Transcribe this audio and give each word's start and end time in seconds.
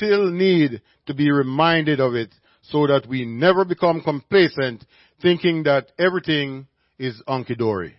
still 0.00 0.30
need 0.30 0.80
to 1.06 1.12
be 1.12 1.30
reminded 1.30 2.00
of 2.00 2.14
it 2.14 2.30
so 2.62 2.86
that 2.86 3.06
we 3.06 3.26
never 3.26 3.66
become 3.66 4.00
complacent 4.00 4.84
thinking 5.20 5.64
that 5.64 5.88
everything 5.98 6.66
is 6.98 7.20
hunky-dory. 7.28 7.94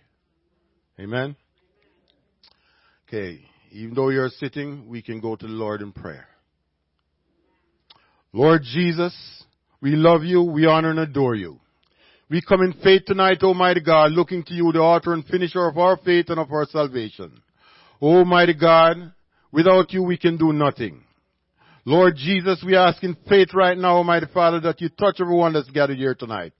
Amen? 0.98 1.36
Okay, 3.06 3.40
even 3.70 3.94
though 3.94 4.08
you're 4.08 4.30
sitting, 4.30 4.88
we 4.88 5.00
can 5.00 5.20
go 5.20 5.36
to 5.36 5.46
the 5.46 5.52
Lord 5.52 5.80
in 5.80 5.92
prayer. 5.92 6.26
Lord 8.32 8.62
Jesus, 8.64 9.14
we 9.80 9.90
love 9.90 10.24
you, 10.24 10.42
we 10.42 10.66
honor 10.66 10.90
and 10.90 10.98
adore 10.98 11.36
you. 11.36 11.60
We 12.28 12.42
come 12.42 12.62
in 12.62 12.72
faith 12.82 13.02
tonight, 13.06 13.42
Almighty 13.42 13.80
God, 13.80 14.12
looking 14.12 14.42
to 14.44 14.54
you, 14.54 14.72
the 14.72 14.80
author 14.80 15.12
and 15.12 15.24
finisher 15.26 15.66
of 15.66 15.78
our 15.78 15.98
faith 15.98 16.30
and 16.30 16.40
of 16.40 16.50
our 16.50 16.66
salvation. 16.66 17.42
Almighty 18.00 18.54
God, 18.54 19.12
without 19.52 19.92
you 19.92 20.02
we 20.02 20.16
can 20.16 20.36
do 20.36 20.52
nothing. 20.52 21.04
Lord 21.84 22.14
Jesus, 22.16 22.62
we 22.64 22.76
ask 22.76 23.02
in 23.02 23.16
faith 23.28 23.48
right 23.54 23.76
now, 23.76 23.96
Almighty 23.96 24.26
Father, 24.32 24.60
that 24.60 24.80
you 24.80 24.88
touch 24.88 25.16
everyone 25.20 25.52
that's 25.52 25.70
gathered 25.70 25.98
here 25.98 26.14
tonight. 26.14 26.52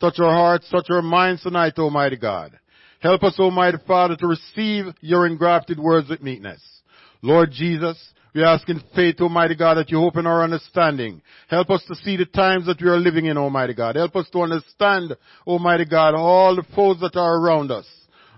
Touch 0.00 0.18
our 0.18 0.32
hearts, 0.32 0.70
touch 0.70 0.86
our 0.88 1.02
minds 1.02 1.42
tonight, 1.42 1.74
Almighty 1.78 2.16
God. 2.16 2.58
Help 3.00 3.22
us, 3.22 3.38
Almighty 3.38 3.76
Father, 3.86 4.16
to 4.16 4.26
receive 4.26 4.86
your 5.02 5.26
engrafted 5.26 5.78
words 5.78 6.08
with 6.08 6.22
meekness. 6.22 6.62
Lord 7.20 7.50
Jesus, 7.52 7.98
we 8.34 8.42
ask 8.42 8.66
in 8.70 8.80
faith, 8.94 9.20
Almighty 9.20 9.54
God, 9.54 9.74
that 9.74 9.90
you 9.90 10.02
open 10.02 10.26
our 10.26 10.42
understanding. 10.42 11.20
Help 11.48 11.68
us 11.68 11.84
to 11.88 11.94
see 11.96 12.16
the 12.16 12.24
times 12.24 12.64
that 12.66 12.80
we 12.80 12.88
are 12.88 12.98
living 12.98 13.26
in, 13.26 13.36
Almighty 13.36 13.74
God. 13.74 13.96
Help 13.96 14.16
us 14.16 14.30
to 14.30 14.40
understand, 14.40 15.14
Almighty 15.46 15.84
God, 15.84 16.14
all 16.14 16.56
the 16.56 16.64
foes 16.74 16.98
that 17.00 17.16
are 17.16 17.36
around 17.36 17.70
us. 17.70 17.86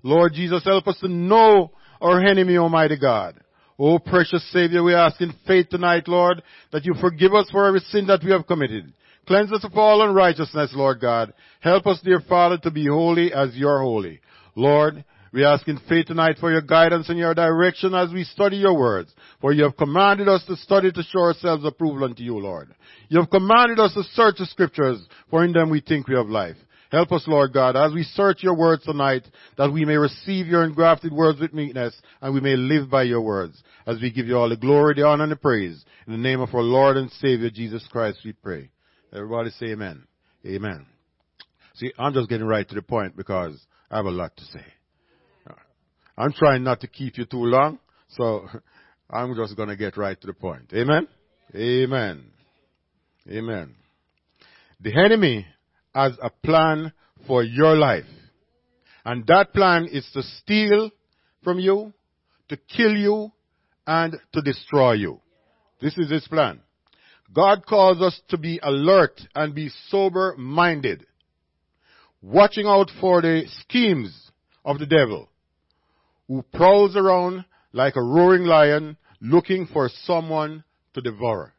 Lord 0.02 0.32
Jesus, 0.32 0.64
help 0.64 0.88
us 0.88 0.98
to 1.00 1.08
know 1.08 1.70
our 2.00 2.20
enemy, 2.20 2.56
Almighty 2.56 2.98
God. 2.98 3.41
Oh, 3.78 3.98
precious 3.98 4.44
Savior, 4.52 4.82
we 4.82 4.94
ask 4.94 5.20
in 5.20 5.32
faith 5.46 5.68
tonight, 5.70 6.06
Lord, 6.06 6.42
that 6.72 6.84
you 6.84 6.94
forgive 7.00 7.34
us 7.34 7.48
for 7.50 7.66
every 7.66 7.80
sin 7.80 8.06
that 8.06 8.22
we 8.22 8.30
have 8.30 8.46
committed. 8.46 8.92
Cleanse 9.26 9.52
us 9.52 9.64
of 9.64 9.76
all 9.76 10.02
unrighteousness, 10.02 10.72
Lord 10.74 11.00
God. 11.00 11.32
Help 11.60 11.86
us, 11.86 12.00
dear 12.02 12.20
Father, 12.28 12.58
to 12.58 12.70
be 12.70 12.86
holy 12.86 13.32
as 13.32 13.54
you 13.54 13.68
are 13.68 13.80
holy. 13.80 14.20
Lord, 14.54 15.04
we 15.32 15.44
ask 15.44 15.66
in 15.66 15.78
faith 15.88 16.06
tonight 16.06 16.36
for 16.38 16.52
your 16.52 16.60
guidance 16.60 17.08
and 17.08 17.18
your 17.18 17.34
direction 17.34 17.94
as 17.94 18.12
we 18.12 18.24
study 18.24 18.56
your 18.56 18.76
words. 18.76 19.14
For 19.40 19.52
you 19.52 19.62
have 19.62 19.76
commanded 19.76 20.28
us 20.28 20.44
to 20.46 20.56
study 20.56 20.92
to 20.92 21.02
show 21.02 21.20
ourselves 21.20 21.64
approval 21.64 22.04
unto 22.04 22.22
you, 22.22 22.38
Lord. 22.38 22.74
You 23.08 23.20
have 23.20 23.30
commanded 23.30 23.80
us 23.80 23.94
to 23.94 24.02
search 24.12 24.36
the 24.38 24.46
scriptures, 24.46 25.00
for 25.30 25.44
in 25.44 25.52
them 25.52 25.70
we 25.70 25.80
think 25.80 26.06
we 26.06 26.16
have 26.16 26.28
life. 26.28 26.56
Help 26.92 27.10
us, 27.10 27.24
Lord 27.26 27.54
God, 27.54 27.74
as 27.74 27.94
we 27.94 28.02
search 28.02 28.42
your 28.42 28.54
words 28.54 28.84
tonight, 28.84 29.22
that 29.56 29.72
we 29.72 29.86
may 29.86 29.96
receive 29.96 30.46
your 30.46 30.62
engrafted 30.62 31.10
words 31.10 31.40
with 31.40 31.54
meekness, 31.54 31.98
and 32.20 32.34
we 32.34 32.40
may 32.42 32.54
live 32.54 32.90
by 32.90 33.02
your 33.04 33.22
words, 33.22 33.62
as 33.86 33.98
we 33.98 34.12
give 34.12 34.26
you 34.26 34.36
all 34.36 34.50
the 34.50 34.58
glory, 34.58 34.92
the 34.94 35.06
honor, 35.06 35.22
and 35.22 35.32
the 35.32 35.36
praise. 35.36 35.82
In 36.06 36.12
the 36.12 36.18
name 36.18 36.42
of 36.42 36.54
our 36.54 36.60
Lord 36.60 36.98
and 36.98 37.10
Savior, 37.12 37.48
Jesus 37.48 37.88
Christ, 37.90 38.18
we 38.26 38.34
pray. 38.34 38.68
Everybody 39.10 39.48
say 39.52 39.68
amen. 39.68 40.06
Amen. 40.44 40.84
See, 41.76 41.90
I'm 41.98 42.12
just 42.12 42.28
getting 42.28 42.46
right 42.46 42.68
to 42.68 42.74
the 42.74 42.82
point 42.82 43.16
because 43.16 43.58
I 43.90 43.96
have 43.96 44.04
a 44.04 44.10
lot 44.10 44.36
to 44.36 44.44
say. 44.44 44.64
I'm 46.18 46.34
trying 46.34 46.62
not 46.62 46.82
to 46.82 46.88
keep 46.88 47.16
you 47.16 47.24
too 47.24 47.42
long, 47.42 47.78
so 48.10 48.46
I'm 49.10 49.34
just 49.34 49.56
going 49.56 49.70
to 49.70 49.76
get 49.76 49.96
right 49.96 50.20
to 50.20 50.26
the 50.26 50.34
point. 50.34 50.74
Amen? 50.74 51.08
Amen. 51.54 52.24
Amen. 53.30 53.76
The 54.78 54.94
enemy 54.94 55.46
has 55.94 56.12
a 56.22 56.30
plan 56.30 56.92
for 57.26 57.42
your 57.42 57.76
life. 57.76 58.04
And 59.04 59.26
that 59.26 59.52
plan 59.52 59.86
is 59.90 60.08
to 60.12 60.22
steal 60.22 60.90
from 61.42 61.58
you, 61.58 61.92
to 62.48 62.56
kill 62.56 62.96
you, 62.96 63.32
and 63.86 64.16
to 64.32 64.42
destroy 64.42 64.92
you. 64.92 65.20
This 65.80 65.98
is 65.98 66.10
his 66.10 66.26
plan. 66.28 66.60
God 67.34 67.66
calls 67.66 68.00
us 68.00 68.20
to 68.28 68.38
be 68.38 68.60
alert 68.62 69.20
and 69.34 69.54
be 69.54 69.70
sober 69.88 70.34
minded, 70.36 71.06
watching 72.20 72.66
out 72.66 72.90
for 73.00 73.22
the 73.22 73.44
schemes 73.60 74.30
of 74.64 74.78
the 74.78 74.86
devil, 74.86 75.28
who 76.28 76.44
prowls 76.54 76.94
around 76.94 77.44
like 77.72 77.96
a 77.96 78.02
roaring 78.02 78.44
lion 78.44 78.96
looking 79.20 79.66
for 79.66 79.88
someone 80.04 80.62
to 80.94 81.00
devour. 81.00 81.54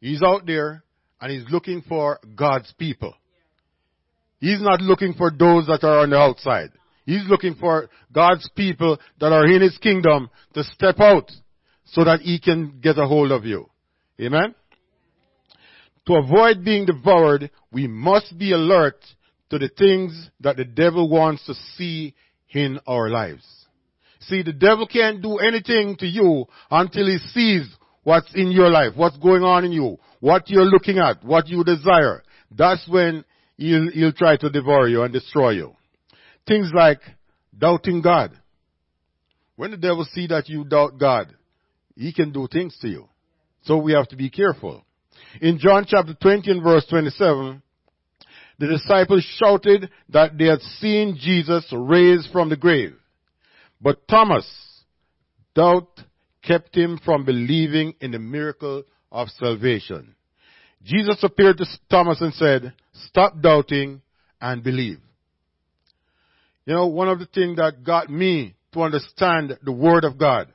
He's 0.00 0.22
out 0.22 0.46
there 0.46 0.84
and 1.22 1.30
he's 1.30 1.48
looking 1.50 1.82
for 1.88 2.18
God's 2.34 2.70
people. 2.76 3.14
He's 4.40 4.60
not 4.60 4.80
looking 4.80 5.14
for 5.14 5.30
those 5.30 5.68
that 5.68 5.84
are 5.84 6.00
on 6.00 6.10
the 6.10 6.16
outside. 6.16 6.70
He's 7.06 7.24
looking 7.28 7.54
for 7.54 7.88
God's 8.12 8.50
people 8.56 8.98
that 9.20 9.32
are 9.32 9.46
in 9.46 9.62
His 9.62 9.78
kingdom 9.78 10.30
to 10.54 10.64
step 10.64 10.98
out 10.98 11.30
so 11.84 12.04
that 12.04 12.20
He 12.20 12.40
can 12.40 12.80
get 12.80 12.98
a 12.98 13.06
hold 13.06 13.30
of 13.30 13.44
you. 13.44 13.70
Amen? 14.20 14.54
To 16.06 16.14
avoid 16.14 16.64
being 16.64 16.86
devoured, 16.86 17.50
we 17.70 17.86
must 17.86 18.36
be 18.36 18.50
alert 18.50 18.98
to 19.50 19.58
the 19.58 19.68
things 19.68 20.28
that 20.40 20.56
the 20.56 20.64
devil 20.64 21.08
wants 21.08 21.46
to 21.46 21.54
see 21.76 22.14
in 22.50 22.80
our 22.84 23.08
lives. 23.10 23.46
See, 24.22 24.42
the 24.42 24.52
devil 24.52 24.88
can't 24.88 25.22
do 25.22 25.38
anything 25.38 25.96
to 25.98 26.06
you 26.06 26.46
until 26.68 27.06
he 27.06 27.18
sees 27.18 27.68
what's 28.02 28.34
in 28.34 28.50
your 28.50 28.70
life, 28.70 28.94
what's 28.96 29.16
going 29.18 29.44
on 29.44 29.64
in 29.64 29.70
you, 29.70 29.98
what 30.22 30.48
you're 30.48 30.64
looking 30.64 30.98
at, 30.98 31.24
what 31.24 31.48
you 31.48 31.64
desire. 31.64 32.22
That's 32.56 32.86
when 32.88 33.24
he'll, 33.56 33.90
he'll 33.90 34.12
try 34.12 34.36
to 34.36 34.50
devour 34.50 34.86
you 34.86 35.02
and 35.02 35.12
destroy 35.12 35.50
you. 35.50 35.74
Things 36.46 36.70
like 36.72 37.00
doubting 37.58 38.02
God. 38.02 38.30
When 39.56 39.72
the 39.72 39.76
devil 39.76 40.06
see 40.12 40.28
that 40.28 40.48
you 40.48 40.62
doubt 40.62 41.00
God, 41.00 41.34
he 41.96 42.12
can 42.12 42.30
do 42.30 42.46
things 42.46 42.78
to 42.82 42.88
you. 42.88 43.08
So 43.62 43.78
we 43.78 43.94
have 43.94 44.06
to 44.10 44.16
be 44.16 44.30
careful. 44.30 44.84
In 45.40 45.58
John 45.58 45.86
chapter 45.88 46.14
20 46.14 46.48
and 46.52 46.62
verse 46.62 46.86
27, 46.88 47.60
the 48.60 48.66
disciples 48.68 49.26
shouted 49.40 49.90
that 50.10 50.38
they 50.38 50.46
had 50.46 50.60
seen 50.78 51.18
Jesus 51.20 51.66
raised 51.72 52.30
from 52.30 52.48
the 52.48 52.56
grave. 52.56 52.94
But 53.80 54.06
Thomas, 54.06 54.46
doubt 55.56 55.88
kept 56.44 56.76
him 56.76 57.00
from 57.04 57.24
believing 57.24 57.94
in 58.00 58.12
the 58.12 58.20
miracle 58.20 58.84
of 59.12 59.28
salvation. 59.28 60.16
Jesus 60.82 61.22
appeared 61.22 61.58
to 61.58 61.66
Thomas 61.88 62.20
and 62.20 62.34
said, 62.34 62.72
stop 63.06 63.40
doubting 63.40 64.02
and 64.40 64.64
believe. 64.64 64.98
You 66.64 66.74
know, 66.74 66.86
one 66.88 67.08
of 67.08 67.20
the 67.20 67.26
things 67.26 67.56
that 67.58 67.84
got 67.84 68.10
me 68.10 68.56
to 68.72 68.82
understand 68.82 69.56
the 69.62 69.72
Word 69.72 70.04
of 70.04 70.18
God 70.18 70.52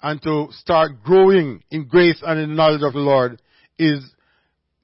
and 0.00 0.22
to 0.22 0.46
start 0.52 1.02
growing 1.02 1.62
in 1.70 1.86
grace 1.86 2.22
and 2.24 2.38
in 2.38 2.54
knowledge 2.56 2.82
of 2.82 2.92
the 2.92 2.98
Lord 3.00 3.42
is 3.78 4.04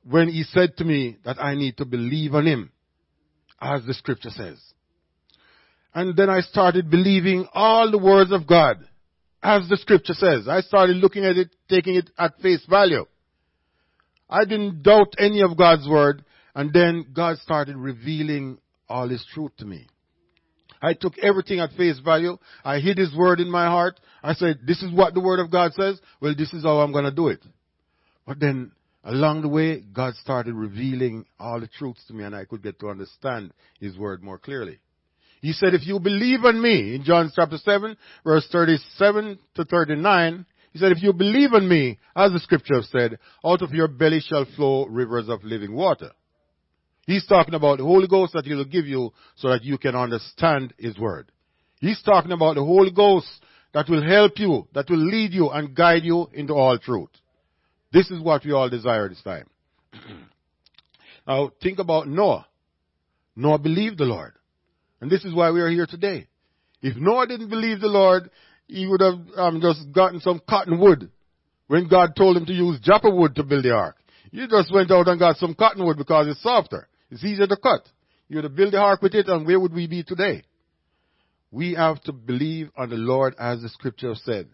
when 0.09 0.29
He 0.29 0.43
said 0.43 0.77
to 0.79 0.85
me 0.85 1.17
that 1.25 1.43
I 1.43 1.55
need 1.55 1.77
to 1.79 1.85
believe 1.85 2.35
on 2.35 2.47
Him, 2.47 2.73
as 3.61 3.85
the 3.87 3.95
Scripture 3.95 4.31
says. 4.31 4.61
And 5.95 6.17
then 6.17 6.29
I 6.29 6.41
started 6.41 6.91
believing 6.91 7.47
all 7.55 7.91
the 7.91 7.99
words 7.99 8.33
of 8.33 8.47
God, 8.47 8.87
as 9.45 9.69
the 9.69 9.77
Scripture 9.77 10.15
says. 10.15 10.49
I 10.49 10.63
started 10.63 10.97
looking 10.97 11.25
at 11.25 11.37
it, 11.37 11.55
taking 11.69 11.97
it 11.97 12.11
at 12.19 12.41
face 12.41 12.65
value. 12.69 13.05
I 14.29 14.45
didn't 14.45 14.83
doubt 14.83 15.15
any 15.19 15.43
of 15.43 15.57
God's 15.57 15.87
word, 15.87 16.25
and 16.55 16.73
then 16.73 17.07
God 17.15 17.37
started 17.39 17.77
revealing 17.77 18.59
all 18.89 19.09
His 19.09 19.25
truth 19.33 19.53
to 19.59 19.67
me. 19.67 19.87
I 20.83 20.95
took 20.95 21.19
everything 21.19 21.61
at 21.61 21.73
face 21.73 21.99
value. 21.99 22.39
I 22.65 22.79
hid 22.81 22.99
His 22.99 23.15
word 23.15 23.39
in 23.39 23.51
my 23.51 23.67
heart. 23.67 24.01
I 24.23 24.33
said, 24.33 24.61
this 24.67 24.83
is 24.83 24.93
what 24.93 25.15
the 25.15 25.21
word 25.21 25.41
of 25.41 25.51
God 25.51 25.73
says. 25.75 26.01
Well, 26.21 26.35
this 26.37 26.53
is 26.53 26.65
how 26.65 26.81
I'm 26.81 26.93
going 26.93 27.05
to 27.05 27.11
do 27.11 27.29
it. 27.29 27.43
But 28.27 28.41
then 28.41 28.73
along 29.05 29.43
the 29.43 29.49
way, 29.49 29.81
God 29.81 30.15
started 30.15 30.55
revealing 30.55 31.27
all 31.39 31.61
the 31.61 31.69
truths 31.69 32.05
to 32.09 32.15
me 32.15 32.25
and 32.25 32.35
I 32.35 32.47
could 32.47 32.63
get 32.63 32.81
to 32.81 32.89
understand 32.89 33.53
His 33.79 33.97
word 33.97 34.23
more 34.23 34.39
clearly. 34.39 34.79
He 35.45 35.53
said, 35.53 35.75
if 35.75 35.87
you 35.87 36.01
believe 36.01 36.43
on 36.47 36.63
me, 36.63 36.95
in 36.95 37.05
John 37.05 37.31
chapter 37.37 37.59
7, 37.59 37.99
verse 38.25 38.49
37 38.51 39.39
to 39.57 39.65
39, 39.67 40.47
he 40.73 40.79
said, 40.79 40.91
if 40.91 41.03
you 41.03 41.13
believe 41.13 41.53
on 41.53 41.69
me, 41.69 41.99
as 42.17 42.33
the 42.33 42.41
scripture 42.41 42.81
said, 42.81 43.19
out 43.45 43.61
of 43.61 43.73
your 43.73 43.87
belly 43.87 44.21
shall 44.21 44.47
flow 44.57 44.87
rivers 44.87 45.29
of 45.29 45.45
living 45.45 45.75
water. 45.75 46.13
He's 47.07 47.27
talking 47.27 47.53
about 47.53 47.77
the 47.77 47.85
Holy 47.85 48.09
Ghost 48.09 48.33
that 48.33 48.47
he'll 48.47 48.65
give 48.65 48.87
you 48.87 49.13
so 49.37 49.51
that 49.51 49.65
you 49.65 49.77
can 49.77 49.95
understand 49.95 50.73
his 50.79 50.97
word. 50.97 51.31
He's 51.79 52.01
talking 52.01 52.33
about 52.33 52.55
the 52.55 52.65
Holy 52.65 52.91
Ghost 52.91 53.29
that 53.75 53.91
will 53.91 54.03
help 54.03 54.39
you, 54.39 54.67
that 54.73 54.89
will 54.89 54.97
lead 54.97 55.35
you 55.35 55.51
and 55.51 55.75
guide 55.75 56.05
you 56.05 56.27
into 56.33 56.55
all 56.55 56.79
truth. 56.79 57.11
This 57.93 58.11
is 58.11 58.19
what 58.19 58.47
we 58.47 58.53
all 58.53 58.71
desire 58.71 59.11
this 59.11 59.21
time. 59.21 59.47
now 61.27 61.51
think 61.63 61.81
about 61.81 62.09
Noah. 62.09 62.47
Noah 63.37 63.59
believed 63.59 63.99
the 63.99 64.05
Lord. 64.05 64.33
And 65.01 65.11
this 65.11 65.25
is 65.25 65.35
why 65.35 65.51
we 65.51 65.61
are 65.61 65.71
here 65.71 65.87
today. 65.87 66.27
If 66.83 66.97
Noah 66.97 67.27
didn't 67.27 67.51
believe 67.51 67.81
the 67.81 67.89
Lord, 67.89 68.31
he 68.67 68.87
would 68.87 69.01
have 69.01 69.19
um, 69.37 69.61
just 69.61 69.93
gotten 69.93 70.21
some 70.21 70.41
cotton 70.49 70.79
wood 70.79 71.11
when 71.67 71.89
God 71.89 72.15
told 72.17 72.37
him 72.37 72.47
to 72.47 72.53
use 72.53 72.79
gopher 72.81 73.15
wood 73.15 73.35
to 73.37 73.43
build 73.43 73.65
the 73.65 73.73
ark. 73.73 73.97
You 74.31 74.49
just 74.49 74.73
went 74.73 74.91
out 74.91 75.09
and 75.09 75.19
got 75.19 75.37
some 75.37 75.55
cotton 75.55 75.85
wood 75.85 75.97
because 75.97 76.27
it's 76.29 76.43
softer. 76.43 76.89
It's 77.11 77.25
easier 77.25 77.47
to 77.47 77.57
cut. 77.57 77.89
You 78.29 78.37
would 78.37 78.45
have 78.45 78.57
built 78.57 78.73
the 78.73 78.79
ark 78.79 79.03
with 79.03 79.15
it 79.15 79.29
and 79.29 79.47
where 79.47 79.61
would 79.61 79.73
we 79.73 79.87
be 79.87 80.03
today? 80.03 80.43
We 81.51 81.75
have 81.75 82.03
to 82.03 82.13
believe 82.13 82.71
on 82.77 82.91
the 82.91 82.97
Lord 82.97 83.35
as 83.39 83.63
the 83.63 83.69
scripture 83.69 84.15
said. 84.17 84.49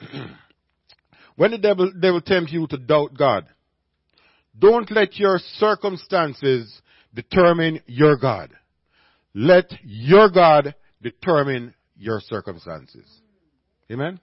when 1.36 1.50
the 1.50 1.58
devil, 1.58 1.92
devil 1.92 2.20
tempts 2.20 2.52
you 2.52 2.66
to 2.68 2.78
doubt 2.78 3.14
God, 3.16 3.46
don't 4.58 4.90
let 4.90 5.16
your 5.16 5.38
circumstances 5.58 6.80
determine 7.14 7.80
your 7.86 8.16
God. 8.16 8.50
Let 9.38 9.70
your 9.84 10.30
God 10.30 10.74
determine 11.02 11.74
your 11.94 12.20
circumstances. 12.20 13.04
Amen? 13.92 14.18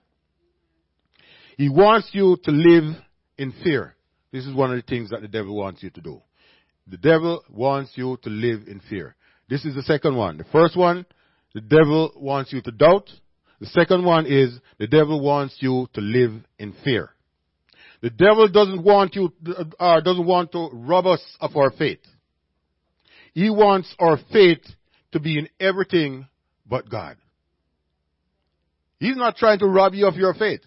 He 1.56 1.70
wants 1.70 2.10
you 2.14 2.36
to 2.44 2.52
live 2.52 2.96
in 3.38 3.54
fear. 3.64 3.96
This 4.32 4.48
is 4.48 4.56
one 4.56 4.72
of 4.72 4.78
the 4.78 4.82
things 4.82 5.12
that 5.12 5.22
the 5.22 5.28
devil 5.28 5.56
wants 5.56 5.84
you 5.84 5.92
to 5.92 6.02
do. 6.02 6.20
The 6.88 6.98
devil 6.98 7.44
wants 7.48 7.92
you 7.94 8.18
to 8.24 8.30
live 8.32 8.62
in 8.68 8.82
fear. 8.90 9.16
This 9.48 9.64
is 9.66 9.76
the 9.76 9.84
second 9.84 10.16
one. 10.16 10.38
The 10.38 10.46
first 10.46 10.76
one, 10.76 11.06
the 11.54 11.62
devil 11.62 12.12
wants 12.16 12.52
you 12.52 12.64
to 12.64 12.72
doubt. 12.72 13.08
The 13.60 13.68
second 13.68 14.04
one 14.04 14.26
is 14.26 14.58
the 14.80 14.88
devil 14.88 15.22
wants 15.22 15.58
you 15.60 15.88
to 15.94 16.02
live 16.02 16.32
in 16.58 16.74
fear. 16.84 17.12
The 18.02 18.10
devil 18.10 18.48
doesn't 18.48 18.84
want 18.84 19.14
you, 19.14 19.32
uh, 19.80 20.02
doesn't 20.02 20.26
want 20.26 20.52
to 20.54 20.70
rob 20.74 21.06
us 21.06 21.22
of 21.40 21.56
our 21.56 21.70
faith. 21.70 22.02
He 23.34 23.52
wants 23.52 23.94
our 24.00 24.18
faith 24.32 24.62
to 25.14 25.20
be 25.20 25.40
in 25.40 25.48
everything 25.60 26.28
but 26.66 26.90
God. 26.90 27.18
He's 29.00 29.18
not 29.18 29.38
trying 29.38 29.60
to 29.60 29.68
rob 29.68 29.94
you 29.94 30.08
of 30.08 30.16
your 30.16 30.34
faith. 30.34 30.62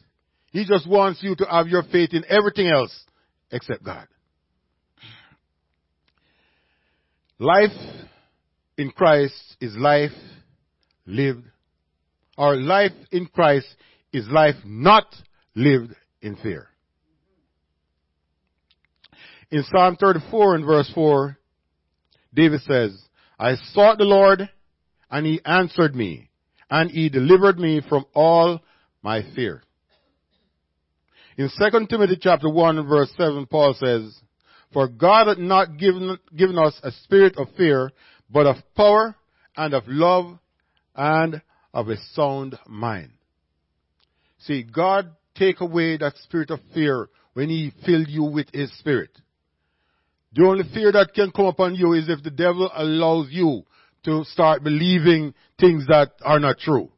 He 0.51 0.65
just 0.65 0.89
wants 0.89 1.23
you 1.23 1.37
to 1.37 1.47
have 1.47 1.69
your 1.69 1.83
faith 1.85 2.11
in 2.13 2.25
everything 2.29 2.69
else 2.69 3.05
except 3.51 3.85
God. 3.85 4.07
Life 7.39 7.71
in 8.79 8.91
Christ 8.91 9.35
is 9.61 9.77
life 9.77 10.13
lived, 11.07 11.45
or 12.39 12.57
life 12.57 12.93
in 13.13 13.27
Christ 13.27 13.67
is 14.13 14.27
life 14.29 14.57
not 14.65 15.07
lived 15.55 15.95
in 16.23 16.37
fear. 16.37 16.69
In 19.51 19.63
Psalm 19.65 19.97
34 19.97 20.57
and 20.57 20.65
verse 20.65 20.91
4, 20.95 21.39
David 22.35 22.61
says, 22.63 23.06
I 23.39 23.57
sought 23.73 23.99
the 23.99 24.05
Lord 24.05 24.49
and 25.11 25.27
he 25.27 25.41
answered 25.45 25.95
me 25.95 26.31
and 26.71 26.91
he 26.91 27.09
delivered 27.09 27.59
me 27.59 27.83
from 27.89 28.05
all 28.15 28.61
my 29.03 29.23
fear. 29.35 29.63
In 31.37 31.51
2 31.51 31.87
Timothy 31.87 32.19
chapter 32.21 32.49
1 32.49 32.89
verse 32.89 33.13
7, 33.17 33.47
Paul 33.47 33.75
says, 33.75 34.19
For 34.73 34.89
God 34.89 35.29
hath 35.29 35.39
not 35.39 35.77
given, 35.77 36.19
given 36.35 36.59
us 36.59 36.79
a 36.83 36.91
spirit 36.91 37.37
of 37.37 37.49
fear, 37.57 37.91
but 38.31 38.47
of 38.47 38.57
power 38.75 39.15
and 39.57 39.75
of 39.75 39.85
love 39.87 40.39
and 40.95 41.43
of 41.75 41.89
a 41.89 41.97
sound 42.15 42.59
mind. 42.67 43.11
See, 44.39 44.63
God 44.63 45.11
take 45.35 45.61
away 45.61 45.99
that 45.99 46.17
spirit 46.19 46.51
of 46.51 46.61
fear 46.73 47.09
when 47.35 47.51
He 47.51 47.73
filled 47.85 48.09
you 48.09 48.25
with 48.25 48.49
His 48.55 48.73
Spirit. 48.79 49.11
The 50.37 50.45
only 50.45 50.65
fear 50.75 50.93
that 50.93 51.15
can 51.15 51.31
come 51.31 51.47
upon 51.47 51.77
you 51.77 51.95
is 51.95 52.11
if 52.11 52.23
the 52.23 52.31
devil 52.31 52.71
allows 52.77 53.29
you 53.31 53.65
to 54.05 54.23
start 54.25 54.63
believing 54.63 55.33
things 55.59 55.87
that 55.87 56.13
are 56.23 56.39
not 56.39 56.59
true. 56.59 56.91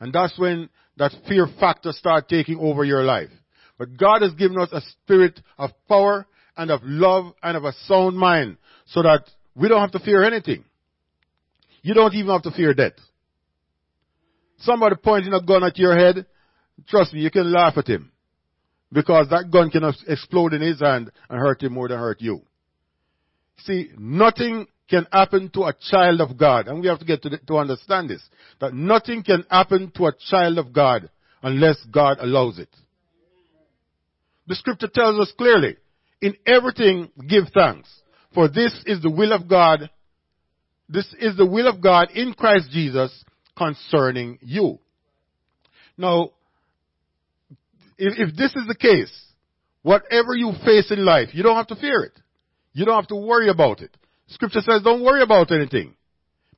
And 0.00 0.12
that's 0.12 0.36
when 0.36 0.68
that 0.96 1.12
fear 1.28 1.46
factor 1.60 1.92
start 1.92 2.28
taking 2.28 2.58
over 2.58 2.84
your 2.84 3.04
life. 3.04 3.30
But 3.78 3.96
God 3.96 4.22
has 4.22 4.34
given 4.34 4.58
us 4.58 4.70
a 4.72 4.80
spirit 4.80 5.40
of 5.58 5.70
power 5.88 6.26
and 6.56 6.72
of 6.72 6.80
love 6.82 7.34
and 7.40 7.56
of 7.56 7.62
a 7.62 7.72
sound 7.86 8.18
mind 8.18 8.56
so 8.86 9.00
that 9.02 9.22
we 9.54 9.68
don't 9.68 9.80
have 9.80 9.92
to 9.92 10.00
fear 10.00 10.24
anything. 10.24 10.64
You 11.82 11.94
don't 11.94 12.14
even 12.14 12.32
have 12.32 12.42
to 12.42 12.50
fear 12.50 12.74
death. 12.74 12.94
Somebody 14.58 14.96
pointing 14.96 15.34
a 15.34 15.42
gun 15.42 15.62
at 15.62 15.78
your 15.78 15.96
head, 15.96 16.26
trust 16.88 17.14
me, 17.14 17.20
you 17.20 17.30
can 17.30 17.52
laugh 17.52 17.74
at 17.76 17.86
him. 17.86 18.10
Because 18.92 19.28
that 19.30 19.52
gun 19.52 19.70
can 19.70 19.84
explode 20.08 20.52
in 20.52 20.62
his 20.62 20.80
hand 20.80 21.12
and 21.30 21.38
hurt 21.38 21.62
him 21.62 21.74
more 21.74 21.86
than 21.86 21.98
hurt 21.98 22.20
you. 22.20 22.42
See, 23.58 23.90
nothing 23.98 24.66
can 24.88 25.06
happen 25.10 25.50
to 25.54 25.64
a 25.64 25.74
child 25.90 26.20
of 26.20 26.36
God. 26.36 26.68
And 26.68 26.80
we 26.80 26.88
have 26.88 26.98
to 27.00 27.04
get 27.04 27.22
to, 27.22 27.28
the, 27.30 27.38
to 27.38 27.56
understand 27.56 28.10
this. 28.10 28.22
That 28.60 28.74
nothing 28.74 29.22
can 29.22 29.44
happen 29.50 29.92
to 29.96 30.06
a 30.06 30.12
child 30.30 30.58
of 30.58 30.72
God 30.72 31.10
unless 31.42 31.76
God 31.90 32.18
allows 32.20 32.58
it. 32.58 32.68
The 34.46 34.54
scripture 34.54 34.88
tells 34.92 35.18
us 35.18 35.32
clearly, 35.36 35.76
in 36.20 36.34
everything 36.46 37.10
give 37.28 37.44
thanks. 37.52 37.88
For 38.32 38.48
this 38.48 38.72
is 38.86 39.02
the 39.02 39.10
will 39.10 39.32
of 39.32 39.48
God. 39.48 39.90
This 40.88 41.12
is 41.18 41.36
the 41.36 41.46
will 41.46 41.66
of 41.68 41.80
God 41.80 42.10
in 42.14 42.32
Christ 42.32 42.70
Jesus 42.70 43.24
concerning 43.56 44.38
you. 44.40 44.78
Now, 45.98 46.30
if, 47.98 48.28
if 48.28 48.36
this 48.36 48.54
is 48.54 48.68
the 48.68 48.74
case, 48.74 49.12
whatever 49.82 50.34
you 50.34 50.52
face 50.64 50.90
in 50.90 51.04
life, 51.04 51.30
you 51.32 51.42
don't 51.42 51.56
have 51.56 51.66
to 51.68 51.76
fear 51.76 52.02
it. 52.02 52.12
You 52.76 52.84
don't 52.84 52.96
have 52.96 53.06
to 53.06 53.16
worry 53.16 53.48
about 53.48 53.80
it. 53.80 53.96
Scripture 54.26 54.60
says 54.60 54.82
don't 54.84 55.02
worry 55.02 55.22
about 55.22 55.50
anything. 55.50 55.96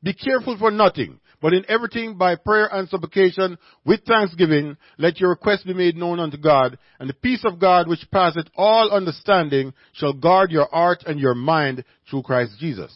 Be 0.03 0.13
careful 0.13 0.59
for 0.59 0.73
nothing, 0.73 1.21
but 1.41 1.55
in 1.55 1.65
everything 1.69 2.19
by 2.19 2.35
prayer 2.35 2.69
and 2.73 2.89
supplication 2.89 3.57
with 3.85 4.03
thanksgiving, 4.05 4.77
let 4.99 5.21
your 5.21 5.31
requests 5.31 5.63
be 5.63 5.75
made 5.75 5.97
known 5.97 6.19
unto 6.19 6.37
God, 6.37 6.77
and 6.99 7.09
the 7.09 7.15
peace 7.15 7.45
of 7.45 7.61
God 7.61 7.87
which 7.87 8.11
passeth 8.11 8.49
all 8.57 8.91
understanding 8.91 9.73
shall 9.93 10.13
guard 10.13 10.51
your 10.51 10.67
heart 10.73 11.05
and 11.07 11.21
your 11.21 11.37
mind 11.37 11.85
through 12.11 12.25
Christ 12.25 12.55
Jesus. 12.59 12.93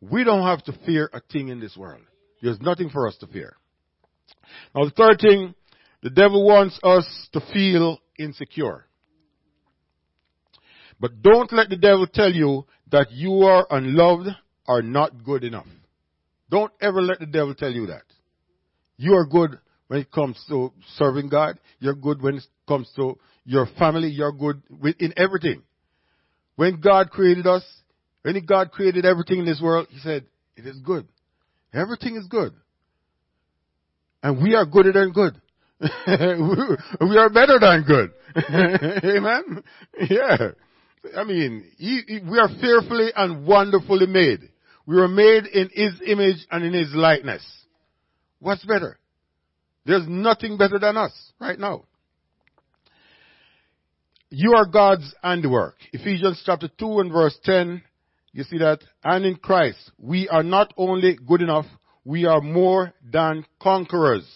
We 0.00 0.24
don't 0.24 0.46
have 0.46 0.64
to 0.64 0.78
fear 0.86 1.10
a 1.12 1.20
thing 1.20 1.48
in 1.48 1.60
this 1.60 1.76
world. 1.76 2.00
There's 2.40 2.60
nothing 2.62 2.88
for 2.88 3.06
us 3.06 3.18
to 3.18 3.26
fear. 3.26 3.54
Now 4.74 4.86
the 4.86 4.92
third 4.92 5.20
thing, 5.20 5.54
the 6.02 6.08
devil 6.08 6.46
wants 6.46 6.80
us 6.82 7.06
to 7.34 7.42
feel 7.52 7.98
insecure. 8.18 8.86
But 11.02 11.20
don't 11.20 11.52
let 11.52 11.68
the 11.68 11.76
devil 11.76 12.06
tell 12.06 12.32
you 12.32 12.64
that 12.92 13.10
you 13.10 13.42
are 13.42 13.66
unloved 13.70 14.28
or 14.68 14.82
not 14.82 15.24
good 15.24 15.42
enough. 15.42 15.66
Don't 16.48 16.70
ever 16.80 17.02
let 17.02 17.18
the 17.18 17.26
devil 17.26 17.56
tell 17.56 17.72
you 17.72 17.86
that. 17.86 18.04
You 18.98 19.14
are 19.14 19.26
good 19.26 19.58
when 19.88 19.98
it 19.98 20.12
comes 20.12 20.40
to 20.48 20.72
serving 20.94 21.28
God. 21.28 21.58
You're 21.80 21.96
good 21.96 22.22
when 22.22 22.36
it 22.36 22.44
comes 22.68 22.88
to 22.94 23.18
your 23.44 23.66
family. 23.80 24.10
You're 24.10 24.30
good 24.30 24.62
in 25.00 25.12
everything. 25.16 25.64
When 26.54 26.80
God 26.80 27.10
created 27.10 27.48
us, 27.48 27.64
when 28.22 28.36
God 28.46 28.70
created 28.70 29.04
everything 29.04 29.40
in 29.40 29.44
this 29.44 29.60
world, 29.60 29.88
He 29.90 29.98
said, 29.98 30.24
it 30.56 30.66
is 30.68 30.78
good. 30.84 31.08
Everything 31.74 32.14
is 32.14 32.28
good. 32.28 32.52
And 34.22 34.40
we 34.40 34.54
are 34.54 34.66
gooder 34.66 34.92
than 34.92 35.10
good. 35.10 35.34
we 35.80 37.16
are 37.16 37.28
better 37.28 37.58
than 37.58 37.82
good. 37.82 38.12
Amen? 39.04 39.64
Yeah. 40.08 40.52
I 41.16 41.24
mean, 41.24 41.64
he, 41.78 42.00
he, 42.06 42.20
we 42.28 42.38
are 42.38 42.48
fearfully 42.60 43.10
and 43.14 43.46
wonderfully 43.46 44.06
made. 44.06 44.40
We 44.86 44.96
were 44.96 45.08
made 45.08 45.46
in 45.46 45.70
His 45.72 46.00
image 46.06 46.46
and 46.50 46.64
in 46.64 46.72
His 46.72 46.92
likeness. 46.94 47.42
What's 48.38 48.64
better? 48.64 48.98
There's 49.84 50.06
nothing 50.08 50.56
better 50.56 50.78
than 50.78 50.96
us 50.96 51.12
right 51.40 51.58
now. 51.58 51.84
You 54.30 54.54
are 54.54 54.66
God's 54.66 55.14
handiwork. 55.22 55.74
Ephesians 55.92 56.42
chapter 56.44 56.68
2 56.78 57.00
and 57.00 57.12
verse 57.12 57.36
10 57.44 57.82
you 58.32 58.44
see 58.44 58.58
that? 58.58 58.80
And 59.04 59.24
in 59.26 59.36
Christ, 59.36 59.92
we 59.98 60.28
are 60.28 60.42
not 60.42 60.72
only 60.76 61.18
good 61.26 61.42
enough, 61.42 61.66
we 62.04 62.24
are 62.24 62.40
more 62.40 62.92
than 63.04 63.44
conquerors 63.60 64.26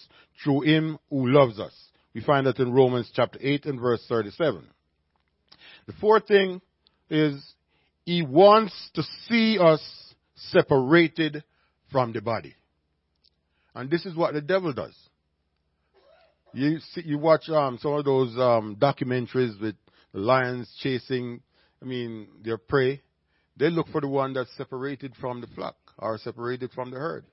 through 0.43 0.61
Him 0.61 0.99
who 1.09 1.27
loves 1.27 1.59
us. 1.59 1.73
We 2.13 2.21
find 2.21 2.45
that 2.45 2.59
in 2.59 2.71
Romans 2.71 3.11
chapter 3.13 3.39
8 3.41 3.65
and 3.65 3.79
verse 3.79 4.03
37. 4.07 4.63
The 5.87 5.93
fourth 5.93 6.27
thing 6.27 6.61
is, 7.09 7.41
He 8.05 8.21
wants 8.21 8.73
to 8.93 9.03
see 9.27 9.57
us 9.59 9.81
separated 10.35 11.43
from 11.91 12.13
the 12.13 12.21
body. 12.21 12.55
And 13.73 13.89
this 13.89 14.05
is 14.05 14.15
what 14.15 14.33
the 14.33 14.41
devil 14.41 14.73
does. 14.73 14.95
You 16.53 16.79
see, 16.93 17.03
you 17.05 17.17
watch 17.17 17.49
um, 17.49 17.77
some 17.81 17.93
of 17.93 18.05
those 18.05 18.35
um, 18.37 18.75
documentaries 18.79 19.59
with 19.61 19.75
lions 20.13 20.73
chasing, 20.81 21.41
I 21.81 21.85
mean, 21.85 22.27
their 22.43 22.57
prey. 22.57 23.01
They 23.55 23.69
look 23.69 23.87
for 23.89 24.01
the 24.01 24.07
one 24.07 24.33
that's 24.33 24.55
separated 24.57 25.15
from 25.19 25.41
the 25.41 25.47
flock 25.47 25.75
or 25.97 26.17
separated 26.17 26.71
from 26.71 26.91
the 26.91 26.97
herd. 26.97 27.25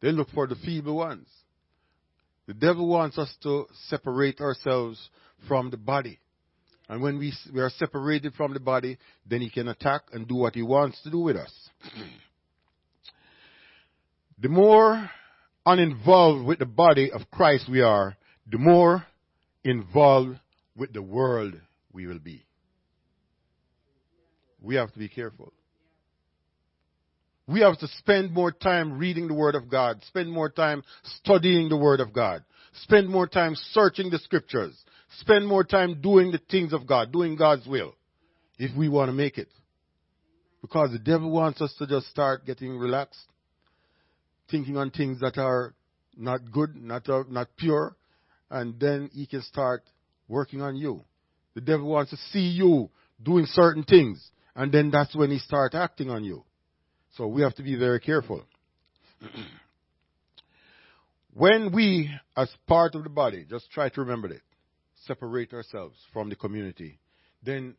They 0.00 0.12
look 0.12 0.28
for 0.30 0.46
the 0.46 0.56
feeble 0.56 0.96
ones. 0.96 1.28
The 2.46 2.54
devil 2.54 2.88
wants 2.88 3.18
us 3.18 3.34
to 3.44 3.66
separate 3.88 4.40
ourselves 4.40 5.08
from 5.48 5.70
the 5.70 5.76
body. 5.76 6.18
And 6.92 7.00
when 7.00 7.18
we, 7.18 7.32
we 7.52 7.60
are 7.60 7.70
separated 7.70 8.34
from 8.34 8.52
the 8.52 8.60
body, 8.60 8.98
then 9.26 9.40
he 9.40 9.50
can 9.50 9.68
attack 9.68 10.02
and 10.12 10.28
do 10.28 10.34
what 10.34 10.54
he 10.54 10.62
wants 10.62 11.00
to 11.02 11.10
do 11.10 11.20
with 11.20 11.36
us. 11.36 11.52
the 14.38 14.48
more 14.48 15.10
uninvolved 15.64 16.46
with 16.46 16.58
the 16.58 16.66
body 16.66 17.10
of 17.10 17.22
Christ 17.30 17.68
we 17.70 17.80
are, 17.80 18.16
the 18.50 18.58
more 18.58 19.06
involved 19.64 20.38
with 20.76 20.92
the 20.92 21.02
world 21.02 21.54
we 21.92 22.06
will 22.06 22.18
be 22.18 22.44
we 24.62 24.76
have 24.76 24.92
to 24.92 24.98
be 24.98 25.08
careful. 25.08 25.52
We 27.46 27.60
have 27.60 27.78
to 27.80 27.88
spend 27.98 28.32
more 28.32 28.52
time 28.52 28.98
reading 28.98 29.28
the 29.28 29.34
Word 29.34 29.54
of 29.54 29.68
God, 29.68 30.02
spend 30.06 30.30
more 30.30 30.48
time 30.48 30.82
studying 31.02 31.68
the 31.68 31.76
Word 31.76 32.00
of 32.00 32.12
God, 32.12 32.44
spend 32.82 33.08
more 33.08 33.26
time 33.26 33.54
searching 33.72 34.10
the 34.10 34.18
Scriptures, 34.18 34.76
spend 35.18 35.46
more 35.46 35.64
time 35.64 36.00
doing 36.00 36.30
the 36.30 36.40
things 36.50 36.72
of 36.72 36.86
God, 36.86 37.12
doing 37.12 37.36
God's 37.36 37.66
will, 37.66 37.94
if 38.58 38.76
we 38.76 38.88
want 38.88 39.08
to 39.08 39.12
make 39.12 39.38
it. 39.38 39.48
Because 40.60 40.92
the 40.92 40.98
devil 40.98 41.30
wants 41.30 41.60
us 41.60 41.74
to 41.78 41.86
just 41.86 42.08
start 42.08 42.46
getting 42.46 42.78
relaxed, 42.78 43.26
thinking 44.50 44.76
on 44.76 44.90
things 44.90 45.20
that 45.20 45.38
are 45.38 45.74
not 46.16 46.50
good, 46.50 46.76
not, 46.76 47.08
uh, 47.08 47.24
not 47.28 47.48
pure, 47.56 47.96
and 48.50 48.78
then 48.78 49.10
he 49.12 49.26
can 49.26 49.42
start 49.42 49.82
working 50.28 50.62
on 50.62 50.76
you. 50.76 51.02
The 51.54 51.60
devil 51.60 51.88
wants 51.88 52.10
to 52.10 52.16
see 52.30 52.48
you 52.48 52.90
doing 53.22 53.46
certain 53.46 53.82
things, 53.82 54.30
and 54.54 54.70
then 54.70 54.90
that's 54.90 55.14
when 55.16 55.30
he 55.30 55.38
starts 55.38 55.74
acting 55.74 56.10
on 56.10 56.24
you. 56.24 56.44
So 57.16 57.26
we 57.26 57.42
have 57.42 57.54
to 57.56 57.62
be 57.62 57.76
very 57.76 58.00
careful. 58.00 58.44
when 61.34 61.72
we, 61.72 62.10
as 62.36 62.50
part 62.66 62.94
of 62.94 63.02
the 63.04 63.10
body, 63.10 63.46
just 63.48 63.70
try 63.70 63.88
to 63.90 64.00
remember 64.00 64.28
it, 64.28 64.42
separate 65.06 65.52
ourselves 65.52 65.96
from 66.12 66.28
the 66.28 66.36
community, 66.36 66.98
then 67.42 67.74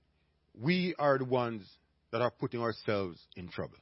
we 0.59 0.93
are 0.99 1.17
the 1.17 1.25
ones 1.25 1.63
that 2.11 2.21
are 2.21 2.31
putting 2.31 2.61
ourselves 2.61 3.19
in 3.35 3.47
trouble. 3.47 3.77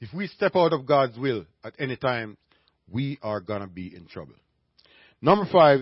If 0.00 0.12
we 0.14 0.26
step 0.28 0.56
out 0.56 0.72
of 0.72 0.86
God's 0.86 1.18
will 1.18 1.46
at 1.62 1.74
any 1.78 1.96
time, 1.96 2.36
we 2.90 3.18
are 3.22 3.40
going 3.40 3.60
to 3.60 3.66
be 3.66 3.94
in 3.94 4.06
trouble. 4.06 4.34
Number 5.22 5.46
five, 5.50 5.80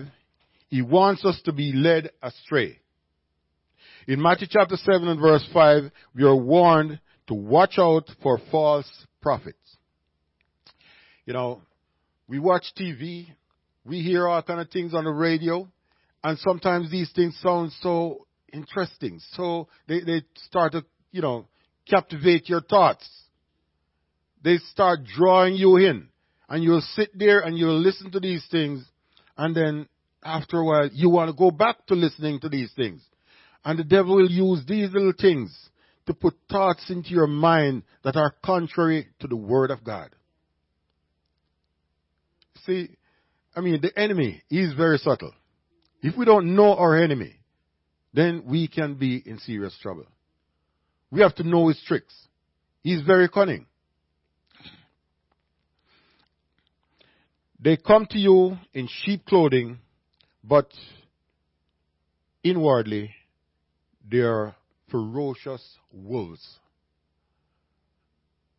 He 0.67 0.81
wants 0.81 1.25
us 1.25 1.39
to 1.45 1.53
be 1.53 1.71
led 1.73 2.11
astray. 2.21 2.79
In 4.07 4.21
Matthew 4.21 4.47
chapter 4.49 4.75
7 4.75 5.07
and 5.07 5.19
verse 5.19 5.47
5, 5.53 5.83
we 6.15 6.23
are 6.23 6.35
warned 6.35 6.99
to 7.27 7.33
watch 7.33 7.75
out 7.77 8.09
for 8.21 8.39
false 8.51 8.89
prophets. 9.21 9.57
You 11.25 11.33
know, 11.33 11.61
we 12.27 12.39
watch 12.39 12.65
TV, 12.77 13.27
we 13.89 14.01
hear 14.01 14.27
all 14.27 14.41
kind 14.43 14.61
of 14.61 14.69
things 14.69 14.93
on 14.93 15.03
the 15.03 15.11
radio, 15.11 15.67
and 16.23 16.37
sometimes 16.39 16.91
these 16.91 17.11
things 17.15 17.37
sound 17.41 17.71
so 17.81 18.27
interesting. 18.53 19.19
So 19.33 19.67
they, 19.87 20.01
they 20.01 20.21
start 20.35 20.73
to, 20.73 20.85
you 21.11 21.21
know, 21.21 21.47
captivate 21.89 22.47
your 22.47 22.61
thoughts. 22.61 23.09
They 24.43 24.57
start 24.57 24.99
drawing 25.05 25.55
you 25.55 25.77
in. 25.77 26.07
And 26.47 26.63
you'll 26.63 26.81
sit 26.81 27.17
there 27.17 27.41
and 27.41 27.57
you'll 27.57 27.79
listen 27.79 28.11
to 28.11 28.19
these 28.19 28.45
things. 28.49 28.83
And 29.37 29.55
then 29.55 29.87
after 30.23 30.59
a 30.59 30.65
while, 30.65 30.89
you 30.91 31.09
want 31.09 31.29
to 31.29 31.37
go 31.37 31.51
back 31.51 31.85
to 31.87 31.95
listening 31.95 32.39
to 32.41 32.49
these 32.49 32.71
things. 32.75 33.01
And 33.63 33.77
the 33.77 33.83
devil 33.83 34.15
will 34.15 34.29
use 34.29 34.63
these 34.67 34.91
little 34.91 35.13
things 35.19 35.55
to 36.05 36.13
put 36.13 36.33
thoughts 36.49 36.89
into 36.89 37.09
your 37.09 37.27
mind 37.27 37.83
that 38.03 38.15
are 38.15 38.33
contrary 38.43 39.07
to 39.19 39.27
the 39.27 39.35
Word 39.35 39.69
of 39.69 39.83
God. 39.83 40.09
See, 42.65 42.89
I 43.59 43.61
mean, 43.61 43.81
the 43.81 43.99
enemy 43.99 44.41
is 44.49 44.71
very 44.73 44.97
subtle. 44.99 45.33
If 46.01 46.15
we 46.15 46.23
don't 46.23 46.55
know 46.55 46.77
our 46.77 46.97
enemy, 46.97 47.33
then 48.13 48.43
we 48.45 48.69
can 48.69 48.93
be 48.95 49.17
in 49.17 49.37
serious 49.39 49.77
trouble. 49.81 50.05
We 51.11 51.19
have 51.19 51.35
to 51.35 51.43
know 51.43 51.67
his 51.67 51.77
tricks. 51.85 52.15
He's 52.83 53.01
very 53.01 53.27
cunning. 53.27 53.65
They 57.59 57.75
come 57.75 58.05
to 58.11 58.17
you 58.17 58.57
in 58.73 58.87
sheep 58.87 59.25
clothing, 59.25 59.79
but 60.41 60.71
inwardly 62.41 63.13
they 64.09 64.19
are 64.19 64.55
ferocious 64.89 65.75
wolves. 65.91 66.47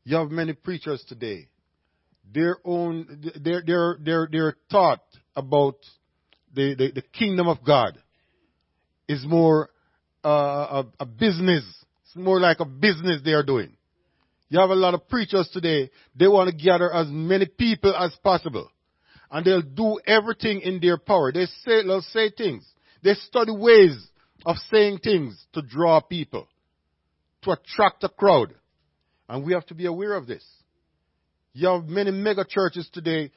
You 0.05 0.17
have 0.17 0.31
many 0.31 0.53
preachers 0.53 1.03
today. 1.09 1.49
Their 2.33 2.59
own, 2.65 3.23
their, 3.43 3.63
their, 3.63 3.99
their, 4.01 4.29
their 4.31 4.57
thought 4.71 5.03
about 5.35 5.77
the, 6.55 6.75
the, 6.75 6.93
the 6.93 7.03
kingdom 7.03 7.49
of 7.49 7.65
God 7.65 7.99
is 9.09 9.25
more 9.27 9.71
uh, 10.25 10.29
a, 10.29 10.87
a 11.01 11.07
business. 11.07 11.65
It's 12.05 12.17
more 12.17 12.41
like 12.41 12.61
a 12.61 12.65
business 12.65 13.23
they 13.25 13.33
are 13.33 13.43
doing. 13.43 13.77
You 14.49 14.61
have 14.61 14.71
a 14.71 14.75
lot 14.75 14.95
of 14.95 15.09
preachers 15.09 15.49
today. 15.53 15.91
They 16.17 16.27
want 16.29 16.51
to 16.51 16.65
gather 16.65 16.93
as 16.93 17.07
many 17.09 17.47
people 17.47 17.95
as 17.95 18.15
possible. 18.23 18.69
And 19.31 19.47
they'll 19.47 19.63
do 19.63 20.01
everything 20.07 20.61
in 20.61 20.81
their 20.81 20.99
power. 20.99 21.33
They 21.33 21.47
say, 21.65 21.85
they'll 21.85 22.03
say 22.03 22.31
things. 22.37 22.67
They 23.03 23.15
study 23.15 23.53
ways 23.53 23.97
of 24.45 24.57
saying 24.73 24.99
things 24.99 25.41
to 25.53 25.63
draw 25.63 26.01
people, 26.01 26.49
to 27.43 27.53
attract 27.53 28.03
a 28.03 28.09
crowd. 28.09 28.55
And 29.29 29.45
we 29.45 29.53
have 29.53 29.67
to 29.67 29.75
be 29.75 29.87
aware 29.87 30.15
of 30.15 30.27
this. 30.27 30.45
You 31.53 31.69
have 31.69 31.85
many 31.87 32.11
mega 32.11 32.45
churches 32.49 32.89
today 32.93 33.31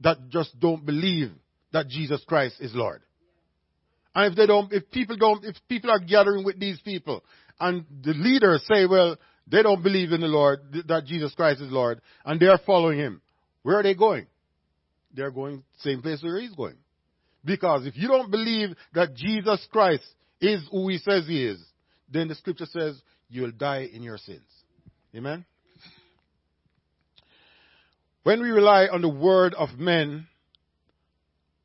that 0.00 0.28
just 0.28 0.58
don't 0.58 0.84
believe 0.84 1.30
that 1.72 1.88
Jesus 1.88 2.22
Christ 2.26 2.56
is 2.60 2.74
Lord. 2.74 3.02
And 4.14 4.32
if 4.32 4.36
they 4.36 4.46
don't, 4.46 4.72
if 4.72 4.90
people 4.90 5.16
don't, 5.16 5.44
if 5.44 5.56
people 5.68 5.90
are 5.90 5.98
gathering 5.98 6.44
with 6.44 6.58
these 6.58 6.80
people 6.80 7.22
and 7.60 7.84
the 8.02 8.12
leaders 8.12 8.64
say, 8.66 8.86
well, 8.86 9.16
they 9.46 9.62
don't 9.62 9.82
believe 9.82 10.12
in 10.12 10.20
the 10.20 10.26
Lord, 10.26 10.60
that 10.88 11.06
Jesus 11.06 11.34
Christ 11.34 11.60
is 11.60 11.72
Lord, 11.72 12.00
and 12.24 12.38
they 12.38 12.46
are 12.46 12.60
following 12.66 12.98
Him, 12.98 13.22
where 13.62 13.78
are 13.78 13.82
they 13.82 13.94
going? 13.94 14.26
They're 15.14 15.30
going 15.30 15.62
same 15.78 16.02
place 16.02 16.22
where 16.22 16.38
He's 16.40 16.54
going. 16.54 16.76
Because 17.44 17.86
if 17.86 17.96
you 17.96 18.08
don't 18.08 18.30
believe 18.30 18.70
that 18.92 19.14
Jesus 19.14 19.66
Christ 19.72 20.04
is 20.40 20.66
who 20.70 20.88
he 20.88 20.98
says 20.98 21.26
he 21.26 21.44
is, 21.46 21.58
then 22.10 22.28
the 22.28 22.34
scripture 22.34 22.66
says 22.66 23.00
you'll 23.28 23.52
die 23.52 23.88
in 23.92 24.02
your 24.02 24.18
sins. 24.18 24.48
Amen? 25.14 25.44
When 28.28 28.42
we 28.42 28.50
rely 28.50 28.88
on 28.88 29.00
the 29.00 29.08
word 29.08 29.54
of 29.54 29.78
men 29.78 30.26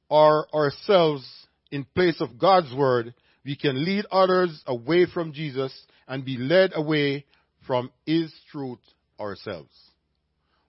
or 0.07 0.47
ourselves 0.55 1.29
in 1.71 1.85
place 1.93 2.21
of 2.21 2.39
God's 2.39 2.73
word, 2.73 3.13
we 3.43 3.57
can 3.57 3.83
lead 3.83 4.05
others 4.09 4.63
away 4.65 5.05
from 5.13 5.33
Jesus 5.33 5.77
and 6.07 6.23
be 6.23 6.37
led 6.37 6.71
away 6.73 7.25
from 7.67 7.91
his 8.05 8.33
truth 8.49 8.79
ourselves. 9.19 9.73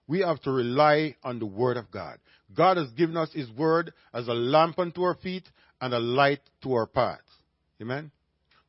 We 0.05 0.19
have 0.19 0.41
to 0.41 0.51
rely 0.51 1.15
on 1.23 1.39
the 1.39 1.45
word 1.45 1.77
of 1.77 1.89
God. 1.91 2.17
God 2.53 2.75
has 2.75 2.89
given 2.89 3.15
us 3.15 3.31
his 3.31 3.49
word 3.51 3.93
as 4.13 4.27
a 4.27 4.33
lamp 4.33 4.77
unto 4.77 5.01
our 5.03 5.15
feet 5.15 5.47
and 5.79 5.93
a 5.93 5.99
light 5.99 6.41
to 6.63 6.73
our 6.73 6.87
path. 6.87 7.23
Amen. 7.81 8.11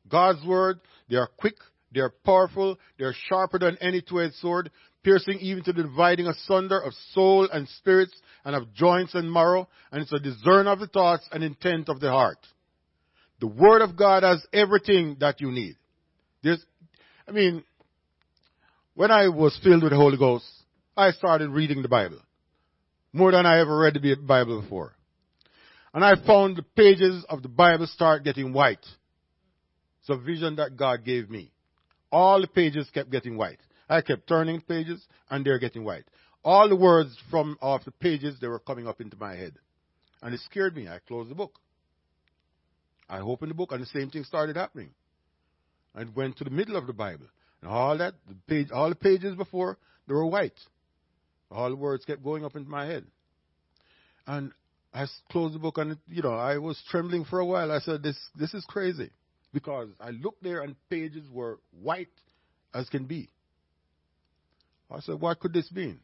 God's 0.07 0.45
word, 0.45 0.79
they 1.09 1.17
are 1.17 1.29
quick, 1.35 1.57
they 1.93 1.99
are 1.99 2.13
powerful, 2.23 2.77
they 2.97 3.03
are 3.03 3.15
sharper 3.27 3.59
than 3.59 3.77
any 3.81 4.01
two-edged 4.01 4.35
sword, 4.35 4.71
piercing 5.07 5.39
even 5.39 5.63
to 5.63 5.71
the 5.71 5.83
dividing 5.83 6.27
asunder 6.27 6.77
of 6.81 6.91
soul 7.13 7.47
and 7.53 7.65
spirits 7.69 8.11
and 8.43 8.53
of 8.53 8.73
joints 8.73 9.15
and 9.15 9.31
marrow, 9.31 9.65
and 9.89 10.01
it's 10.01 10.11
a 10.11 10.19
discern 10.19 10.67
of 10.67 10.79
the 10.79 10.87
thoughts 10.87 11.25
and 11.31 11.45
intent 11.45 11.87
of 11.87 12.01
the 12.01 12.09
heart. 12.09 12.39
The 13.39 13.47
word 13.47 13.81
of 13.81 13.95
God 13.95 14.23
has 14.23 14.45
everything 14.51 15.15
that 15.21 15.39
you 15.39 15.49
need. 15.49 15.77
There's, 16.43 16.61
I 17.25 17.31
mean, 17.31 17.63
when 18.95 19.09
I 19.09 19.29
was 19.29 19.57
filled 19.63 19.83
with 19.83 19.93
the 19.93 19.97
Holy 19.97 20.17
Ghost, 20.17 20.43
I 20.97 21.11
started 21.11 21.51
reading 21.51 21.83
the 21.83 21.87
Bible. 21.87 22.19
More 23.13 23.31
than 23.31 23.45
I 23.45 23.61
ever 23.61 23.79
read 23.79 23.93
the 23.93 24.15
Bible 24.15 24.61
before. 24.61 24.93
And 25.93 26.03
I 26.03 26.15
found 26.25 26.57
the 26.57 26.63
pages 26.63 27.23
of 27.29 27.43
the 27.43 27.47
Bible 27.47 27.87
start 27.87 28.25
getting 28.25 28.51
white. 28.51 28.85
It's 30.01 30.09
a 30.09 30.17
vision 30.17 30.57
that 30.57 30.75
God 30.75 31.05
gave 31.05 31.29
me. 31.29 31.53
All 32.11 32.41
the 32.41 32.47
pages 32.47 32.89
kept 32.93 33.09
getting 33.09 33.37
white. 33.37 33.59
I 33.89 34.01
kept 34.01 34.27
turning 34.27 34.61
pages 34.61 35.05
and 35.29 35.45
they're 35.45 35.59
getting 35.59 35.83
white. 35.83 36.05
All 36.43 36.69
the 36.69 36.75
words 36.75 37.17
from 37.29 37.57
off 37.61 37.85
the 37.85 37.91
pages, 37.91 38.37
they 38.39 38.47
were 38.47 38.59
coming 38.59 38.87
up 38.87 39.01
into 39.01 39.17
my 39.17 39.35
head. 39.35 39.53
And 40.21 40.33
it 40.33 40.41
scared 40.41 40.75
me. 40.75 40.87
I 40.87 40.99
closed 41.07 41.29
the 41.29 41.35
book. 41.35 41.59
I 43.09 43.19
opened 43.19 43.51
the 43.51 43.55
book 43.55 43.71
and 43.71 43.81
the 43.81 43.87
same 43.87 44.09
thing 44.09 44.23
started 44.23 44.55
happening. 44.55 44.89
I 45.95 46.03
went 46.15 46.37
to 46.37 46.43
the 46.43 46.49
middle 46.49 46.75
of 46.75 46.87
the 46.87 46.93
Bible. 46.93 47.27
And 47.61 47.71
all 47.71 47.97
that, 47.97 48.13
the 48.27 48.35
page, 48.47 48.71
all 48.71 48.89
the 48.89 48.95
pages 48.95 49.35
before, 49.35 49.77
they 50.07 50.13
were 50.13 50.25
white. 50.25 50.59
All 51.49 51.69
the 51.69 51.75
words 51.75 52.05
kept 52.05 52.23
going 52.23 52.43
up 52.45 52.55
into 52.55 52.69
my 52.69 52.85
head. 52.85 53.05
And 54.25 54.51
I 54.93 55.05
closed 55.31 55.55
the 55.55 55.59
book 55.59 55.77
and, 55.77 55.97
you 56.07 56.21
know, 56.21 56.33
I 56.33 56.57
was 56.57 56.81
trembling 56.89 57.25
for 57.25 57.39
a 57.39 57.45
while. 57.45 57.71
I 57.71 57.79
said, 57.79 58.03
this, 58.03 58.17
this 58.35 58.53
is 58.53 58.65
crazy 58.65 59.11
because 59.53 59.89
I 59.99 60.09
looked 60.09 60.43
there 60.43 60.61
and 60.61 60.75
pages 60.89 61.23
were 61.31 61.59
white 61.81 62.09
as 62.73 62.89
can 62.89 63.05
be. 63.05 63.29
I 64.89 64.99
said, 65.01 65.19
what 65.19 65.39
could 65.39 65.53
this 65.53 65.71
mean? 65.71 65.99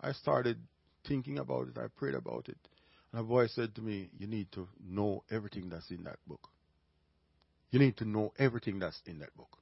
I 0.00 0.12
started 0.12 0.58
thinking 1.06 1.38
about 1.38 1.68
it. 1.68 1.78
I 1.78 1.86
prayed 1.96 2.14
about 2.14 2.48
it. 2.48 2.58
And 3.12 3.20
a 3.20 3.24
voice 3.24 3.52
said 3.54 3.74
to 3.76 3.82
me, 3.82 4.10
you 4.18 4.26
need 4.26 4.50
to 4.52 4.68
know 4.86 5.24
everything 5.30 5.68
that's 5.68 5.90
in 5.90 6.04
that 6.04 6.18
book. 6.26 6.48
You 7.70 7.78
need 7.78 7.96
to 7.98 8.04
know 8.04 8.32
everything 8.38 8.78
that's 8.78 9.00
in 9.06 9.18
that 9.20 9.34
book. 9.36 9.58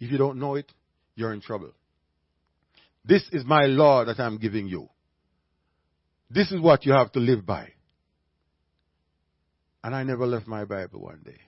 If 0.00 0.10
you 0.10 0.18
don't 0.18 0.38
know 0.38 0.56
it, 0.56 0.72
you're 1.14 1.32
in 1.32 1.40
trouble. 1.40 1.72
This 3.04 3.24
is 3.32 3.44
my 3.44 3.66
law 3.66 4.04
that 4.04 4.18
I'm 4.18 4.38
giving 4.38 4.66
you. 4.66 4.88
This 6.30 6.50
is 6.50 6.60
what 6.60 6.84
you 6.84 6.92
have 6.92 7.12
to 7.12 7.20
live 7.20 7.46
by. 7.46 7.68
And 9.84 9.94
I 9.94 10.02
never 10.02 10.26
left 10.26 10.46
my 10.46 10.64
Bible 10.64 11.00
one 11.00 11.20
day. 11.24 11.40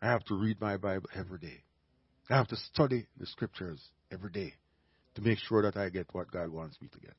I 0.00 0.06
have 0.06 0.24
to 0.24 0.34
read 0.34 0.60
my 0.60 0.76
Bible 0.76 1.08
every 1.14 1.38
day. 1.38 1.62
I 2.30 2.36
have 2.36 2.48
to 2.48 2.56
study 2.56 3.06
the 3.18 3.26
scriptures 3.26 3.80
every 4.10 4.30
day 4.30 4.54
to 5.14 5.22
make 5.22 5.38
sure 5.38 5.62
that 5.62 5.76
I 5.76 5.88
get 5.88 6.06
what 6.12 6.30
God 6.30 6.48
wants 6.48 6.80
me 6.80 6.88
to 6.88 7.00
get. 7.00 7.16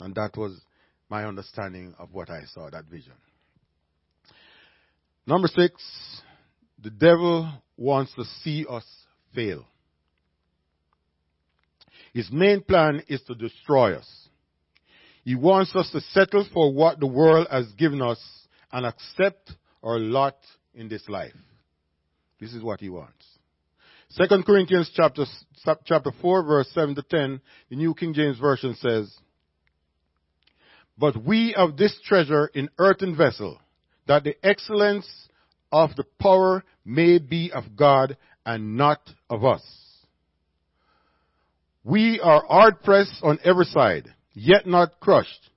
And 0.00 0.14
that 0.14 0.36
was 0.36 0.60
my 1.08 1.24
understanding 1.24 1.94
of 1.98 2.12
what 2.12 2.30
I 2.30 2.42
saw, 2.52 2.70
that 2.70 2.84
vision. 2.86 3.14
Number 5.26 5.48
six, 5.48 6.22
the 6.82 6.90
devil 6.90 7.50
wants 7.76 8.14
to 8.14 8.24
see 8.42 8.64
us 8.68 8.84
fail. 9.34 9.66
His 12.12 12.30
main 12.30 12.62
plan 12.62 13.02
is 13.08 13.22
to 13.22 13.34
destroy 13.34 13.94
us. 13.94 14.28
He 15.24 15.34
wants 15.34 15.74
us 15.74 15.90
to 15.90 16.00
settle 16.00 16.46
for 16.52 16.72
what 16.72 17.00
the 17.00 17.06
world 17.06 17.48
has 17.50 17.66
given 17.72 18.00
us 18.00 18.20
and 18.72 18.86
accept 18.86 19.52
our 19.82 19.98
lot 19.98 20.36
in 20.74 20.88
this 20.88 21.08
life. 21.08 21.34
This 22.40 22.54
is 22.54 22.62
what 22.62 22.80
he 22.80 22.88
wants. 22.88 23.26
Second 24.16 24.46
Corinthians 24.46 24.90
chapter, 24.94 25.24
chapter 25.84 26.10
4 26.22 26.42
verse 26.42 26.70
7 26.72 26.94
to 26.94 27.02
10, 27.02 27.38
the 27.68 27.76
New 27.76 27.92
King 27.92 28.14
James 28.14 28.38
Version 28.38 28.74
says, 28.80 29.14
But 30.96 31.22
we 31.22 31.54
have 31.54 31.76
this 31.76 31.94
treasure 32.02 32.46
in 32.54 32.70
earthen 32.78 33.14
vessel, 33.14 33.60
that 34.06 34.24
the 34.24 34.34
excellence 34.42 35.06
of 35.70 35.94
the 35.96 36.04
power 36.18 36.64
may 36.82 37.18
be 37.18 37.52
of 37.52 37.76
God 37.76 38.16
and 38.46 38.78
not 38.78 39.00
of 39.28 39.44
us. 39.44 39.62
We 41.84 42.18
are 42.18 42.42
hard 42.48 42.82
pressed 42.82 43.22
on 43.22 43.38
every 43.44 43.66
side, 43.66 44.08
yet 44.32 44.66
not 44.66 44.98
crushed. 44.98 45.50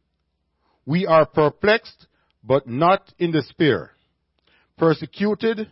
We 0.86 1.08
are 1.08 1.26
perplexed, 1.26 2.08
but 2.44 2.68
not 2.68 3.10
in 3.20 3.32
despair. 3.32 3.92
Persecuted, 4.78 5.72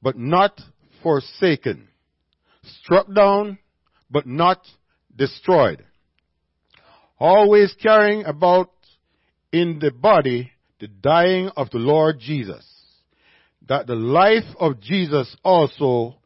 but 0.00 0.16
not 0.16 0.60
forsaken. 1.02 1.88
Struck 2.64 3.12
down, 3.12 3.58
but 4.10 4.26
not 4.26 4.66
destroyed. 5.14 5.84
Always 7.18 7.74
carrying 7.80 8.24
about 8.24 8.70
in 9.52 9.78
the 9.78 9.90
body 9.90 10.52
the 10.80 10.88
dying 10.88 11.50
of 11.56 11.70
the 11.70 11.78
Lord 11.78 12.18
Jesus, 12.18 12.66
that 13.68 13.86
the 13.86 13.94
life 13.94 14.56
of 14.58 14.80
Jesus 14.80 15.36
also 15.44 16.16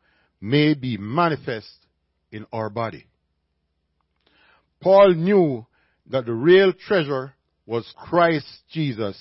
may 0.40 0.74
be 0.74 0.96
manifest 0.96 1.68
in 2.30 2.46
our 2.52 2.70
body. 2.70 3.06
Paul 4.80 5.14
knew 5.14 5.66
that 6.08 6.26
the 6.26 6.32
real 6.32 6.72
treasure 6.72 7.34
was 7.66 7.92
Christ 7.96 8.46
Jesus 8.70 9.18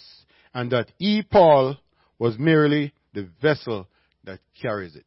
and 0.54 0.72
that 0.72 0.92
he, 0.98 1.24
Paul, 1.24 1.78
was 2.20 2.38
merely 2.38 2.94
the 3.14 3.28
vessel 3.42 3.88
that 4.24 4.40
carries 4.62 4.96
it. 4.96 5.06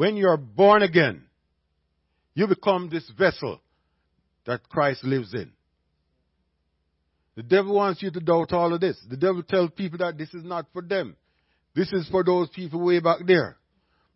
When 0.00 0.16
you 0.16 0.28
are 0.28 0.38
born 0.38 0.82
again, 0.82 1.24
you 2.32 2.46
become 2.46 2.88
this 2.88 3.06
vessel 3.18 3.60
that 4.46 4.66
Christ 4.70 5.04
lives 5.04 5.34
in. 5.34 5.52
The 7.36 7.42
devil 7.42 7.74
wants 7.74 8.02
you 8.02 8.10
to 8.10 8.20
doubt 8.20 8.54
all 8.54 8.72
of 8.72 8.80
this. 8.80 8.96
The 9.10 9.18
devil 9.18 9.42
tells 9.42 9.72
people 9.72 9.98
that 9.98 10.16
this 10.16 10.32
is 10.32 10.42
not 10.42 10.64
for 10.72 10.80
them. 10.80 11.18
This 11.74 11.92
is 11.92 12.08
for 12.08 12.24
those 12.24 12.48
people 12.48 12.82
way 12.82 13.00
back 13.00 13.18
there. 13.26 13.58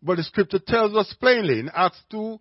But 0.01 0.17
the 0.17 0.23
scripture 0.23 0.57
tells 0.57 0.95
us 0.95 1.13
plainly 1.19 1.59
in 1.59 1.69
Acts 1.71 2.01
2, 2.09 2.39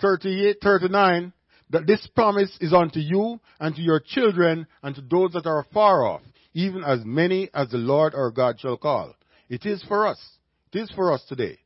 38, 0.00 0.56
39, 0.62 1.34
that 1.68 1.86
this 1.86 2.08
promise 2.14 2.56
is 2.62 2.72
unto 2.72 3.00
you 3.00 3.38
and 3.60 3.74
to 3.74 3.82
your 3.82 4.00
children 4.00 4.66
and 4.82 4.94
to 4.94 5.02
those 5.02 5.34
that 5.34 5.44
are 5.44 5.66
far 5.74 6.02
off, 6.02 6.22
even 6.54 6.82
as 6.82 7.00
many 7.04 7.50
as 7.52 7.68
the 7.68 7.76
Lord 7.76 8.14
our 8.14 8.30
God 8.30 8.58
shall 8.58 8.78
call. 8.78 9.14
It 9.50 9.66
is 9.66 9.84
for 9.86 10.06
us. 10.06 10.38
It 10.72 10.78
is 10.78 10.90
for 10.92 11.12
us 11.12 11.22
today. 11.28 11.58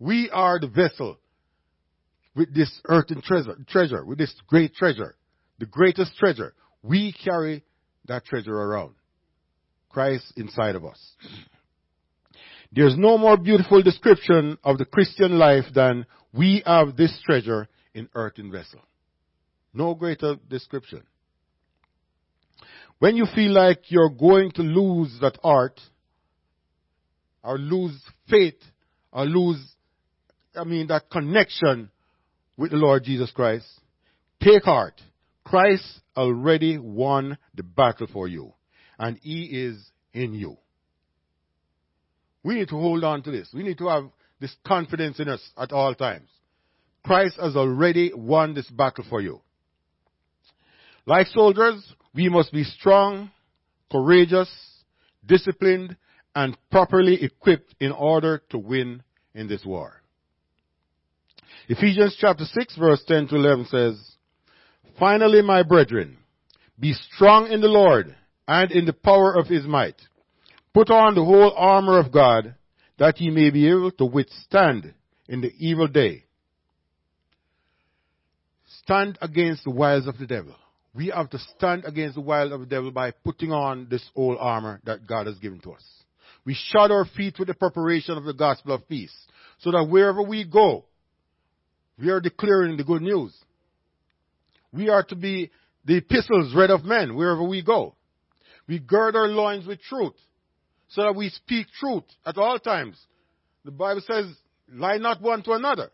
We 0.00 0.30
are 0.32 0.58
the 0.58 0.66
vessel 0.66 1.18
with 2.34 2.54
this 2.54 2.80
earthen 2.86 3.20
treasure, 3.22 3.56
treasure, 3.68 4.04
with 4.04 4.18
this 4.18 4.34
great 4.48 4.74
treasure, 4.74 5.14
the 5.58 5.66
greatest 5.66 6.16
treasure. 6.16 6.54
We 6.82 7.12
carry 7.12 7.62
that 8.06 8.24
treasure 8.24 8.54
around. 8.54 8.94
Christ 9.90 10.32
inside 10.36 10.74
of 10.74 10.84
us. 10.84 10.98
There's 12.72 12.96
no 12.96 13.18
more 13.18 13.36
beautiful 13.36 13.82
description 13.82 14.56
of 14.62 14.78
the 14.78 14.84
Christian 14.84 15.38
life 15.38 15.64
than 15.74 16.06
we 16.32 16.62
have 16.64 16.96
this 16.96 17.20
treasure 17.26 17.68
in 17.92 18.08
earthen 18.14 18.50
vessel. 18.52 18.80
No 19.74 19.94
greater 19.94 20.36
description. 20.48 21.02
When 23.00 23.16
you 23.16 23.26
feel 23.34 23.52
like 23.52 23.90
you're 23.90 24.10
going 24.10 24.52
to 24.52 24.62
lose 24.62 25.18
that 25.20 25.38
art, 25.42 25.80
or 27.42 27.58
lose 27.58 27.98
faith, 28.28 28.60
or 29.12 29.24
lose, 29.24 29.60
I 30.56 30.64
mean, 30.64 30.88
that 30.88 31.10
connection 31.10 31.90
with 32.56 32.72
the 32.72 32.76
Lord 32.76 33.04
Jesus 33.04 33.30
Christ, 33.30 33.66
take 34.42 34.64
heart. 34.64 35.00
Christ 35.44 35.84
already 36.16 36.78
won 36.78 37.38
the 37.54 37.62
battle 37.62 38.06
for 38.12 38.28
you, 38.28 38.52
and 38.98 39.18
He 39.22 39.44
is 39.44 39.90
in 40.12 40.34
you. 40.34 40.56
We 42.42 42.54
need 42.54 42.68
to 42.68 42.76
hold 42.76 43.04
on 43.04 43.22
to 43.22 43.30
this. 43.30 43.48
We 43.52 43.62
need 43.62 43.78
to 43.78 43.88
have 43.88 44.04
this 44.40 44.54
confidence 44.66 45.20
in 45.20 45.28
us 45.28 45.40
at 45.56 45.72
all 45.72 45.94
times. 45.94 46.28
Christ 47.04 47.36
has 47.40 47.56
already 47.56 48.12
won 48.14 48.54
this 48.54 48.68
battle 48.70 49.04
for 49.08 49.20
you. 49.20 49.40
Like 51.06 51.28
soldiers, 51.28 51.82
we 52.14 52.28
must 52.28 52.52
be 52.52 52.64
strong, 52.64 53.30
courageous, 53.90 54.50
disciplined, 55.26 55.96
and 56.34 56.56
properly 56.70 57.22
equipped 57.22 57.74
in 57.80 57.92
order 57.92 58.42
to 58.50 58.58
win 58.58 59.02
in 59.34 59.48
this 59.48 59.64
war. 59.64 59.99
Ephesians 61.72 62.16
chapter 62.18 62.44
6 62.44 62.76
verse 62.78 63.00
10 63.06 63.28
to 63.28 63.36
11 63.36 63.66
says, 63.66 64.16
Finally, 64.98 65.40
my 65.40 65.62
brethren, 65.62 66.18
be 66.80 66.92
strong 66.92 67.46
in 67.46 67.60
the 67.60 67.68
Lord 67.68 68.16
and 68.48 68.72
in 68.72 68.86
the 68.86 68.92
power 68.92 69.36
of 69.36 69.46
his 69.46 69.64
might. 69.66 69.94
Put 70.74 70.90
on 70.90 71.14
the 71.14 71.24
whole 71.24 71.54
armor 71.56 72.00
of 72.00 72.10
God 72.10 72.56
that 72.98 73.20
ye 73.20 73.30
may 73.30 73.50
be 73.50 73.68
able 73.68 73.92
to 73.92 74.04
withstand 74.04 74.92
in 75.28 75.42
the 75.42 75.52
evil 75.58 75.86
day. 75.86 76.24
Stand 78.82 79.16
against 79.22 79.62
the 79.62 79.70
wiles 79.70 80.08
of 80.08 80.18
the 80.18 80.26
devil. 80.26 80.56
We 80.92 81.12
have 81.14 81.30
to 81.30 81.38
stand 81.56 81.84
against 81.84 82.16
the 82.16 82.20
wiles 82.20 82.50
of 82.50 82.58
the 82.58 82.66
devil 82.66 82.90
by 82.90 83.12
putting 83.12 83.52
on 83.52 83.86
this 83.88 84.02
whole 84.16 84.36
armor 84.40 84.80
that 84.86 85.06
God 85.06 85.28
has 85.28 85.38
given 85.38 85.60
to 85.60 85.70
us. 85.74 85.84
We 86.44 86.54
shod 86.72 86.90
our 86.90 87.04
feet 87.04 87.38
with 87.38 87.46
the 87.46 87.54
preparation 87.54 88.18
of 88.18 88.24
the 88.24 88.34
gospel 88.34 88.74
of 88.74 88.88
peace 88.88 89.14
so 89.58 89.70
that 89.70 89.84
wherever 89.84 90.20
we 90.20 90.42
go, 90.42 90.86
we 92.00 92.10
are 92.10 92.20
declaring 92.20 92.76
the 92.76 92.84
good 92.84 93.02
news. 93.02 93.34
We 94.72 94.88
are 94.88 95.02
to 95.04 95.16
be 95.16 95.50
the 95.84 95.96
epistles 95.96 96.54
read 96.54 96.70
of 96.70 96.84
men 96.84 97.14
wherever 97.14 97.42
we 97.42 97.62
go. 97.62 97.94
We 98.68 98.78
gird 98.78 99.16
our 99.16 99.28
loins 99.28 99.66
with 99.66 99.80
truth 99.82 100.14
so 100.88 101.02
that 101.02 101.16
we 101.16 101.28
speak 101.30 101.66
truth 101.78 102.04
at 102.24 102.38
all 102.38 102.58
times. 102.58 102.98
The 103.64 103.70
Bible 103.70 104.02
says, 104.06 104.26
lie 104.72 104.98
not 104.98 105.20
one 105.20 105.42
to 105.44 105.52
another. 105.52 105.90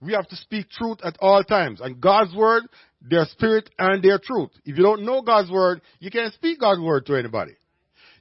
We 0.00 0.12
have 0.12 0.28
to 0.28 0.36
speak 0.36 0.70
truth 0.70 0.98
at 1.04 1.16
all 1.20 1.42
times. 1.42 1.80
And 1.80 2.00
God's 2.00 2.34
word, 2.34 2.64
their 3.02 3.26
spirit 3.26 3.68
and 3.78 4.02
their 4.02 4.18
truth. 4.18 4.50
If 4.64 4.76
you 4.78 4.82
don't 4.82 5.04
know 5.04 5.22
God's 5.22 5.50
word, 5.50 5.80
you 5.98 6.10
can't 6.10 6.32
speak 6.34 6.60
God's 6.60 6.80
word 6.80 7.06
to 7.06 7.16
anybody. 7.16 7.52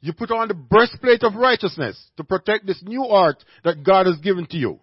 You 0.01 0.13
put 0.13 0.31
on 0.31 0.47
the 0.47 0.53
breastplate 0.53 1.23
of 1.23 1.35
righteousness 1.35 2.11
to 2.17 2.23
protect 2.23 2.65
this 2.65 2.81
new 2.83 3.03
heart 3.03 3.43
that 3.63 3.83
God 3.83 4.05
has 4.05 4.17
given 4.17 4.45
to 4.47 4.57
you. 4.57 4.79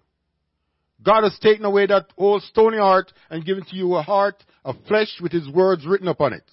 God 1.05 1.25
has 1.25 1.39
taken 1.41 1.65
away 1.65 1.87
that 1.87 2.07
old 2.17 2.43
stony 2.43 2.79
heart 2.79 3.13
and 3.31 3.45
given 3.45 3.65
to 3.65 3.77
you 3.77 3.95
a 3.95 4.03
heart 4.03 4.43
of 4.65 4.77
flesh 4.89 5.19
with 5.21 5.33
his 5.33 5.49
words 5.49 5.87
written 5.87 6.09
upon 6.09 6.33
it. 6.33 6.45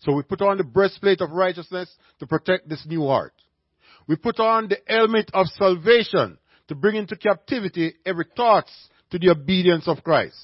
So 0.00 0.12
we 0.12 0.22
put 0.22 0.42
on 0.42 0.56
the 0.56 0.64
breastplate 0.64 1.20
of 1.20 1.30
righteousness 1.30 1.94
to 2.18 2.26
protect 2.26 2.68
this 2.68 2.84
new 2.86 3.06
heart. 3.06 3.34
We 4.06 4.16
put 4.16 4.40
on 4.40 4.68
the 4.68 4.78
helmet 4.86 5.30
of 5.32 5.46
salvation 5.48 6.38
to 6.68 6.74
bring 6.74 6.96
into 6.96 7.16
captivity 7.16 7.94
every 8.04 8.26
thought 8.36 8.66
to 9.10 9.18
the 9.18 9.30
obedience 9.30 9.86
of 9.86 10.02
Christ. 10.02 10.36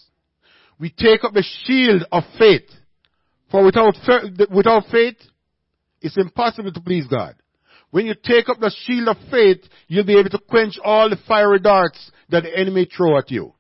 We 0.79 0.91
take 0.91 1.25
up 1.25 1.33
the 1.33 1.45
shield 1.65 2.05
of 2.13 2.23
faith. 2.39 2.69
For 3.51 3.65
without, 3.65 3.95
without 4.51 4.85
faith, 4.91 5.17
it's 6.03 6.19
impossible 6.19 6.73
to 6.73 6.81
please 6.81 7.07
God. 7.07 7.35
When 7.91 8.07
you 8.07 8.15
take 8.15 8.49
up 8.49 8.59
the 8.61 8.75
shield 8.85 9.09
of 9.09 9.17
faith, 9.31 9.63
you'll 9.89 10.05
be 10.05 10.19
able 10.19 10.31
to 10.31 10.39
quench 10.39 10.79
all 10.85 11.09
the 11.09 11.17
fiery 11.27 11.61
darts 11.61 12.11
that 12.29 12.43
the 12.43 12.57
enemy 12.57 12.87
throw 12.95 13.17
at 13.17 13.31
you. 13.31 13.55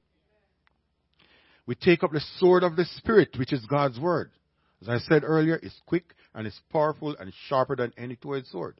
We 1.66 1.74
take 1.74 2.04
up 2.04 2.12
the 2.12 2.24
sword 2.38 2.62
of 2.62 2.76
the 2.76 2.84
Spirit, 2.96 3.30
which 3.38 3.52
is 3.52 3.64
God's 3.66 3.98
word. 3.98 4.30
As 4.80 4.88
I 4.88 4.98
said 4.98 5.24
earlier, 5.24 5.58
it's 5.62 5.80
quick 5.86 6.14
and 6.34 6.46
it's 6.46 6.60
powerful 6.70 7.16
and 7.18 7.32
sharper 7.48 7.76
than 7.76 7.92
any 7.96 8.16
two-edged 8.16 8.46
sword. 8.48 8.76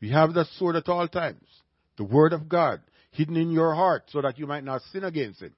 We 0.00 0.10
have 0.10 0.34
that 0.34 0.46
sword 0.58 0.76
at 0.76 0.88
all 0.88 1.08
times. 1.08 1.46
The 1.96 2.04
word 2.04 2.32
of 2.32 2.48
God 2.48 2.80
hidden 3.10 3.36
in 3.36 3.50
your 3.50 3.74
heart 3.74 4.04
so 4.08 4.22
that 4.22 4.38
you 4.38 4.46
might 4.46 4.64
not 4.64 4.82
sin 4.92 5.04
against 5.04 5.42
him. 5.42 5.54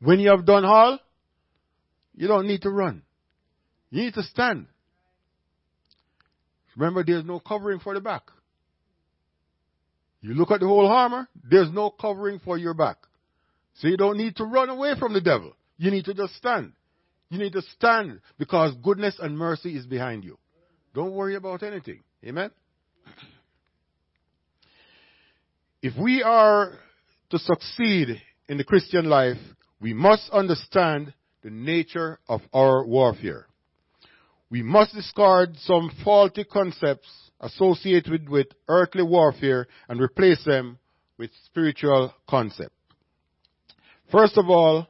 When 0.00 0.20
you 0.20 0.30
have 0.30 0.46
done 0.46 0.64
all, 0.64 0.98
you 2.14 2.28
don't 2.28 2.46
need 2.46 2.62
to 2.62 2.70
run. 2.70 3.02
You 3.90 4.04
need 4.04 4.14
to 4.14 4.22
stand. 4.22 4.66
Remember, 6.76 7.02
there's 7.02 7.24
no 7.24 7.40
covering 7.40 7.80
for 7.80 7.94
the 7.94 8.00
back. 8.00 8.22
You 10.20 10.34
look 10.34 10.50
at 10.50 10.60
the 10.60 10.66
whole 10.66 10.86
armor, 10.86 11.28
there's 11.48 11.72
no 11.72 11.90
covering 11.90 12.40
for 12.40 12.58
your 12.58 12.74
back. 12.74 12.98
So 13.78 13.88
you 13.88 13.96
don't 13.96 14.18
need 14.18 14.36
to 14.36 14.44
run 14.44 14.68
away 14.68 14.94
from 14.98 15.12
the 15.12 15.20
devil. 15.20 15.54
You 15.76 15.90
need 15.90 16.04
to 16.06 16.14
just 16.14 16.34
stand. 16.34 16.72
You 17.30 17.38
need 17.38 17.52
to 17.52 17.62
stand 17.76 18.20
because 18.38 18.74
goodness 18.82 19.16
and 19.20 19.38
mercy 19.38 19.76
is 19.76 19.86
behind 19.86 20.24
you. 20.24 20.38
Don't 20.94 21.12
worry 21.12 21.36
about 21.36 21.62
anything. 21.62 22.02
Amen? 22.24 22.50
If 25.80 25.96
we 25.96 26.22
are 26.22 26.72
to 27.30 27.38
succeed 27.38 28.20
in 28.48 28.58
the 28.58 28.64
Christian 28.64 29.04
life, 29.04 29.36
we 29.80 29.94
must 29.94 30.28
understand 30.30 31.14
the 31.42 31.50
nature 31.50 32.18
of 32.28 32.40
our 32.52 32.84
warfare. 32.84 33.46
We 34.50 34.62
must 34.62 34.94
discard 34.94 35.56
some 35.58 35.92
faulty 36.02 36.42
concepts 36.42 37.08
associated 37.40 38.28
with 38.28 38.48
earthly 38.66 39.04
warfare 39.04 39.68
and 39.88 40.00
replace 40.00 40.42
them 40.44 40.78
with 41.16 41.30
spiritual 41.44 42.12
concepts. 42.28 42.77
First 44.10 44.38
of 44.38 44.48
all, 44.48 44.88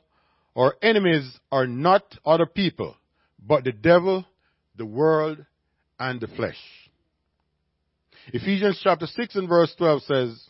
our 0.55 0.75
enemies 0.83 1.39
are 1.51 1.67
not 1.67 2.03
other 2.25 2.47
people, 2.47 2.97
but 3.45 3.65
the 3.65 3.73
devil, 3.73 4.25
the 4.77 4.87
world, 4.87 5.45
and 5.99 6.21
the 6.21 6.29
flesh. 6.29 6.59
Ephesians 8.33 8.81
chapter 8.83 9.07
6 9.07 9.37
and 9.37 9.49
verse 9.49 9.75
12 9.77 10.03
says, 10.03 10.49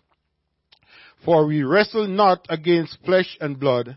For 1.24 1.46
we 1.46 1.62
wrestle 1.62 2.06
not 2.06 2.46
against 2.50 2.98
flesh 3.04 3.36
and 3.40 3.58
blood, 3.58 3.96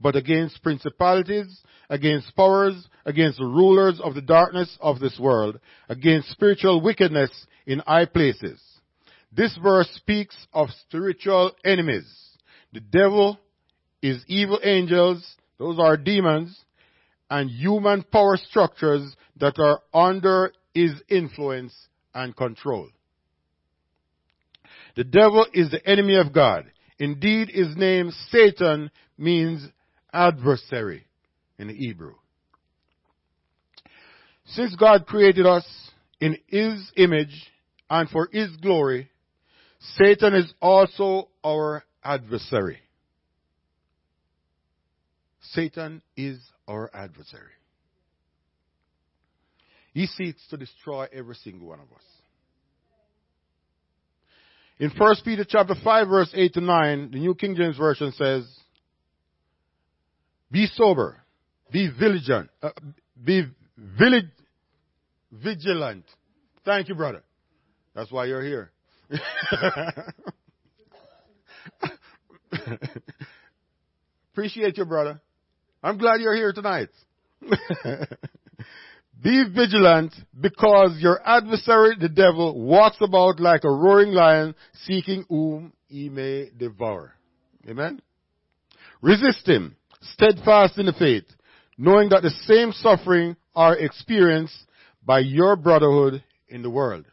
but 0.00 0.16
against 0.16 0.62
principalities, 0.62 1.62
against 1.88 2.34
powers, 2.34 2.88
against 3.06 3.38
the 3.38 3.46
rulers 3.46 4.00
of 4.02 4.14
the 4.14 4.22
darkness 4.22 4.76
of 4.80 4.98
this 4.98 5.18
world, 5.18 5.58
against 5.88 6.30
spiritual 6.30 6.80
wickedness 6.80 7.30
in 7.66 7.78
high 7.80 8.06
places. 8.06 8.60
This 9.30 9.56
verse 9.62 9.88
speaks 9.94 10.36
of 10.52 10.68
spiritual 10.86 11.52
enemies. 11.64 12.06
The 12.72 12.80
devil 12.80 13.38
is 14.02 14.24
evil 14.26 14.58
angels, 14.62 15.24
those 15.58 15.78
are 15.78 15.96
demons, 15.96 16.58
and 17.30 17.48
human 17.48 18.02
power 18.02 18.36
structures 18.36 19.16
that 19.38 19.58
are 19.58 19.80
under 19.94 20.52
his 20.74 20.92
influence 21.08 21.74
and 22.14 22.36
control. 22.36 22.88
The 24.96 25.04
devil 25.04 25.46
is 25.54 25.70
the 25.70 25.86
enemy 25.88 26.16
of 26.16 26.34
God. 26.34 26.66
Indeed, 26.98 27.48
his 27.48 27.76
name, 27.76 28.12
Satan, 28.30 28.90
means 29.16 29.66
adversary 30.12 31.06
in 31.58 31.68
Hebrew. 31.68 32.14
Since 34.46 34.76
God 34.76 35.06
created 35.06 35.46
us 35.46 35.64
in 36.20 36.36
his 36.46 36.92
image 36.96 37.50
and 37.88 38.08
for 38.10 38.28
his 38.30 38.50
glory, 38.56 39.10
Satan 39.96 40.34
is 40.34 40.52
also 40.60 41.28
our 41.44 41.84
adversary. 42.04 42.78
Satan 45.50 46.02
is 46.16 46.38
our 46.68 46.90
adversary. 46.94 47.50
He 49.92 50.06
seeks 50.06 50.46
to 50.48 50.56
destroy 50.56 51.06
every 51.12 51.34
single 51.36 51.68
one 51.68 51.80
of 51.80 51.92
us. 51.92 52.02
In 54.78 54.90
1 54.90 55.16
Peter 55.24 55.44
chapter 55.46 55.74
5 55.82 56.08
verse 56.08 56.30
8 56.34 56.54
to 56.54 56.60
9, 56.60 57.10
the 57.12 57.18
New 57.18 57.34
King 57.34 57.54
James 57.54 57.76
Version 57.76 58.12
says, 58.12 58.48
Be 60.50 60.66
sober, 60.66 61.18
be 61.70 61.88
vigilant, 61.88 62.50
uh, 62.62 62.70
be 63.22 63.44
vigilant. 63.76 66.04
Thank 66.64 66.88
you, 66.88 66.94
brother. 66.94 67.22
That's 67.94 68.10
why 68.10 68.24
you're 68.24 68.42
here. 68.42 68.72
Appreciate 74.32 74.78
you, 74.78 74.84
brother. 74.84 75.20
I'm 75.82 75.98
glad 75.98 76.20
you're 76.20 76.36
here 76.36 76.52
tonight. 76.52 76.90
Be 79.22 79.44
vigilant 79.54 80.14
because 80.40 80.96
your 80.98 81.20
adversary, 81.24 81.96
the 81.98 82.08
devil, 82.08 82.60
walks 82.60 82.96
about 83.00 83.40
like 83.40 83.64
a 83.64 83.70
roaring 83.70 84.12
lion 84.12 84.54
seeking 84.84 85.24
whom 85.28 85.72
he 85.88 86.08
may 86.08 86.50
devour. 86.56 87.14
Amen? 87.68 88.00
Resist 89.00 89.46
him, 89.46 89.76
steadfast 90.00 90.78
in 90.78 90.86
the 90.86 90.92
faith, 90.92 91.24
knowing 91.78 92.08
that 92.10 92.22
the 92.22 92.30
same 92.46 92.72
suffering 92.72 93.36
are 93.54 93.76
experienced 93.76 94.56
by 95.04 95.20
your 95.20 95.56
brotherhood 95.56 96.22
in 96.48 96.62
the 96.62 96.70
world. 96.70 97.04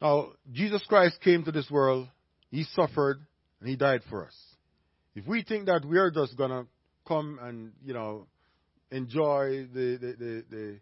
Now, 0.00 0.32
Jesus 0.52 0.84
Christ 0.86 1.20
came 1.22 1.44
to 1.44 1.52
this 1.52 1.70
world, 1.70 2.08
He 2.50 2.64
suffered, 2.64 3.20
and 3.60 3.68
He 3.68 3.76
died 3.76 4.02
for 4.08 4.26
us. 4.26 4.45
If 5.16 5.26
we 5.26 5.42
think 5.42 5.64
that 5.66 5.82
we 5.82 5.98
are 5.98 6.10
just 6.10 6.36
gonna 6.36 6.66
come 7.08 7.38
and, 7.42 7.72
you 7.82 7.94
know, 7.94 8.26
enjoy 8.90 9.66
the, 9.72 9.96
the, 9.98 10.16
the, 10.18 10.44
the 10.50 10.78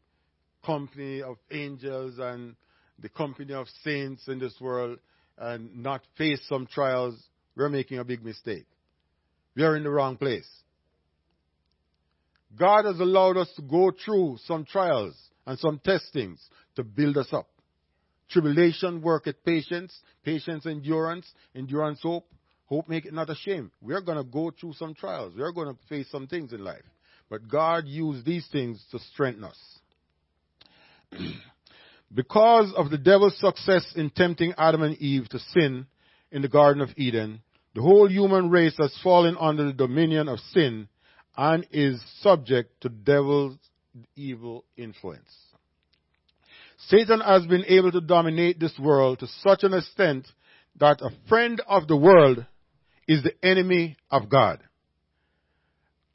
company 0.66 1.22
of 1.22 1.36
angels 1.52 2.18
and 2.18 2.56
the 2.98 3.08
company 3.08 3.54
of 3.54 3.68
saints 3.84 4.26
in 4.26 4.40
this 4.40 4.54
world 4.60 4.98
and 5.38 5.80
not 5.80 6.02
face 6.18 6.40
some 6.48 6.66
trials, 6.66 7.14
we're 7.56 7.68
making 7.68 8.00
a 8.00 8.04
big 8.04 8.24
mistake. 8.24 8.66
We 9.54 9.62
are 9.62 9.76
in 9.76 9.84
the 9.84 9.90
wrong 9.90 10.16
place. 10.16 10.48
God 12.58 12.86
has 12.86 12.98
allowed 12.98 13.36
us 13.36 13.50
to 13.54 13.62
go 13.62 13.92
through 14.04 14.38
some 14.46 14.64
trials 14.64 15.14
and 15.46 15.56
some 15.60 15.80
testings 15.84 16.40
to 16.74 16.82
build 16.82 17.16
us 17.18 17.28
up. 17.32 17.48
Tribulation 18.30 19.00
worketh 19.00 19.44
patience, 19.44 19.96
patience 20.24 20.66
endurance, 20.66 21.32
endurance 21.54 22.00
hope, 22.02 22.26
Hope 22.66 22.88
make 22.88 23.05
it 23.05 23.12
not 23.12 23.31
a 23.31 23.35
shame. 23.35 23.70
We 23.81 23.94
are 23.94 24.00
going 24.00 24.18
to 24.18 24.24
go 24.24 24.50
through 24.50 24.74
some 24.74 24.94
trials. 24.94 25.35
We 25.37 25.42
are 25.42 25.53
going 25.53 25.68
to 25.68 25.79
face 25.88 26.11
some 26.11 26.27
things 26.27 26.53
in 26.53 26.64
life. 26.64 26.85
But 27.29 27.48
God 27.48 27.87
used 27.87 28.24
these 28.24 28.46
things 28.50 28.83
to 28.90 28.98
strengthen 28.98 29.44
us. 29.44 29.59
because 32.14 32.72
of 32.77 32.90
the 32.90 32.98
devil's 32.98 33.38
success 33.38 33.92
in 33.96 34.11
tempting 34.11 34.55
Adam 34.57 34.83
and 34.83 34.96
Eve 34.98 35.29
to 35.31 35.38
sin 35.38 35.87
in 36.31 36.42
the 36.42 36.48
Garden 36.48 36.83
of 36.83 36.90
Eden, 36.96 37.40
the 37.74 37.83
whole 37.83 38.09
human 38.09 38.50
race 38.50 38.74
has 38.79 38.96
fallen 39.03 39.37
under 39.38 39.64
the 39.64 39.72
dominion 39.72 40.29
of 40.29 40.38
sin 40.53 40.88
and 41.37 41.66
is 41.70 42.03
subject 42.20 42.81
to 42.83 42.88
devil's 42.88 43.57
evil 44.16 44.64
influence. 44.77 45.31
Satan 46.88 47.20
has 47.20 47.46
been 47.46 47.64
able 47.66 47.92
to 47.92 48.00
dominate 48.00 48.61
this 48.61 48.79
world 48.79 49.20
to 49.20 49.27
such 49.42 49.62
an 49.62 49.74
extent 49.74 50.27
that 50.77 51.00
a 51.00 51.11
friend 51.29 51.61
of 51.66 51.87
the 51.88 51.96
world 51.96 52.44
is 53.06 53.22
the 53.22 53.34
enemy 53.46 53.96
of 54.10 54.28
God. 54.28 54.60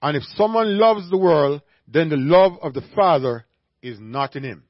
And 0.02 0.16
if 0.16 0.24
someone 0.36 0.78
loves 0.78 1.10
the 1.10 1.18
world, 1.18 1.62
then 1.88 2.10
the 2.10 2.18
love 2.18 2.54
of 2.62 2.74
the 2.74 2.84
Father 2.96 3.46
is 3.82 3.98
not 4.00 4.36
in 4.36 4.44
him. 4.44 4.64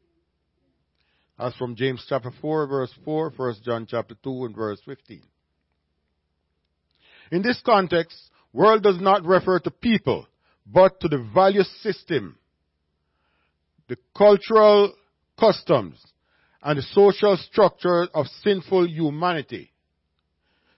That's 1.38 1.56
from 1.56 1.76
James 1.76 2.06
chapter 2.08 2.32
4 2.42 2.68
verse 2.68 2.94
4, 3.06 3.34
1 3.36 3.56
John 3.64 3.88
chapter 3.90 4.16
2 4.24 4.46
and 4.46 4.56
verse 4.56 4.82
15. 4.86 5.22
In 7.32 7.42
this 7.42 7.62
context, 7.66 8.18
world 8.52 8.84
does 8.84 9.00
not 9.00 9.24
refer 9.24 9.60
to 9.60 9.72
people, 9.72 10.28
but 10.66 11.00
to 11.00 11.08
the 11.08 11.30
value 11.34 11.64
system, 11.82 12.38
the 13.88 13.98
cultural 14.18 14.94
customs, 15.40 16.04
and 16.62 16.78
the 16.78 16.84
social 16.84 17.38
structure 17.38 18.08
of 18.14 18.26
sinful 18.44 18.88
humanity 18.88 19.72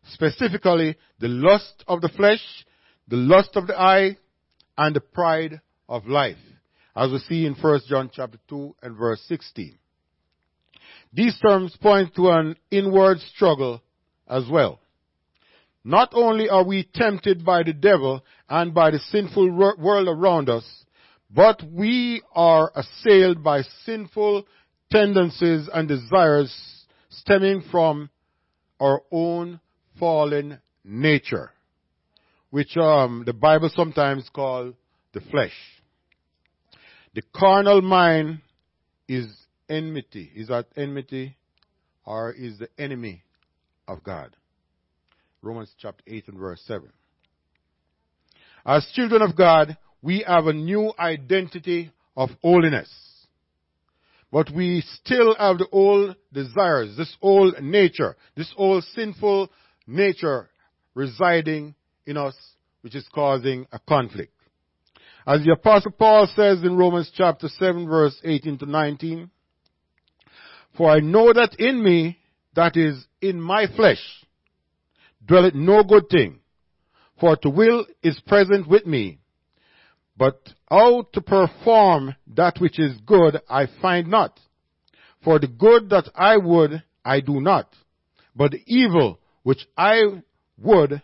specifically 0.03 0.95
the 1.19 1.27
lust 1.27 1.83
of 1.87 2.01
the 2.01 2.09
flesh, 2.09 2.41
the 3.07 3.17
lust 3.17 3.51
of 3.55 3.67
the 3.67 3.79
eye, 3.79 4.17
and 4.77 4.95
the 4.95 5.01
pride 5.01 5.61
of 5.87 6.07
life, 6.07 6.37
as 6.95 7.11
we 7.11 7.19
see 7.19 7.45
in 7.45 7.53
1 7.53 7.81
John 7.87 8.09
chapter 8.13 8.39
2 8.49 8.75
and 8.81 8.97
verse 8.97 9.21
16. 9.27 9.77
These 11.13 11.37
terms 11.39 11.75
point 11.81 12.15
to 12.15 12.29
an 12.29 12.55
inward 12.71 13.19
struggle 13.19 13.81
as 14.27 14.45
well. 14.49 14.79
Not 15.83 16.09
only 16.13 16.47
are 16.47 16.63
we 16.63 16.87
tempted 16.93 17.43
by 17.43 17.63
the 17.63 17.73
devil 17.73 18.23
and 18.47 18.73
by 18.73 18.91
the 18.91 18.99
sinful 18.99 19.51
world 19.51 20.07
around 20.07 20.49
us, 20.49 20.63
but 21.29 21.61
we 21.63 22.21
are 22.33 22.71
assailed 22.75 23.43
by 23.43 23.63
sinful 23.85 24.45
tendencies 24.91 25.69
and 25.73 25.87
desires 25.87 26.53
stemming 27.09 27.63
from 27.71 28.09
our 28.79 29.01
own 29.11 29.59
fallen 30.01 30.59
nature, 30.83 31.51
which 32.49 32.75
um, 32.75 33.21
the 33.23 33.33
Bible 33.33 33.69
sometimes 33.75 34.27
calls 34.33 34.73
the 35.13 35.21
flesh. 35.21 35.53
The 37.13 37.21
carnal 37.35 37.83
mind 37.83 38.39
is 39.07 39.27
enmity. 39.69 40.31
Is 40.35 40.47
that 40.47 40.65
enmity 40.75 41.37
or 42.03 42.31
is 42.31 42.57
the 42.57 42.67
enemy 42.79 43.21
of 43.87 44.03
God? 44.03 44.35
Romans 45.43 45.71
chapter 45.77 46.03
8 46.07 46.29
and 46.29 46.39
verse 46.39 46.61
7. 46.65 46.89
As 48.65 48.89
children 48.95 49.21
of 49.21 49.35
God, 49.35 49.77
we 50.01 50.25
have 50.27 50.47
a 50.47 50.53
new 50.53 50.91
identity 50.97 51.91
of 52.17 52.29
holiness. 52.41 52.89
But 54.31 54.49
we 54.49 54.83
still 55.03 55.35
have 55.35 55.59
the 55.59 55.67
old 55.71 56.15
desires, 56.33 56.97
this 56.97 57.15
old 57.21 57.61
nature, 57.61 58.15
this 58.35 58.51
old 58.57 58.83
sinful 58.95 59.51
nature 59.91 60.49
residing 60.93 61.75
in 62.05 62.17
us, 62.17 62.35
which 62.81 62.95
is 62.95 63.07
causing 63.13 63.67
a 63.71 63.79
conflict. 63.79 64.33
As 65.25 65.43
the 65.43 65.51
apostle 65.51 65.91
Paul 65.91 66.27
says 66.35 66.63
in 66.63 66.77
Romans 66.77 67.11
chapter 67.13 67.47
7 67.47 67.87
verse 67.87 68.19
18 68.23 68.57
to 68.59 68.65
19, 68.65 69.29
For 70.77 70.89
I 70.89 70.99
know 70.99 71.31
that 71.31 71.55
in 71.59 71.83
me, 71.83 72.17
that 72.55 72.75
is 72.75 73.05
in 73.21 73.39
my 73.39 73.67
flesh 73.75 74.01
dwelleth 75.25 75.53
no 75.53 75.83
good 75.83 76.09
thing. 76.09 76.39
For 77.19 77.35
to 77.37 77.49
will 77.49 77.85
is 78.01 78.19
present 78.21 78.67
with 78.67 78.87
me, 78.87 79.19
but 80.17 80.39
how 80.69 81.07
to 81.13 81.21
perform 81.21 82.15
that 82.35 82.57
which 82.59 82.79
is 82.79 82.97
good 83.05 83.39
I 83.47 83.67
find 83.79 84.07
not. 84.07 84.39
For 85.23 85.37
the 85.37 85.47
good 85.47 85.91
that 85.91 86.09
I 86.15 86.37
would, 86.37 86.81
I 87.05 87.19
do 87.19 87.39
not. 87.39 87.71
But 88.35 88.51
the 88.51 88.63
evil 88.65 89.19
which 89.43 89.65
I 89.77 90.01
would 90.57 91.01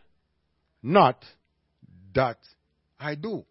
not, 0.83 1.23
that 2.13 2.37
I 2.99 3.15
do. 3.15 3.45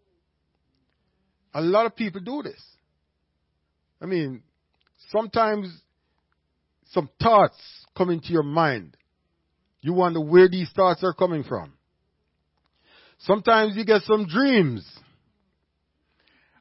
A 1.55 1.61
lot 1.61 1.87
of 1.87 1.97
people 1.97 2.21
do 2.21 2.43
this. 2.43 2.63
I 4.01 4.07
mean, 4.07 4.43
sometimes 5.11 5.69
some 6.91 7.09
thoughts 7.23 7.57
come 7.97 8.11
into 8.11 8.29
your 8.29 8.43
mind. 8.43 8.97
You 9.81 9.93
wonder 9.95 10.21
where 10.21 10.49
these 10.49 10.71
thoughts 10.75 11.03
are 11.05 11.15
coming 11.15 11.45
from. 11.45 11.73
Sometimes 13.19 13.77
you 13.77 13.85
get 13.85 14.03
some 14.03 14.27
dreams. 14.27 14.87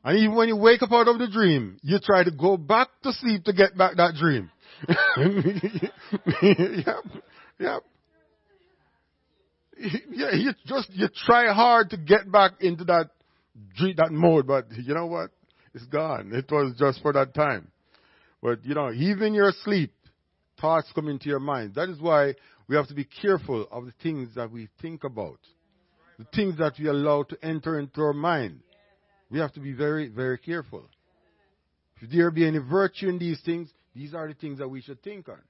And 0.04 0.20
even 0.20 0.36
when 0.36 0.48
you 0.48 0.56
wake 0.56 0.84
up 0.84 0.92
out 0.92 1.08
of 1.08 1.18
the 1.18 1.28
dream, 1.28 1.78
you 1.82 1.98
try 2.00 2.24
to 2.24 2.32
go 2.32 2.58
back 2.58 2.90
to 3.04 3.12
sleep 3.12 3.44
to 3.46 3.54
get 3.54 3.76
back 3.78 3.96
that 3.98 4.14
dream. 4.16 4.52
yep, 6.42 7.04
yep. 7.60 7.84
Yeah, 9.78 10.32
you 10.34 10.52
just, 10.66 10.90
you 10.92 11.08
try 11.26 11.54
hard 11.54 11.90
to 11.92 11.98
get 11.98 12.32
back 12.32 12.54
into 12.62 12.86
that 12.86 13.10
that 13.98 14.12
mode, 14.12 14.48
but 14.48 14.68
you 14.72 14.94
know 14.94 15.06
what? 15.06 15.32
It's 15.74 15.86
gone. 15.86 16.32
It 16.34 16.50
was 16.52 16.74
just 16.78 17.02
for 17.02 17.14
that 17.14 17.34
time. 17.34 17.70
But 18.42 18.66
you 18.66 18.76
know, 18.76 18.92
even 18.92 19.34
your 19.34 19.52
sleep, 19.64 19.94
thoughts 20.60 20.88
come 20.94 21.08
into 21.08 21.30
your 21.30 21.40
mind. 21.40 21.76
That 21.76 21.90
is 21.90 22.00
why 22.00 22.36
we 22.68 22.76
have 22.76 22.88
to 22.88 22.94
be 22.94 23.06
careful 23.06 23.68
of 23.72 23.86
the 23.86 23.94
things 24.02 24.30
that 24.36 24.52
we 24.52 24.70
think 24.82 25.04
about. 25.04 25.40
The 26.18 26.26
things 26.34 26.58
that 26.60 26.74
we 26.80 26.88
allow 26.88 27.24
to 27.24 27.38
enter 27.44 27.78
into 27.78 28.02
our 28.02 28.14
mind. 28.14 28.62
We 29.30 29.40
have 29.40 29.54
to 29.54 29.60
be 29.60 29.74
very, 29.74 30.08
very 30.08 30.38
careful. 30.38 30.84
If 32.02 32.10
there 32.12 32.32
be 32.32 32.48
any 32.48 32.60
virtue 32.60 33.10
in 33.10 33.18
these 33.18 33.42
things, 33.42 33.70
these 33.94 34.14
are 34.14 34.28
the 34.28 34.34
things 34.34 34.60
that 34.60 34.68
we 34.68 34.82
should 34.82 35.02
think 35.02 35.28
on. 35.28 35.42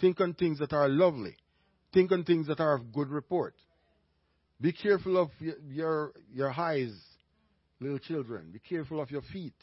Think 0.00 0.20
on 0.20 0.34
things 0.34 0.58
that 0.60 0.72
are 0.72 0.88
lovely. 0.88 1.36
Think 1.92 2.12
on 2.12 2.24
things 2.24 2.46
that 2.48 2.60
are 2.60 2.74
of 2.74 2.92
good 2.92 3.08
report. 3.08 3.54
Be 4.60 4.72
careful 4.72 5.16
of 5.16 5.30
your, 5.70 6.12
your, 6.32 6.50
eyes, 6.50 6.92
little 7.80 7.98
children. 7.98 8.50
Be 8.52 8.58
careful 8.58 9.00
of 9.00 9.10
your 9.10 9.22
feet. 9.32 9.54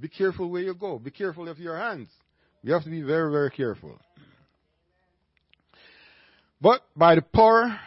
Be 0.00 0.08
careful 0.08 0.50
where 0.50 0.62
you 0.62 0.74
go. 0.74 0.98
Be 0.98 1.10
careful 1.10 1.48
of 1.48 1.58
your 1.58 1.76
hands. 1.76 2.08
We 2.64 2.72
have 2.72 2.84
to 2.84 2.90
be 2.90 3.02
very, 3.02 3.30
very 3.30 3.50
careful. 3.50 3.98
But 6.60 6.80
by 6.96 7.16
the 7.16 7.22
power 7.22 7.78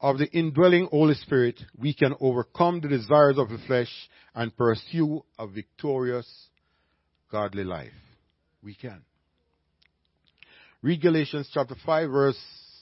of 0.00 0.18
the 0.18 0.26
indwelling 0.26 0.88
Holy 0.90 1.14
Spirit, 1.14 1.60
we 1.76 1.94
can 1.94 2.14
overcome 2.20 2.80
the 2.80 2.88
desires 2.88 3.38
of 3.38 3.48
the 3.48 3.58
flesh 3.66 3.90
and 4.34 4.56
pursue 4.56 5.24
a 5.38 5.46
victorious, 5.46 6.26
godly 7.30 7.64
life. 7.64 7.92
We 8.62 8.74
can. 8.74 9.02
Read 10.82 11.02
Galatians 11.02 11.50
chapter 11.52 11.74
5 11.84 12.10
verse 12.10 12.38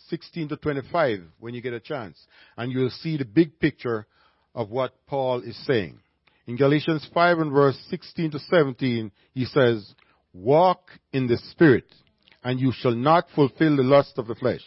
16 0.09 0.49
to 0.49 0.57
25 0.57 1.21
when 1.38 1.55
you 1.55 1.61
get 1.61 1.73
a 1.73 1.81
chance, 1.81 2.19
and 2.57 2.73
you'll 2.73 2.90
see 2.90 3.16
the 3.16 3.25
big 3.25 3.59
picture 3.59 4.07
of 4.55 4.71
what 4.71 4.95
Paul 5.07 5.42
is 5.42 5.57
saying. 5.66 5.99
In 6.47 6.57
Galatians 6.57 7.09
5 7.12 7.38
and 7.38 7.53
verse 7.53 7.77
16 7.90 8.31
to 8.33 8.38
17, 8.38 9.11
he 9.35 9.45
says, 9.45 9.95
Walk 10.33 10.90
in 11.12 11.27
the 11.27 11.38
Spirit, 11.51 11.87
and 12.45 12.61
you 12.61 12.73
shall 12.73 12.95
not 12.95 13.27
fulfill 13.35 13.77
the 13.77 13.83
lust 13.83 14.14
of 14.16 14.27
the 14.29 14.35
flesh. 14.35 14.62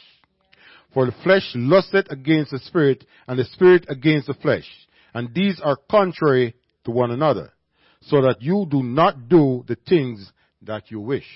For 0.93 1.06
the 1.06 1.15
flesh 1.23 1.52
lusteth 1.56 2.08
against 2.10 2.52
the 2.52 2.60
Spirit, 2.60 3.06
and 3.28 3.39
the 3.39 3.45
Spirit 3.45 3.86
against 3.88 4.28
the 4.28 4.34
flesh. 4.34 4.65
And 5.13 5.34
these 5.34 5.62
are 5.63 5.78
contrary 5.89 6.56
to 6.86 6.91
one 6.91 7.12
another, 7.12 7.54
so 8.02 8.21
that 8.21 8.41
you 8.41 8.67
do 8.69 8.84
not 8.84 9.30
do 9.30 9.63
the 9.67 9.78
things 9.88 10.32
that 10.63 10.91
you 10.91 10.99
wish. 10.99 11.28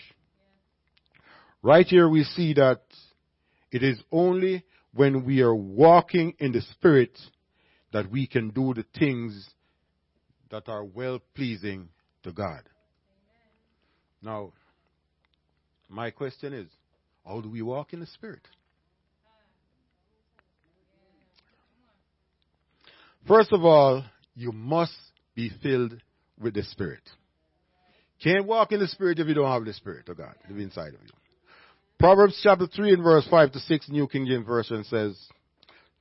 Right 1.61 1.85
here 1.85 2.09
we 2.09 2.23
see 2.23 2.53
that 2.55 2.81
it 3.73 3.81
is 3.81 3.99
only 4.11 4.63
when 4.93 5.25
we 5.25 5.41
are 5.41 5.55
walking 5.55 6.35
in 6.39 6.51
the 6.51 6.61
Spirit 6.61 7.17
that 7.91 8.09
we 8.09 8.27
can 8.27 8.51
do 8.51 8.73
the 8.73 8.85
things 8.97 9.49
that 10.51 10.69
are 10.69 10.83
well 10.83 11.19
pleasing 11.35 11.89
to 12.21 12.31
God. 12.31 12.61
Now, 14.21 14.53
my 15.89 16.11
question 16.11 16.53
is, 16.53 16.67
how 17.25 17.41
do 17.41 17.49
we 17.49 17.63
walk 17.63 17.93
in 17.93 17.99
the 17.99 18.05
Spirit? 18.05 18.47
First 23.27 23.51
of 23.53 23.65
all, 23.65 24.03
you 24.35 24.51
must 24.51 24.95
be 25.33 25.49
filled 25.63 25.95
with 26.39 26.53
the 26.53 26.63
Spirit. 26.63 27.01
Can't 28.23 28.45
walk 28.45 28.71
in 28.71 28.79
the 28.79 28.87
Spirit 28.87 29.17
if 29.17 29.27
you 29.27 29.33
don't 29.33 29.51
have 29.51 29.65
the 29.65 29.73
Spirit 29.73 30.07
of 30.09 30.17
God 30.17 30.35
live 30.47 30.59
inside 30.59 30.93
of 30.93 31.01
you. 31.01 31.22
Proverbs 32.03 32.37
chapter 32.43 32.67
3 32.67 32.95
and 32.95 33.01
verse 33.01 33.25
5 33.31 33.53
to 33.53 33.59
6, 33.59 33.87
New 33.87 34.09
King 34.09 34.25
James 34.25 34.45
Version 34.45 34.83
says, 34.83 35.17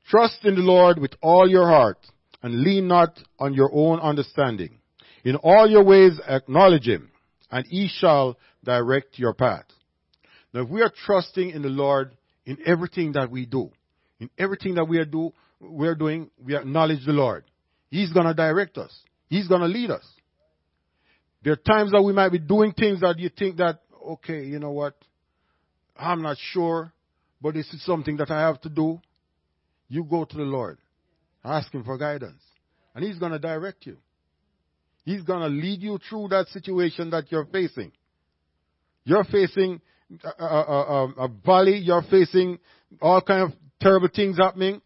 Trust 0.09 0.45
in 0.45 0.57
the 0.57 0.61
Lord 0.61 0.99
with 0.99 1.13
all 1.23 1.49
your 1.49 1.69
heart 1.69 1.99
and 2.43 2.65
lean 2.65 2.89
not 2.89 3.17
on 3.39 3.55
your 3.55 3.71
own 3.73 4.01
understanding. 4.01 4.81
In 5.23 5.37
all 5.37 5.71
your 5.71 5.85
ways 5.85 6.19
acknowledge 6.27 6.89
Him 6.89 7.13
and 7.53 7.65
He 7.69 7.87
shall 7.89 8.37
direct 8.65 9.17
your 9.17 9.33
path. 9.33 9.67
Now 10.53 10.63
if 10.63 10.71
we 10.71 10.83
are 10.83 10.91
trusting 11.07 11.51
in 11.51 11.63
the 11.63 11.69
Lord 11.69 12.17
in 12.47 12.59
everything 12.67 13.13
that 13.13 13.31
we 13.31 13.47
do, 13.47 13.71
in 14.19 14.29
everything 14.37 14.75
that 14.75 14.87
we 14.87 14.99
are 14.99 15.05
do, 15.05 15.33
we're 15.61 15.95
doing, 15.95 16.33
we 16.45 16.57
acknowledge 16.57 17.07
the 17.07 17.13
Lord. 17.13 17.45
He's 17.91 18.13
gonna 18.13 18.35
direct 18.35 18.77
us. 18.77 18.93
He's 19.29 19.47
gonna 19.47 19.69
lead 19.69 19.93
us. 19.93 20.05
There 21.45 21.53
are 21.53 21.57
times 21.57 21.93
that 21.93 22.03
we 22.03 22.13
might 22.13 22.33
be 22.33 22.41
doing 22.41 22.73
things 22.73 23.03
that 23.03 23.21
you 23.21 23.29
think 23.29 23.59
that, 23.59 23.83
okay, 24.05 24.43
you 24.47 24.59
know 24.59 24.73
what? 24.73 24.97
I'm 25.97 26.23
not 26.23 26.37
sure, 26.39 26.93
but 27.41 27.55
this 27.55 27.73
is 27.73 27.85
something 27.85 28.17
that 28.17 28.31
I 28.31 28.41
have 28.41 28.61
to 28.63 28.69
do. 28.69 29.01
You 29.89 30.05
go 30.05 30.25
to 30.25 30.37
the 30.37 30.43
Lord. 30.43 30.79
Ask 31.45 31.73
Him 31.73 31.85
for 31.85 31.99
guidance. 31.99 32.43
And 32.95 33.05
He's 33.05 33.19
gonna 33.19 33.39
direct 33.39 33.87
you. 33.87 33.99
He's 35.05 35.23
gonna 35.23 35.49
lead 35.49 35.83
you 35.83 35.99
through 36.09 36.29
that 36.29 36.49
situation 36.49 37.11
that 37.11 37.31
you're 37.31 37.47
facing. 37.47 37.93
You're 39.05 39.25
facing 39.25 39.81
a, 40.39 40.45
a, 40.45 40.47
a, 40.47 41.07
a 41.25 41.29
valley, 41.45 41.79
you're 41.79 42.03
facing 42.03 42.59
all 43.01 43.21
kind 43.21 43.43
of 43.43 43.53
terrible 43.81 44.09
things 44.15 44.37
happening. 44.37 44.81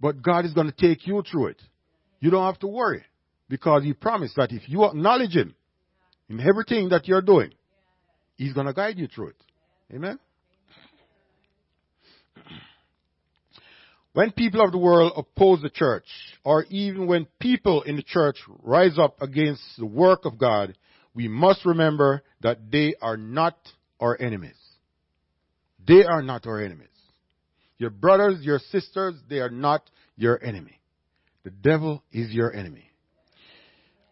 But 0.00 0.22
God 0.22 0.46
is 0.46 0.54
going 0.54 0.66
to 0.66 0.72
take 0.72 1.06
you 1.06 1.22
through 1.30 1.48
it. 1.48 1.62
You 2.20 2.30
don't 2.30 2.46
have 2.46 2.58
to 2.60 2.66
worry 2.66 3.04
because 3.48 3.82
He 3.84 3.92
promised 3.92 4.36
that 4.36 4.50
if 4.50 4.68
you 4.68 4.84
acknowledge 4.84 5.36
Him 5.36 5.54
in 6.28 6.40
everything 6.40 6.88
that 6.88 7.06
you're 7.06 7.22
doing, 7.22 7.52
He's 8.36 8.54
going 8.54 8.66
to 8.66 8.72
guide 8.72 8.98
you 8.98 9.06
through 9.06 9.28
it. 9.28 9.36
Amen? 9.94 10.18
When 14.12 14.32
people 14.32 14.60
of 14.60 14.72
the 14.72 14.78
world 14.78 15.12
oppose 15.16 15.62
the 15.62 15.70
church, 15.70 16.06
or 16.42 16.64
even 16.68 17.06
when 17.06 17.28
people 17.38 17.82
in 17.82 17.94
the 17.94 18.02
church 18.02 18.38
rise 18.60 18.98
up 18.98 19.22
against 19.22 19.62
the 19.78 19.86
work 19.86 20.24
of 20.24 20.36
God, 20.36 20.76
we 21.14 21.28
must 21.28 21.64
remember 21.64 22.22
that 22.40 22.72
they 22.72 22.96
are 23.00 23.16
not 23.16 23.56
our 24.00 24.20
enemies. 24.20 24.56
They 25.86 26.04
are 26.04 26.22
not 26.22 26.46
our 26.46 26.60
enemies. 26.60 26.88
Your 27.78 27.90
brothers, 27.90 28.42
your 28.42 28.58
sisters, 28.58 29.14
they 29.28 29.38
are 29.38 29.48
not 29.48 29.88
your 30.16 30.42
enemy. 30.42 30.80
The 31.44 31.50
devil 31.50 32.02
is 32.12 32.30
your 32.30 32.54
enemy. 32.54 32.90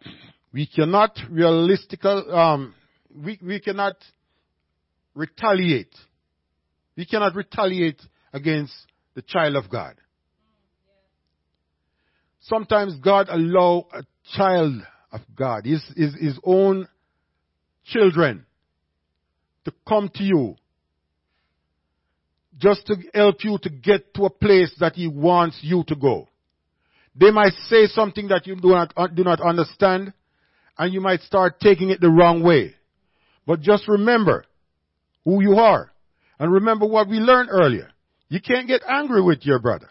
We 0.50 0.66
cannot 0.66 1.18
realistical, 1.28 2.34
um, 2.34 2.74
we, 3.14 3.38
we 3.42 3.60
cannot 3.60 3.96
retaliate. 5.14 5.94
We 6.98 7.06
cannot 7.06 7.36
retaliate 7.36 8.02
against 8.32 8.74
the 9.14 9.22
child 9.22 9.54
of 9.54 9.70
God. 9.70 9.94
Sometimes 12.40 12.96
God 12.96 13.28
allow 13.30 13.86
a 13.92 14.02
child 14.36 14.82
of 15.12 15.20
God, 15.36 15.64
his, 15.64 15.80
his, 15.96 16.14
his 16.16 16.38
own 16.42 16.88
children, 17.84 18.44
to 19.64 19.72
come 19.86 20.10
to 20.16 20.24
you 20.24 20.56
just 22.58 22.84
to 22.88 22.96
help 23.14 23.44
you 23.44 23.58
to 23.62 23.70
get 23.70 24.12
to 24.14 24.24
a 24.24 24.30
place 24.30 24.74
that 24.80 24.94
He 24.94 25.06
wants 25.06 25.60
you 25.62 25.84
to 25.86 25.94
go. 25.94 26.26
They 27.14 27.30
might 27.30 27.52
say 27.68 27.86
something 27.86 28.26
that 28.28 28.48
you 28.48 28.56
do 28.56 28.70
not, 28.70 28.92
do 29.14 29.22
not 29.22 29.40
understand, 29.40 30.12
and 30.76 30.92
you 30.92 31.00
might 31.00 31.20
start 31.20 31.60
taking 31.60 31.90
it 31.90 32.00
the 32.00 32.10
wrong 32.10 32.42
way. 32.42 32.74
But 33.46 33.60
just 33.60 33.86
remember 33.86 34.44
who 35.24 35.40
you 35.40 35.54
are. 35.54 35.92
And 36.38 36.52
remember 36.52 36.86
what 36.86 37.08
we 37.08 37.18
learned 37.18 37.50
earlier. 37.50 37.90
You 38.28 38.40
can't 38.40 38.68
get 38.68 38.82
angry 38.88 39.22
with 39.22 39.40
your 39.42 39.58
brother. 39.58 39.90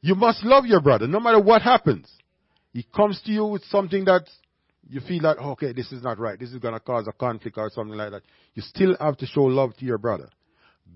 You 0.00 0.14
must 0.14 0.44
love 0.44 0.66
your 0.66 0.80
brother, 0.80 1.06
no 1.06 1.20
matter 1.20 1.40
what 1.40 1.62
happens. 1.62 2.10
He 2.72 2.86
comes 2.94 3.20
to 3.26 3.32
you 3.32 3.46
with 3.46 3.64
something 3.64 4.04
that 4.04 4.22
you 4.88 5.00
feel 5.00 5.22
like, 5.22 5.38
okay, 5.38 5.72
this 5.72 5.90
is 5.90 6.02
not 6.02 6.18
right. 6.18 6.38
This 6.38 6.52
is 6.52 6.58
going 6.58 6.74
to 6.74 6.80
cause 6.80 7.08
a 7.08 7.12
conflict 7.12 7.58
or 7.58 7.70
something 7.70 7.96
like 7.96 8.12
that. 8.12 8.22
You 8.54 8.62
still 8.62 8.96
have 9.00 9.16
to 9.18 9.26
show 9.26 9.42
love 9.42 9.76
to 9.78 9.84
your 9.84 9.98
brother. 9.98 10.28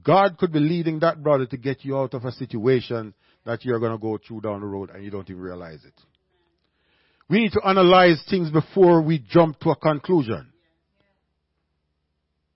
God 0.04 0.38
could 0.38 0.52
be 0.52 0.60
leading 0.60 1.00
that 1.00 1.22
brother 1.22 1.46
to 1.46 1.56
get 1.56 1.84
you 1.84 1.98
out 1.98 2.14
of 2.14 2.24
a 2.24 2.32
situation 2.32 3.14
that 3.44 3.64
you're 3.64 3.80
going 3.80 3.92
to 3.92 3.98
go 3.98 4.18
through 4.18 4.42
down 4.42 4.60
the 4.60 4.66
road 4.66 4.90
and 4.90 5.04
you 5.04 5.10
don't 5.10 5.28
even 5.28 5.42
realize 5.42 5.84
it. 5.84 5.94
We 7.28 7.40
need 7.40 7.52
to 7.52 7.66
analyze 7.66 8.22
things 8.28 8.50
before 8.50 9.02
we 9.02 9.18
jump 9.18 9.58
to 9.60 9.70
a 9.70 9.76
conclusion. 9.76 10.49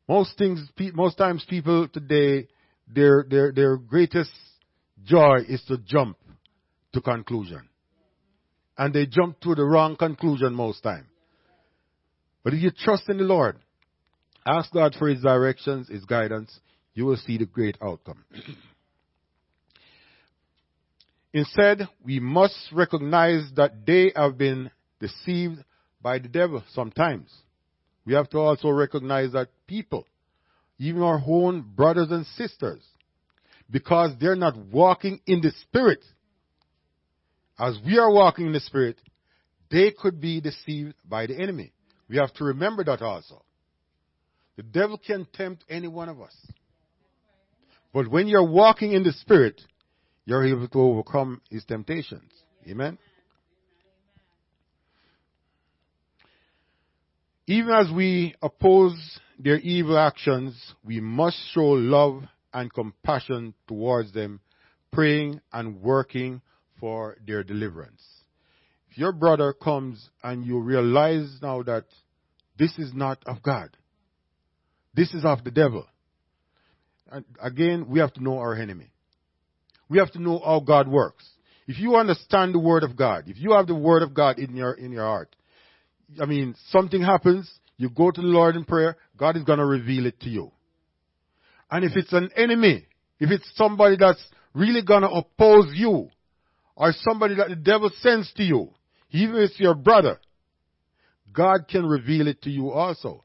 Most 0.08 0.36
things, 0.36 0.60
most 0.94 1.16
times 1.16 1.44
people 1.48 1.88
today, 1.88 2.48
their, 2.86 3.24
their, 3.28 3.52
their 3.52 3.76
greatest 3.76 4.32
joy 5.04 5.38
is 5.48 5.62
to 5.68 5.78
jump 5.78 6.18
to 6.92 7.00
conclusion. 7.00 7.68
And 8.76 8.92
they 8.92 9.06
jump 9.06 9.40
to 9.40 9.54
the 9.54 9.64
wrong 9.64 9.96
conclusion 9.96 10.52
most 10.54 10.82
time. 10.82 11.06
But 12.42 12.54
if 12.54 12.62
you 12.62 12.70
trust 12.70 13.08
in 13.08 13.18
the 13.18 13.24
Lord, 13.24 13.56
ask 14.46 14.70
God 14.72 14.94
for 14.98 15.08
His 15.08 15.22
directions, 15.22 15.88
His 15.88 16.04
guidance, 16.04 16.60
you 16.92 17.06
will 17.06 17.16
see 17.16 17.38
the 17.38 17.46
great 17.46 17.78
outcome. 17.82 18.24
Instead, 21.32 21.88
we 22.04 22.20
must 22.20 22.54
recognize 22.72 23.50
that 23.56 23.86
they 23.86 24.12
have 24.14 24.36
been 24.38 24.70
deceived 25.00 25.64
by 26.00 26.18
the 26.18 26.28
devil 26.28 26.62
sometimes. 26.72 27.28
We 28.06 28.14
have 28.14 28.28
to 28.30 28.38
also 28.38 28.68
recognize 28.68 29.32
that 29.32 29.48
people, 29.66 30.06
even 30.78 31.02
our 31.02 31.22
own 31.26 31.62
brothers 31.62 32.10
and 32.10 32.26
sisters, 32.26 32.82
because 33.70 34.12
they're 34.20 34.36
not 34.36 34.56
walking 34.56 35.20
in 35.26 35.40
the 35.40 35.52
Spirit, 35.62 36.04
as 37.58 37.78
we 37.84 37.98
are 37.98 38.12
walking 38.12 38.46
in 38.46 38.52
the 38.52 38.60
Spirit, 38.60 39.00
they 39.70 39.90
could 39.90 40.20
be 40.20 40.40
deceived 40.40 40.94
by 41.08 41.26
the 41.26 41.40
enemy. 41.40 41.72
We 42.08 42.16
have 42.16 42.32
to 42.34 42.44
remember 42.44 42.84
that 42.84 43.00
also. 43.00 43.42
The 44.56 44.62
devil 44.62 44.98
can 44.98 45.26
tempt 45.32 45.64
any 45.68 45.88
one 45.88 46.08
of 46.08 46.20
us. 46.20 46.34
But 47.92 48.08
when 48.08 48.28
you're 48.28 48.48
walking 48.48 48.92
in 48.92 49.02
the 49.02 49.12
Spirit, 49.12 49.60
you're 50.26 50.44
able 50.44 50.68
to 50.68 50.80
overcome 50.80 51.40
his 51.50 51.64
temptations. 51.64 52.30
Amen? 52.68 52.98
Even 57.46 57.74
as 57.74 57.90
we 57.92 58.34
oppose 58.42 59.20
their 59.38 59.58
evil 59.58 59.98
actions, 59.98 60.74
we 60.82 61.00
must 61.00 61.36
show 61.52 61.60
love 61.60 62.22
and 62.52 62.72
compassion 62.72 63.52
towards 63.68 64.12
them, 64.12 64.40
praying 64.92 65.40
and 65.52 65.82
working 65.82 66.40
for 66.80 67.16
their 67.26 67.42
deliverance. 67.42 68.02
If 68.90 68.98
your 68.98 69.12
brother 69.12 69.52
comes 69.52 70.08
and 70.22 70.44
you 70.44 70.60
realize 70.60 71.38
now 71.42 71.62
that 71.64 71.84
this 72.56 72.78
is 72.78 72.94
not 72.94 73.22
of 73.26 73.42
God, 73.42 73.76
this 74.94 75.12
is 75.12 75.24
of 75.24 75.44
the 75.44 75.50
devil. 75.50 75.86
And 77.10 77.24
again, 77.42 77.86
we 77.88 77.98
have 77.98 78.14
to 78.14 78.22
know 78.22 78.38
our 78.38 78.54
enemy. 78.54 78.90
We 79.88 79.98
have 79.98 80.12
to 80.12 80.22
know 80.22 80.40
how 80.42 80.60
God 80.60 80.88
works. 80.88 81.28
If 81.66 81.78
you 81.78 81.96
understand 81.96 82.54
the 82.54 82.58
Word 82.58 82.84
of 82.84 82.96
God, 82.96 83.24
if 83.26 83.38
you 83.38 83.52
have 83.52 83.66
the 83.66 83.74
Word 83.74 84.02
of 84.02 84.14
God 84.14 84.38
in 84.38 84.56
your, 84.56 84.72
in 84.72 84.92
your 84.92 85.04
heart, 85.04 85.34
I 86.20 86.26
mean, 86.26 86.54
something 86.70 87.02
happens, 87.02 87.50
you 87.76 87.90
go 87.90 88.10
to 88.10 88.20
the 88.20 88.26
Lord 88.26 88.56
in 88.56 88.64
prayer, 88.64 88.96
God 89.16 89.36
is 89.36 89.44
going 89.44 89.58
to 89.58 89.66
reveal 89.66 90.06
it 90.06 90.20
to 90.20 90.28
you. 90.28 90.52
And 91.70 91.84
if 91.84 91.96
it's 91.96 92.12
an 92.12 92.30
enemy, 92.36 92.86
if 93.18 93.30
it's 93.30 93.50
somebody 93.56 93.96
that's 93.98 94.24
really 94.54 94.82
going 94.82 95.02
to 95.02 95.10
oppose 95.10 95.72
you, 95.74 96.10
or 96.76 96.92
somebody 97.00 97.36
that 97.36 97.48
the 97.48 97.56
devil 97.56 97.90
sends 98.00 98.32
to 98.34 98.42
you, 98.42 98.70
even 99.10 99.36
if 99.36 99.50
it's 99.50 99.60
your 99.60 99.74
brother, 99.74 100.18
God 101.32 101.66
can 101.68 101.86
reveal 101.86 102.28
it 102.28 102.42
to 102.42 102.50
you 102.50 102.70
also. 102.70 103.24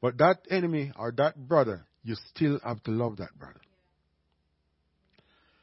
But 0.00 0.18
that 0.18 0.38
enemy 0.50 0.92
or 0.96 1.12
that 1.16 1.36
brother, 1.36 1.86
you 2.02 2.16
still 2.34 2.60
have 2.64 2.82
to 2.84 2.90
love 2.90 3.16
that 3.16 3.38
brother. 3.38 3.60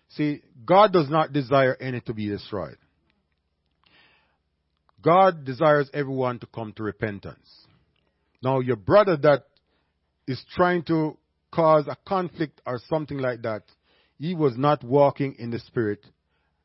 See, 0.10 0.42
God 0.66 0.94
does 0.94 1.10
not 1.10 1.34
desire 1.34 1.76
any 1.80 2.02
to 2.02 2.14
be 2.14 2.28
destroyed. 2.28 2.78
God 5.06 5.46
desires 5.46 5.88
everyone 5.94 6.40
to 6.40 6.48
come 6.48 6.74
to 6.74 6.84
repentance. 6.84 7.48
Now, 8.42 8.60
your 8.60 8.76
brother 8.76 9.16
that 9.18 9.44
is 10.28 10.44
trying 10.56 10.82
to 10.86 11.16
cause 11.54 11.86
a 11.88 11.96
conflict 12.08 12.60
or 12.66 12.82
something 12.90 13.20
like 13.20 13.44
that, 13.44 13.62
he 14.18 14.34
was 14.34 14.58
not 14.58 14.84
walking 14.84 15.36
in 15.38 15.52
the 15.52 15.60
Spirit. 15.60 16.04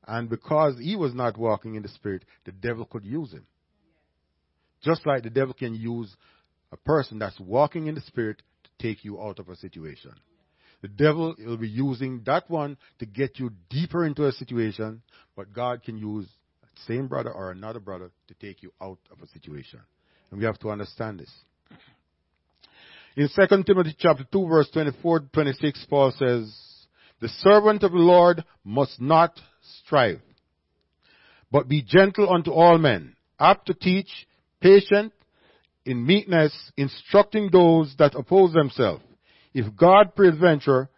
And 0.08 0.30
because 0.30 0.78
he 0.78 0.96
was 0.96 1.14
not 1.14 1.36
walking 1.36 1.74
in 1.74 1.82
the 1.82 1.90
Spirit, 1.90 2.24
the 2.46 2.52
devil 2.52 2.86
could 2.86 3.04
use 3.04 3.30
him. 3.30 3.46
Just 4.82 5.06
like 5.06 5.22
the 5.22 5.30
devil 5.30 5.52
can 5.52 5.74
use 5.74 6.16
a 6.72 6.78
person 6.78 7.18
that's 7.18 7.38
walking 7.38 7.88
in 7.88 7.94
the 7.94 8.00
Spirit 8.00 8.40
to 8.64 8.70
take 8.82 9.04
you 9.04 9.20
out 9.20 9.38
of 9.38 9.50
a 9.50 9.56
situation. 9.56 10.12
The 10.80 10.88
devil 10.88 11.34
will 11.38 11.58
be 11.58 11.68
using 11.68 12.22
that 12.24 12.48
one 12.48 12.78
to 13.00 13.06
get 13.06 13.38
you 13.38 13.50
deeper 13.68 14.06
into 14.06 14.26
a 14.26 14.32
situation, 14.32 15.02
but 15.36 15.52
God 15.52 15.82
can 15.82 15.98
use 15.98 16.26
same 16.86 17.06
brother 17.06 17.30
or 17.30 17.50
another 17.50 17.80
brother 17.80 18.10
to 18.28 18.34
take 18.34 18.62
you 18.62 18.72
out 18.80 18.98
of 19.10 19.20
a 19.22 19.26
situation. 19.28 19.80
And 20.30 20.38
we 20.38 20.46
have 20.46 20.58
to 20.60 20.70
understand 20.70 21.20
this. 21.20 21.30
In 23.16 23.28
2 23.28 23.64
Timothy 23.64 23.96
chapter 23.98 24.24
2 24.30 24.46
verse 24.46 24.70
24 24.70 25.20
26, 25.32 25.86
Paul 25.90 26.12
says, 26.12 26.54
The 27.20 27.28
servant 27.28 27.82
of 27.82 27.92
the 27.92 27.98
Lord 27.98 28.44
must 28.64 29.00
not 29.00 29.38
strive, 29.82 30.20
but 31.50 31.68
be 31.68 31.82
gentle 31.82 32.32
unto 32.32 32.52
all 32.52 32.78
men, 32.78 33.16
apt 33.38 33.66
to 33.66 33.74
teach, 33.74 34.08
patient, 34.60 35.12
in 35.84 36.06
meekness, 36.06 36.52
instructing 36.76 37.50
those 37.50 37.94
that 37.98 38.14
oppose 38.14 38.52
themselves. 38.52 39.02
If 39.52 39.74
God 39.74 40.14
peradventure, 40.14 40.88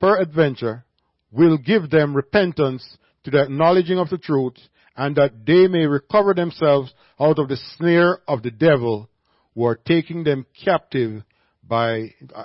peradventure, 0.00 0.84
will 1.30 1.58
give 1.58 1.90
them 1.90 2.16
repentance 2.16 2.96
to 3.24 3.30
the 3.30 3.42
acknowledging 3.42 3.98
of 3.98 4.10
the 4.10 4.18
truth, 4.18 4.56
and 4.96 5.16
that 5.16 5.46
they 5.46 5.68
may 5.68 5.86
recover 5.86 6.34
themselves 6.34 6.92
out 7.20 7.38
of 7.38 7.48
the 7.48 7.58
snare 7.76 8.18
of 8.26 8.42
the 8.42 8.50
devil, 8.50 9.08
who 9.54 9.64
are 9.64 9.76
taking 9.76 10.24
them 10.24 10.46
captive 10.64 11.22
by 11.66 12.14
uh, 12.34 12.44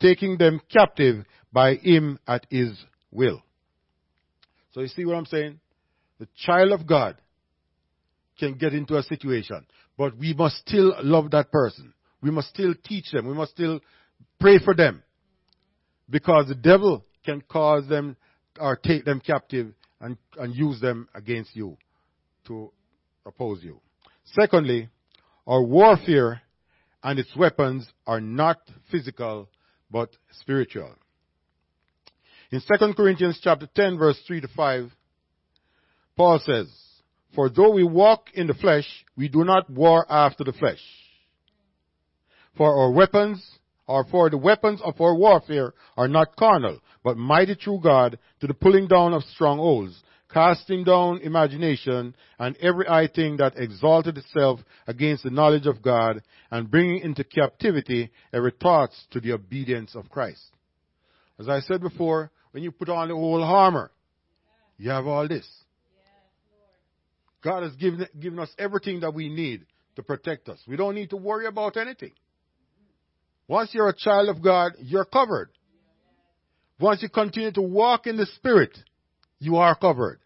taking 0.00 0.36
them 0.36 0.60
captive 0.72 1.24
by 1.52 1.74
him 1.74 2.18
at 2.26 2.46
his 2.50 2.72
will. 3.10 3.42
So 4.72 4.80
you 4.80 4.88
see 4.88 5.04
what 5.04 5.16
I'm 5.16 5.26
saying? 5.26 5.60
The 6.18 6.28
child 6.36 6.72
of 6.72 6.86
God 6.86 7.16
can 8.38 8.54
get 8.54 8.74
into 8.74 8.96
a 8.96 9.02
situation, 9.02 9.66
but 9.96 10.16
we 10.16 10.34
must 10.34 10.56
still 10.58 10.94
love 11.02 11.30
that 11.32 11.50
person. 11.50 11.92
We 12.22 12.30
must 12.30 12.48
still 12.48 12.74
teach 12.84 13.10
them. 13.10 13.26
We 13.26 13.34
must 13.34 13.52
still 13.52 13.80
pray 14.38 14.58
for 14.58 14.74
them. 14.74 15.02
Because 16.08 16.48
the 16.48 16.54
devil 16.54 17.04
can 17.24 17.40
cause 17.40 17.86
them 17.88 18.16
or 18.58 18.76
take 18.76 19.04
them 19.04 19.20
captive 19.24 19.72
and, 20.00 20.16
and 20.38 20.54
use 20.54 20.80
them 20.80 21.08
against 21.14 21.54
you 21.54 21.76
to 22.46 22.72
oppose 23.26 23.62
you. 23.62 23.80
Secondly, 24.24 24.88
our 25.46 25.62
warfare 25.62 26.42
and 27.02 27.18
its 27.18 27.34
weapons 27.36 27.86
are 28.06 28.20
not 28.20 28.58
physical 28.90 29.48
but 29.90 30.10
spiritual. 30.40 30.94
In 32.50 32.60
2 32.60 32.94
Corinthians 32.94 33.40
chapter 33.42 33.68
10 33.74 33.98
verse 33.98 34.20
3 34.26 34.40
to 34.40 34.48
5, 34.48 34.90
Paul 36.16 36.40
says, 36.44 36.68
For 37.34 37.48
though 37.48 37.70
we 37.72 37.84
walk 37.84 38.26
in 38.34 38.46
the 38.46 38.54
flesh, 38.54 38.86
we 39.16 39.28
do 39.28 39.44
not 39.44 39.70
war 39.70 40.04
after 40.10 40.44
the 40.44 40.52
flesh. 40.52 40.80
For 42.56 42.74
our 42.76 42.90
weapons, 42.90 43.42
or 43.90 44.04
for 44.04 44.30
the 44.30 44.38
weapons 44.38 44.80
of 44.84 45.00
our 45.00 45.16
warfare 45.16 45.74
are 45.96 46.06
not 46.06 46.36
carnal, 46.36 46.78
but 47.02 47.16
mighty 47.16 47.54
through 47.56 47.80
God 47.82 48.16
to 48.40 48.46
the 48.46 48.54
pulling 48.54 48.86
down 48.86 49.12
of 49.12 49.24
strongholds, 49.24 50.00
casting 50.32 50.84
down 50.84 51.18
imagination 51.22 52.14
and 52.38 52.56
every 52.58 52.86
high 52.86 53.08
thing 53.08 53.36
that 53.38 53.58
exalted 53.58 54.16
itself 54.16 54.60
against 54.86 55.24
the 55.24 55.30
knowledge 55.30 55.66
of 55.66 55.82
God, 55.82 56.22
and 56.52 56.70
bringing 56.70 57.00
into 57.00 57.24
captivity 57.24 58.10
every 58.32 58.52
thought 58.62 58.90
to 59.10 59.18
the 59.18 59.32
obedience 59.32 59.96
of 59.96 60.08
Christ. 60.08 60.44
As 61.40 61.48
I 61.48 61.58
said 61.58 61.80
before, 61.80 62.30
when 62.52 62.62
you 62.62 62.70
put 62.70 62.88
on 62.88 63.08
the 63.08 63.14
whole 63.14 63.42
armor, 63.42 63.90
you 64.78 64.90
have 64.90 65.08
all 65.08 65.26
this. 65.26 65.48
God 67.42 67.64
has 67.64 67.74
given, 67.74 68.06
given 68.20 68.38
us 68.38 68.50
everything 68.56 69.00
that 69.00 69.14
we 69.14 69.28
need 69.28 69.66
to 69.96 70.02
protect 70.04 70.48
us. 70.48 70.60
We 70.68 70.76
don't 70.76 70.94
need 70.94 71.10
to 71.10 71.16
worry 71.16 71.46
about 71.46 71.76
anything. 71.76 72.12
Once 73.50 73.70
you're 73.74 73.88
a 73.88 73.96
child 73.96 74.28
of 74.28 74.40
God, 74.40 74.74
you're 74.78 75.04
covered. 75.04 75.50
Once 76.78 77.02
you 77.02 77.08
continue 77.08 77.50
to 77.50 77.60
walk 77.60 78.06
in 78.06 78.16
the 78.16 78.26
Spirit, 78.36 78.78
you 79.40 79.56
are 79.56 79.74
covered. 79.74 80.20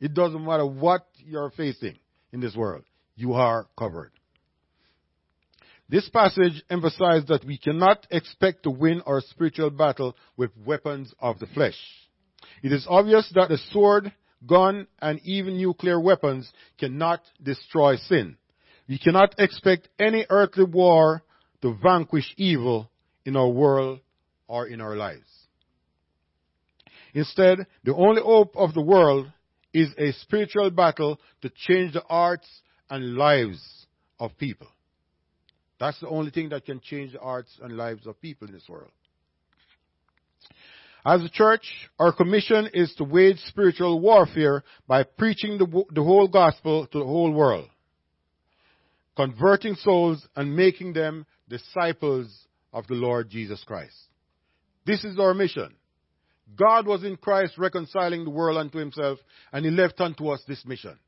It 0.00 0.12
doesn't 0.12 0.44
matter 0.44 0.66
what 0.66 1.06
you're 1.24 1.50
facing 1.50 1.96
in 2.32 2.40
this 2.40 2.56
world. 2.56 2.82
You 3.14 3.34
are 3.34 3.68
covered. 3.78 4.10
This 5.88 6.08
passage 6.08 6.64
emphasizes 6.68 7.28
that 7.28 7.44
we 7.44 7.58
cannot 7.58 8.04
expect 8.10 8.64
to 8.64 8.70
win 8.70 9.02
our 9.06 9.20
spiritual 9.20 9.70
battle 9.70 10.16
with 10.36 10.50
weapons 10.66 11.14
of 11.20 11.38
the 11.38 11.46
flesh. 11.46 11.78
It 12.64 12.72
is 12.72 12.88
obvious 12.90 13.30
that 13.36 13.50
the 13.50 13.58
sword, 13.70 14.12
gun, 14.44 14.88
and 15.00 15.20
even 15.22 15.58
nuclear 15.58 16.00
weapons 16.00 16.50
cannot 16.76 17.20
destroy 17.40 17.98
sin. 17.98 18.36
We 18.88 18.98
cannot 18.98 19.36
expect 19.38 19.88
any 20.00 20.26
earthly 20.28 20.64
war 20.64 21.22
to 21.62 21.76
vanquish 21.82 22.34
evil 22.36 22.90
in 23.24 23.36
our 23.36 23.48
world 23.48 24.00
or 24.46 24.66
in 24.66 24.80
our 24.80 24.96
lives. 24.96 25.26
Instead, 27.14 27.66
the 27.84 27.94
only 27.94 28.22
hope 28.22 28.56
of 28.56 28.74
the 28.74 28.82
world 28.82 29.30
is 29.72 29.90
a 29.98 30.12
spiritual 30.12 30.70
battle 30.70 31.20
to 31.42 31.50
change 31.66 31.92
the 31.92 32.02
hearts 32.08 32.48
and 32.90 33.14
lives 33.14 33.86
of 34.18 34.36
people. 34.38 34.68
That's 35.78 35.98
the 36.00 36.08
only 36.08 36.30
thing 36.30 36.48
that 36.50 36.64
can 36.64 36.80
change 36.80 37.12
the 37.12 37.20
hearts 37.20 37.56
and 37.62 37.76
lives 37.76 38.06
of 38.06 38.20
people 38.20 38.48
in 38.48 38.54
this 38.54 38.68
world. 38.68 38.90
As 41.04 41.22
a 41.22 41.28
church, 41.28 41.62
our 41.98 42.12
commission 42.12 42.68
is 42.74 42.92
to 42.96 43.04
wage 43.04 43.38
spiritual 43.46 44.00
warfare 44.00 44.64
by 44.86 45.04
preaching 45.04 45.56
the, 45.56 45.84
the 45.94 46.02
whole 46.02 46.28
gospel 46.28 46.86
to 46.86 46.98
the 46.98 47.04
whole 47.04 47.30
world, 47.30 47.68
converting 49.16 49.74
souls 49.76 50.26
and 50.34 50.54
making 50.54 50.92
them 50.92 51.24
disciples 51.48 52.28
of 52.72 52.86
the 52.86 52.94
Lord 52.94 53.30
Jesus 53.30 53.62
Christ. 53.64 53.96
This 54.86 55.04
is 55.04 55.18
our 55.18 55.34
mission. 55.34 55.74
God 56.56 56.86
was 56.86 57.04
in 57.04 57.16
Christ 57.16 57.58
reconciling 57.58 58.24
the 58.24 58.30
world 58.30 58.56
unto 58.56 58.78
himself, 58.78 59.18
and 59.52 59.64
he 59.64 59.70
left 59.70 60.00
unto 60.00 60.28
us 60.28 60.42
this 60.48 60.64
mission. 60.64 60.98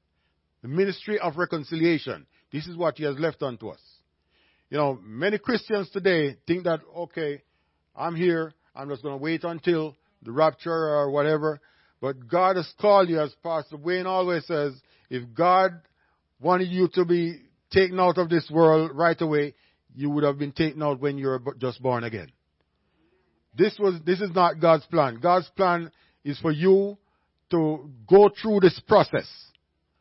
The 0.62 0.68
ministry 0.68 1.18
of 1.18 1.38
reconciliation. 1.38 2.26
This 2.53 2.66
is 2.66 2.76
what 2.76 2.99
he 2.99 3.05
has 3.05 3.18
left 3.18 3.43
unto 3.43 3.68
us. 3.68 3.80
You 4.68 4.76
know, 4.76 4.99
many 5.03 5.38
Christians 5.38 5.88
today 5.91 6.36
think 6.47 6.64
that, 6.64 6.80
okay, 6.95 7.43
I'm 7.97 8.14
here, 8.14 8.53
I'm 8.74 8.88
just 8.88 9.03
going 9.03 9.18
to 9.18 9.22
wait 9.22 9.45
until 9.45 9.97
the 10.22 10.32
rapture 10.32 10.70
or 10.70 11.11
whatever. 11.11 11.61
But 12.01 12.28
God 12.28 12.57
has 12.57 12.72
called 12.80 13.09
you, 13.09 13.20
as 13.20 13.34
Pastor 13.43 13.76
Wayne 13.76 14.07
always 14.07 14.47
says, 14.47 14.74
if 15.09 15.22
God 15.34 15.72
wanted 16.41 16.68
you 16.68 16.88
to 16.95 17.05
be 17.05 17.41
taken 17.70 17.99
out 17.99 18.18
of 18.18 18.28
this 18.28 18.49
world 18.51 18.93
right 18.95 19.20
away, 19.20 19.55
you 19.95 20.11
would 20.11 20.24
have 20.24 20.38
been 20.38 20.53
taken 20.53 20.82
out 20.82 21.01
when 21.01 21.18
you 21.18 21.28
were 21.28 21.43
just 21.59 21.82
born 21.82 22.05
again. 22.05 22.30
This 23.57 23.76
was, 23.78 23.95
this 24.05 24.20
is 24.20 24.30
not 24.34 24.61
God's 24.61 24.86
plan. 24.86 25.18
God's 25.20 25.49
plan 25.57 25.91
is 26.24 26.38
for 26.41 26.53
you 26.53 26.97
to 27.51 27.91
go 28.09 28.30
through 28.41 28.61
this 28.61 28.80
process. 28.86 29.28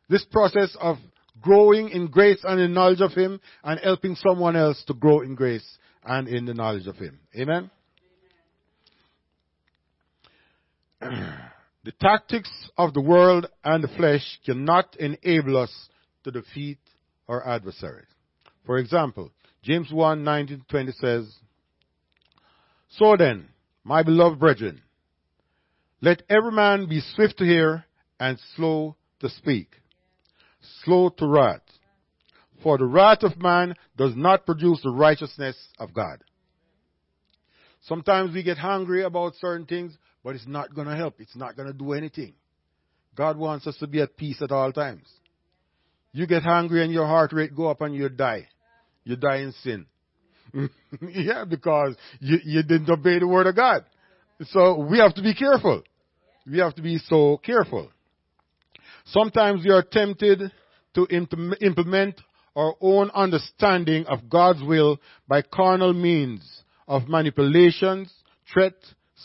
This 0.08 0.24
process 0.24 0.76
of 0.80 0.96
growing 1.40 1.88
in 1.90 2.08
grace 2.08 2.40
and 2.44 2.60
in 2.60 2.74
knowledge 2.74 3.00
of 3.00 3.12
Him 3.12 3.40
and 3.64 3.80
helping 3.80 4.14
someone 4.16 4.56
else 4.56 4.82
to 4.86 4.94
grow 4.94 5.20
in 5.20 5.34
grace 5.34 5.66
and 6.04 6.28
in 6.28 6.44
the 6.44 6.54
knowledge 6.54 6.86
of 6.86 6.96
Him. 6.96 7.18
Amen? 7.36 7.70
the 11.00 11.92
tactics 12.00 12.50
of 12.76 12.94
the 12.94 13.00
world 13.00 13.46
and 13.64 13.82
the 13.82 13.88
flesh 13.88 14.22
cannot 14.44 14.96
enable 14.96 15.56
us 15.56 15.72
to 16.24 16.30
defeat 16.30 16.78
our 17.28 17.46
adversaries. 17.46 18.06
For 18.64 18.78
example, 18.78 19.30
James 19.62 19.90
1 19.92 20.24
19 20.24 20.64
20 20.68 20.92
says, 20.92 21.34
So 22.90 23.16
then, 23.16 23.48
my 23.84 24.02
beloved 24.02 24.38
brethren, 24.38 24.82
let 26.00 26.22
every 26.28 26.52
man 26.52 26.88
be 26.88 27.00
swift 27.14 27.38
to 27.38 27.44
hear 27.44 27.84
and 28.18 28.38
slow 28.56 28.96
to 29.20 29.28
speak, 29.28 29.76
slow 30.84 31.10
to 31.10 31.26
wrath. 31.26 31.60
For 32.62 32.76
the 32.76 32.86
wrath 32.86 33.22
of 33.22 33.40
man 33.40 33.74
does 33.96 34.14
not 34.14 34.44
produce 34.44 34.80
the 34.82 34.90
righteousness 34.90 35.56
of 35.78 35.94
God. 35.94 36.22
Sometimes 37.82 38.34
we 38.34 38.42
get 38.42 38.58
hungry 38.58 39.02
about 39.02 39.34
certain 39.40 39.66
things, 39.66 39.96
but 40.22 40.34
it's 40.34 40.46
not 40.46 40.74
going 40.74 40.86
to 40.86 40.96
help. 40.96 41.20
It's 41.20 41.36
not 41.36 41.56
going 41.56 41.68
to 41.68 41.76
do 41.76 41.92
anything. 41.92 42.34
God 43.14 43.38
wants 43.38 43.66
us 43.66 43.76
to 43.78 43.86
be 43.86 44.00
at 44.00 44.16
peace 44.16 44.42
at 44.42 44.52
all 44.52 44.72
times. 44.72 45.06
You 46.12 46.26
get 46.26 46.42
hungry 46.42 46.82
and 46.82 46.92
your 46.92 47.06
heart 47.06 47.32
rate 47.32 47.54
go 47.54 47.68
up 47.68 47.80
and 47.80 47.94
you 47.94 48.08
die. 48.08 48.48
You 49.04 49.16
die 49.16 49.38
in 49.38 49.52
sin. 49.62 49.86
yeah, 51.02 51.44
because 51.44 51.94
you, 52.18 52.38
you 52.44 52.62
didn't 52.62 52.90
obey 52.90 53.18
the 53.18 53.26
word 53.26 53.46
of 53.46 53.56
God. 53.56 53.84
So 54.46 54.80
we 54.80 54.98
have 54.98 55.14
to 55.14 55.22
be 55.22 55.34
careful. 55.34 55.82
We 56.50 56.58
have 56.58 56.74
to 56.74 56.82
be 56.82 56.98
so 56.98 57.40
careful. 57.44 57.90
Sometimes 59.06 59.64
we 59.64 59.70
are 59.70 59.82
tempted 59.82 60.50
to 60.94 61.06
implement 61.60 62.20
our 62.56 62.74
own 62.80 63.10
understanding 63.10 64.06
of 64.06 64.28
God's 64.28 64.62
will 64.62 64.98
by 65.28 65.42
carnal 65.42 65.92
means 65.92 66.62
of 66.88 67.08
manipulations, 67.08 68.12
threat, 68.52 68.74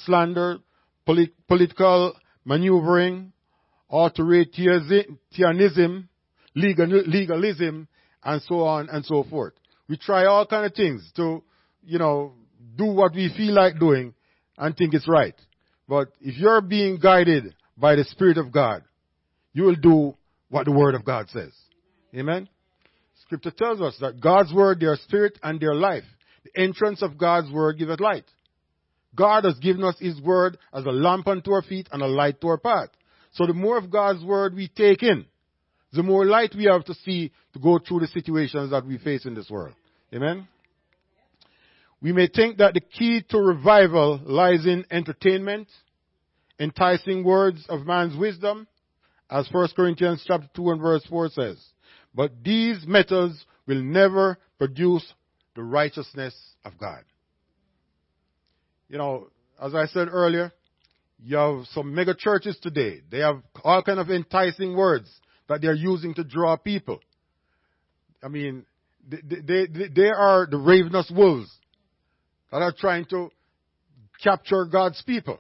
slander, 0.06 0.60
polit- 1.06 1.34
political 1.48 2.14
maneuvering, 2.44 3.32
authoritarianism, 3.92 6.08
legal, 6.56 6.88
legalism, 6.88 7.88
and 8.24 8.42
so 8.44 8.62
on 8.62 8.90
and 8.90 9.06
so 9.06 9.24
forth. 9.24 9.54
We 9.88 9.98
try 9.98 10.26
all 10.26 10.46
kind 10.46 10.66
of 10.66 10.74
things 10.74 11.10
to, 11.16 11.44
you 11.84 12.00
know, 12.00 12.34
do 12.76 12.86
what 12.86 13.14
we 13.14 13.32
feel 13.36 13.54
like 13.54 13.80
doing 13.80 14.14
and 14.58 14.76
think 14.76 14.94
it's 14.94 15.08
right. 15.08 15.36
But 15.88 16.10
if 16.22 16.38
you're 16.38 16.62
being 16.62 16.98
guided 16.98 17.54
by 17.78 17.96
the 17.96 18.04
Spirit 18.06 18.38
of 18.38 18.52
God, 18.52 18.84
you 19.54 19.64
will 19.64 19.76
do 19.76 20.16
what 20.50 20.66
the 20.66 20.72
Word 20.72 20.96
of 20.96 21.06
God 21.06 21.30
says. 21.30 21.54
Amen? 22.16 22.50
Scripture 23.22 23.52
tells 23.52 23.82
us 23.82 23.98
that 24.02 24.20
God's 24.20 24.54
Word, 24.54 24.80
their 24.80 24.96
spirit 24.96 25.38
and 25.44 25.60
their 25.60 25.76
life. 25.76 26.04
The 26.44 26.62
entrance 26.62 27.02
of 27.02 27.18
God's 27.18 27.52
Word 27.52 27.78
giveth 27.78 28.00
light. 28.00 28.26
God 29.16 29.46
has 29.46 29.58
given 29.60 29.84
us 29.84 29.96
His 30.00 30.20
Word 30.22 30.58
as 30.74 30.86
a 30.86 30.92
lamp 30.92 31.28
unto 31.28 31.52
our 31.52 31.62
feet 31.62 31.88
and 31.92 32.02
a 32.02 32.08
light 32.08 32.42
to 32.42 32.48
our 32.48 32.58
path. 32.58 32.90
So 33.34 33.46
the 33.46 33.54
more 33.54 33.78
of 33.78 33.90
God's 33.90 34.24
Word 34.24 34.56
we 34.56 34.68
take 34.68 35.04
in, 35.04 35.26
the 35.96 36.04
more 36.04 36.26
light 36.26 36.54
we 36.56 36.66
have 36.66 36.86
to 36.86 36.94
see 36.94 37.32
to 37.54 37.60
go 37.60 37.80
through 37.80 38.02
the 38.02 38.08
situations 38.08 38.72
that 38.72 38.86
we 38.86 38.98
face 38.98 39.26
in 39.26 39.34
this 39.34 39.50
world. 39.50 39.74
Amen? 40.14 40.48
We 42.02 42.12
may 42.12 42.28
think 42.28 42.58
that 42.58 42.74
the 42.74 42.82
key 42.82 43.24
to 43.30 43.40
revival 43.40 44.20
lies 44.24 44.66
in 44.66 44.86
entertainment, 44.92 45.68
enticing 46.60 47.24
words 47.24 47.66
of 47.70 47.86
man's 47.86 48.16
wisdom, 48.18 48.68
as 49.30 49.48
1 49.52 49.70
Corinthians 49.76 50.24
chapter 50.26 50.48
2 50.56 50.72
and 50.72 50.82
verse 50.82 51.04
4 51.10 51.30
says. 51.30 51.64
But 52.14 52.32
these 52.44 52.86
methods 52.86 53.44
will 53.68 53.82
never 53.82 54.38
produce 54.58 55.06
the 55.56 55.64
righteousness 55.64 56.36
of 56.64 56.78
God. 56.78 57.04
You 58.88 58.98
know, 58.98 59.28
as 59.62 59.74
I 59.74 59.88
said 59.88 60.10
earlier, 60.12 60.52
you 61.24 61.38
have 61.38 61.66
some 61.72 61.96
mega 61.96 62.14
churches 62.14 62.58
today. 62.62 63.02
They 63.10 63.20
have 63.20 63.42
all 63.64 63.82
kind 63.82 64.00
of 64.00 64.10
enticing 64.10 64.76
words 64.76 65.10
that 65.48 65.62
they're 65.62 65.74
using 65.74 66.14
to 66.16 66.24
draw 66.24 66.56
people. 66.58 67.00
I 68.24 68.28
mean, 68.28 68.66
they, 69.08 69.42
they, 69.68 69.88
they, 69.96 70.10
are 70.10 70.48
the 70.50 70.58
ravenous 70.58 71.12
wolves 71.16 71.52
that 72.52 72.62
are 72.62 72.74
trying 72.78 73.06
to 73.06 73.30
capture 74.24 74.66
God's 74.66 75.02
people. 75.04 75.40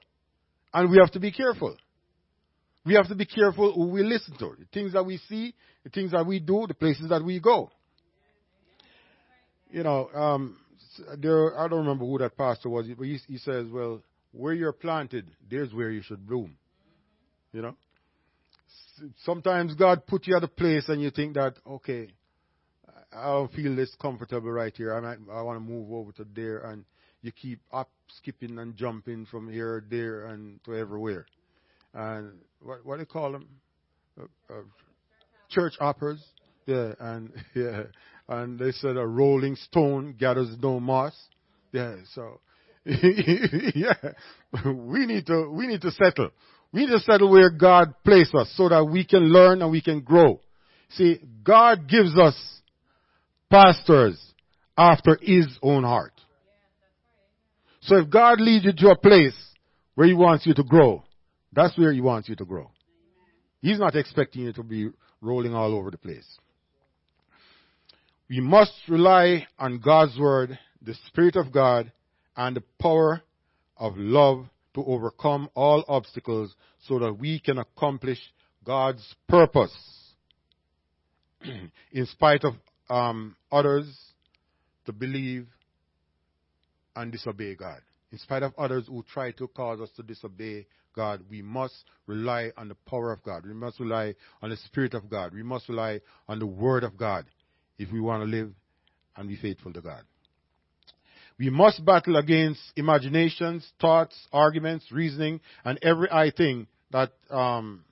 And 0.73 0.91
we 0.91 0.97
have 0.97 1.11
to 1.11 1.19
be 1.19 1.31
careful. 1.31 1.75
We 2.85 2.93
have 2.93 3.07
to 3.07 3.15
be 3.15 3.25
careful 3.25 3.73
who 3.73 3.87
we 3.87 4.03
listen 4.03 4.37
to. 4.37 4.55
The 4.59 4.65
things 4.71 4.93
that 4.93 5.05
we 5.05 5.17
see, 5.29 5.55
the 5.83 5.89
things 5.89 6.11
that 6.11 6.25
we 6.25 6.39
do, 6.39 6.65
the 6.67 6.75
places 6.75 7.09
that 7.09 7.23
we 7.23 7.39
go. 7.39 7.71
You 9.71 9.83
know, 9.83 10.09
um, 10.13 10.57
there, 11.17 11.59
I 11.59 11.67
don't 11.67 11.79
remember 11.79 12.05
who 12.05 12.19
that 12.19 12.37
pastor 12.37 12.69
was, 12.69 12.87
but 12.95 13.05
he, 13.05 13.19
he 13.27 13.37
says, 13.39 13.67
well, 13.71 14.01
where 14.31 14.53
you're 14.53 14.73
planted, 14.73 15.31
there's 15.49 15.73
where 15.73 15.89
you 15.89 16.01
should 16.03 16.27
bloom. 16.27 16.55
You 17.51 17.63
know? 17.63 17.75
Sometimes 19.23 19.75
God 19.75 20.05
put 20.07 20.27
you 20.27 20.35
at 20.35 20.43
a 20.43 20.47
place 20.47 20.87
and 20.89 21.01
you 21.01 21.11
think 21.11 21.35
that, 21.35 21.55
okay, 21.67 22.09
I 23.15 23.25
don't 23.25 23.51
feel 23.53 23.75
this 23.75 23.93
comfortable 24.01 24.51
right 24.51 24.75
here. 24.75 24.93
I 24.93 24.99
might, 24.99 25.17
I 25.31 25.41
want 25.41 25.57
to 25.57 25.71
move 25.71 25.91
over 25.91 26.11
to 26.13 26.25
there, 26.35 26.59
and 26.59 26.83
you 27.21 27.31
keep 27.31 27.59
up, 27.71 27.89
skipping 28.17 28.59
and 28.59 28.75
jumping 28.75 29.25
from 29.25 29.51
here, 29.51 29.83
there, 29.89 30.25
and 30.27 30.63
to 30.65 30.75
everywhere. 30.75 31.25
And 31.93 32.33
what 32.61 32.85
what 32.85 32.95
do 32.95 33.01
you 33.01 33.05
call 33.05 33.31
them? 33.31 33.47
Uh, 34.19 34.53
uh, 34.53 34.61
church 35.49 35.73
hoppers. 35.79 36.23
Yeah, 36.65 36.93
and 36.99 37.31
yeah, 37.55 37.83
and 38.27 38.59
they 38.59 38.71
said 38.71 38.97
a 38.97 39.07
rolling 39.07 39.55
stone 39.55 40.15
gathers 40.17 40.49
no 40.61 40.79
moss. 40.79 41.15
Yeah, 41.71 41.95
so 42.13 42.41
yeah, 42.85 43.93
we 44.65 45.05
need 45.05 45.25
to 45.27 45.49
we 45.49 45.67
need 45.67 45.81
to 45.81 45.91
settle. 45.91 46.31
We 46.75 46.81
need 46.81 46.91
to 46.91 46.99
settle 46.99 47.31
where 47.31 47.49
God 47.49 47.93
placed 48.03 48.35
us 48.35 48.51
so 48.57 48.67
that 48.67 48.83
we 48.83 49.05
can 49.05 49.31
learn 49.31 49.61
and 49.61 49.71
we 49.71 49.79
can 49.79 50.01
grow. 50.01 50.41
See, 50.89 51.21
God 51.41 51.87
gives 51.87 52.17
us 52.17 52.35
pastors 53.49 54.19
after 54.77 55.17
His 55.21 55.47
own 55.63 55.85
heart. 55.85 56.11
So 57.79 57.95
if 57.95 58.09
God 58.09 58.41
leads 58.41 58.65
you 58.65 58.73
to 58.73 58.89
a 58.89 58.97
place 58.97 59.37
where 59.93 60.05
He 60.05 60.13
wants 60.13 60.45
you 60.45 60.53
to 60.53 60.63
grow, 60.63 61.05
that's 61.53 61.77
where 61.77 61.93
He 61.93 62.01
wants 62.01 62.27
you 62.27 62.35
to 62.35 62.45
grow. 62.45 62.69
He's 63.61 63.79
not 63.79 63.95
expecting 63.95 64.41
you 64.41 64.51
to 64.51 64.63
be 64.63 64.89
rolling 65.21 65.55
all 65.55 65.73
over 65.73 65.91
the 65.91 65.97
place. 65.97 66.27
We 68.29 68.41
must 68.41 68.73
rely 68.89 69.47
on 69.57 69.79
God's 69.79 70.19
Word, 70.19 70.59
the 70.81 70.95
Spirit 71.07 71.37
of 71.37 71.53
God, 71.53 71.93
and 72.35 72.53
the 72.53 72.63
power 72.81 73.21
of 73.77 73.93
love 73.95 74.47
to 74.75 74.85
overcome 74.85 75.49
all 75.55 75.83
obstacles 75.87 76.53
so 76.87 76.99
that 76.99 77.13
we 77.13 77.39
can 77.39 77.57
accomplish 77.57 78.19
God's 78.63 79.15
purpose 79.27 79.75
in 81.91 82.05
spite 82.05 82.43
of 82.43 82.53
um, 82.89 83.35
others 83.51 83.87
to 84.85 84.93
believe 84.93 85.47
and 86.95 87.11
disobey 87.11 87.55
God. 87.55 87.81
in 88.11 88.17
spite 88.19 88.43
of 88.43 88.53
others 88.57 88.85
who 88.87 89.03
try 89.11 89.31
to 89.31 89.47
cause 89.49 89.81
us 89.81 89.89
to 89.95 90.03
disobey 90.03 90.65
God, 90.95 91.21
we 91.29 91.41
must 91.41 91.75
rely 92.07 92.51
on 92.55 92.69
the 92.69 92.75
power 92.89 93.11
of 93.11 93.21
God. 93.23 93.45
We 93.45 93.53
must 93.53 93.79
rely 93.81 94.15
on 94.41 94.49
the 94.49 94.55
Spirit 94.55 94.93
of 94.93 95.09
God. 95.09 95.33
We 95.33 95.43
must 95.43 95.67
rely 95.67 95.99
on 96.29 96.39
the 96.39 96.45
Word 96.45 96.85
of 96.85 96.95
God 96.95 97.25
if 97.77 97.91
we 97.91 97.99
want 97.99 98.23
to 98.23 98.29
live 98.29 98.53
and 99.17 99.27
be 99.27 99.35
faithful 99.35 99.73
to 99.73 99.81
God. 99.81 100.03
We 101.37 101.49
must 101.49 101.83
battle 101.83 102.15
against 102.15 102.61
imaginations, 102.75 103.69
thoughts, 103.81 104.15
arguments, 104.31 104.91
reasoning, 104.91 105.41
and 105.65 105.77
every 105.81 106.09
I 106.09 106.31
thing 106.31 106.67
that 106.91 107.11
um, 107.29 107.83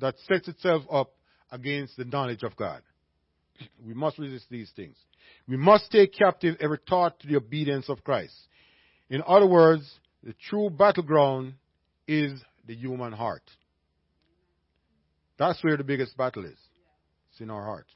that 0.00 0.16
sets 0.28 0.48
itself 0.48 0.82
up 0.90 1.12
against 1.50 1.96
the 1.96 2.04
knowledge 2.04 2.42
of 2.42 2.56
God. 2.56 2.82
We 3.86 3.94
must 3.94 4.18
resist 4.18 4.46
these 4.50 4.70
things. 4.74 4.96
We 5.48 5.56
must 5.56 5.90
take 5.90 6.12
captive 6.12 6.56
every 6.60 6.78
thought 6.88 7.18
to 7.20 7.26
the 7.26 7.36
obedience 7.36 7.88
of 7.88 8.02
Christ. 8.04 8.34
In 9.08 9.22
other 9.26 9.46
words, 9.46 9.90
the 10.22 10.34
true 10.48 10.70
battleground 10.70 11.54
is 12.06 12.40
the 12.66 12.74
human 12.74 13.12
heart. 13.12 13.42
That's 15.38 15.62
where 15.62 15.76
the 15.76 15.84
biggest 15.84 16.16
battle 16.16 16.44
is. 16.44 16.58
It's 17.30 17.40
in 17.40 17.50
our 17.50 17.64
heart. 17.64 17.86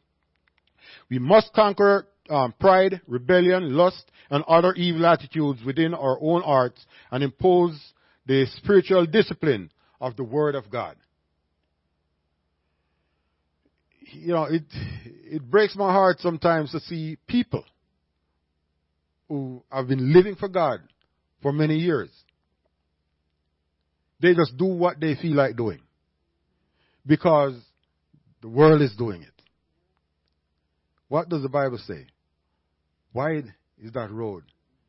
We 1.10 1.18
must 1.18 1.52
conquer 1.52 2.06
um, 2.28 2.54
pride, 2.58 3.00
rebellion, 3.06 3.76
lust, 3.76 4.10
and 4.30 4.44
other 4.44 4.72
evil 4.74 5.06
attitudes 5.06 5.60
within 5.64 5.94
our 5.94 6.18
own 6.20 6.42
hearts 6.42 6.84
and 7.10 7.22
impose 7.22 7.78
the 8.26 8.46
spiritual 8.56 9.06
discipline 9.06 9.70
of 10.00 10.16
the 10.16 10.24
Word 10.24 10.54
of 10.54 10.70
God. 10.70 10.96
You 14.00 14.32
know, 14.32 14.44
it, 14.44 14.62
it 15.24 15.42
breaks 15.50 15.76
my 15.76 15.92
heart 15.92 16.20
sometimes 16.20 16.72
to 16.72 16.80
see 16.80 17.16
people 17.26 17.64
who 19.28 19.62
have 19.70 19.88
been 19.88 20.12
living 20.12 20.36
for 20.36 20.48
God 20.48 20.80
for 21.42 21.52
many 21.52 21.76
years. 21.76 22.10
They 24.20 24.34
just 24.34 24.56
do 24.56 24.64
what 24.64 25.00
they 25.00 25.14
feel 25.14 25.36
like 25.36 25.56
doing 25.56 25.80
because 27.04 27.54
the 28.40 28.48
world 28.48 28.80
is 28.82 28.94
doing 28.96 29.22
it. 29.22 29.35
What 31.08 31.28
does 31.28 31.42
the 31.42 31.48
Bible 31.48 31.78
say? 31.78 32.06
Wide 33.12 33.52
is 33.82 33.92
that 33.92 34.10
road 34.10 34.44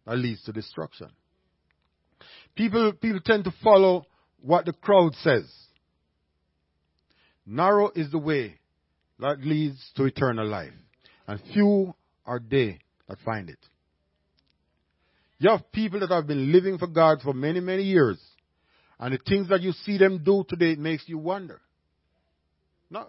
that 0.06 0.18
leads 0.18 0.44
to 0.44 0.52
destruction. 0.52 1.10
People, 2.56 2.94
people 2.94 3.20
tend 3.24 3.44
to 3.44 3.54
follow 3.64 4.06
what 4.42 4.66
the 4.66 4.74
crowd 4.74 5.14
says. 5.22 5.46
Narrow 7.46 7.92
is 7.96 8.12
the 8.12 8.18
way 8.18 8.60
that 9.20 9.40
leads 9.42 9.92
to 9.96 10.06
eternal 10.06 10.48
life, 10.48 10.74
and 11.28 11.40
few 11.54 11.94
are 12.26 12.40
they 12.40 12.80
that 13.08 13.20
find 13.24 13.50
it. 13.50 13.60
You 15.40 15.52
have 15.52 15.72
people 15.72 16.00
that 16.00 16.10
have 16.10 16.28
been 16.28 16.52
living 16.52 16.78
for 16.78 16.88
God 16.88 17.22
for 17.22 17.34
many, 17.34 17.60
many 17.60 17.84
years, 17.84 18.20
and 19.00 19.14
the 19.14 19.20
things 19.28 19.50
that 19.50 19.62
you 19.62 19.72
see 19.72 19.98
them 19.98 20.24
do 20.24 20.44
today 20.48 20.76
makes 20.76 21.08
you 21.08 21.18
wonder. 21.18 21.62
No, 22.90 23.06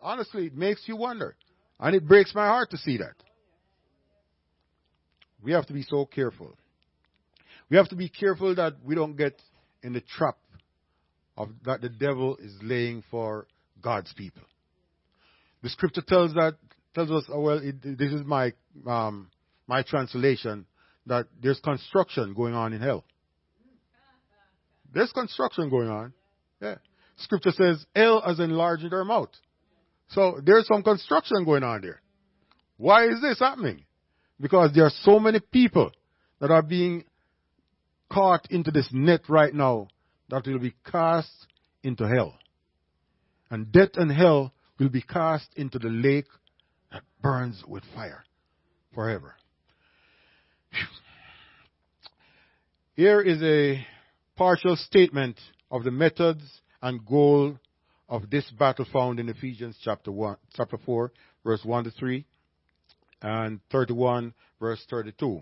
honestly, 0.00 0.46
it 0.46 0.54
makes 0.54 0.82
you 0.86 0.96
wonder. 0.96 1.36
And 1.80 1.94
it 1.94 2.06
breaks 2.06 2.34
my 2.34 2.46
heart 2.46 2.70
to 2.70 2.78
see 2.78 2.98
that. 2.98 3.14
We 5.42 5.52
have 5.52 5.66
to 5.66 5.72
be 5.72 5.82
so 5.82 6.06
careful. 6.06 6.56
We 7.68 7.76
have 7.76 7.88
to 7.88 7.96
be 7.96 8.08
careful 8.08 8.54
that 8.54 8.76
we 8.84 8.94
don't 8.94 9.16
get 9.16 9.40
in 9.82 9.92
the 9.92 10.00
trap 10.00 10.36
of 11.36 11.50
that 11.64 11.80
the 11.80 11.88
devil 11.88 12.36
is 12.36 12.52
laying 12.62 13.02
for 13.10 13.46
God's 13.82 14.12
people. 14.14 14.42
The 15.62 15.68
scripture 15.68 16.02
tells 16.06 16.32
that 16.34 16.56
tells 16.94 17.10
us, 17.10 17.24
oh, 17.28 17.40
well, 17.40 17.60
it, 17.62 17.82
this 17.82 18.12
is 18.12 18.24
my 18.24 18.52
um, 18.86 19.30
my 19.66 19.82
translation 19.82 20.66
that 21.06 21.26
there's 21.42 21.60
construction 21.60 22.34
going 22.34 22.54
on 22.54 22.72
in 22.72 22.80
hell. 22.80 23.04
There's 24.92 25.12
construction 25.12 25.68
going 25.68 25.88
on. 25.88 26.12
Yeah. 26.62 26.76
Scripture 27.16 27.50
says 27.50 27.84
hell 27.94 28.22
has 28.24 28.40
enlarged 28.40 28.90
their 28.90 29.04
mouth. 29.04 29.30
So 30.08 30.40
there's 30.44 30.66
some 30.66 30.82
construction 30.82 31.44
going 31.44 31.62
on 31.62 31.80
there. 31.80 32.00
Why 32.76 33.06
is 33.06 33.20
this 33.20 33.38
happening? 33.38 33.84
Because 34.40 34.72
there 34.74 34.84
are 34.84 34.92
so 35.02 35.18
many 35.18 35.40
people 35.40 35.92
that 36.40 36.50
are 36.50 36.62
being 36.62 37.04
caught 38.12 38.46
into 38.50 38.70
this 38.70 38.88
net 38.92 39.22
right 39.28 39.54
now 39.54 39.88
that 40.28 40.46
will 40.46 40.58
be 40.58 40.74
cast 40.90 41.46
into 41.82 42.06
hell. 42.06 42.38
And 43.50 43.70
death 43.70 43.90
and 43.94 44.10
hell 44.10 44.52
will 44.78 44.88
be 44.88 45.02
cast 45.02 45.48
into 45.56 45.78
the 45.78 45.88
lake 45.88 46.26
that 46.90 47.02
burns 47.22 47.62
with 47.66 47.84
fire 47.94 48.24
forever. 48.94 49.34
Here 52.94 53.20
is 53.20 53.42
a 53.42 53.84
partial 54.36 54.76
statement 54.76 55.40
of 55.70 55.82
the 55.84 55.90
methods 55.90 56.42
and 56.80 57.04
goal 57.04 57.58
of 58.08 58.30
this 58.30 58.48
battle 58.50 58.86
found 58.92 59.18
in 59.18 59.28
Ephesians 59.28 59.76
chapter 59.82 60.12
1, 60.12 60.36
chapter 60.54 60.76
4, 60.76 61.12
verse 61.44 61.64
1 61.64 61.84
to 61.84 61.90
3, 61.90 62.24
and 63.22 63.60
31, 63.70 64.34
verse 64.60 64.84
32. 64.90 65.40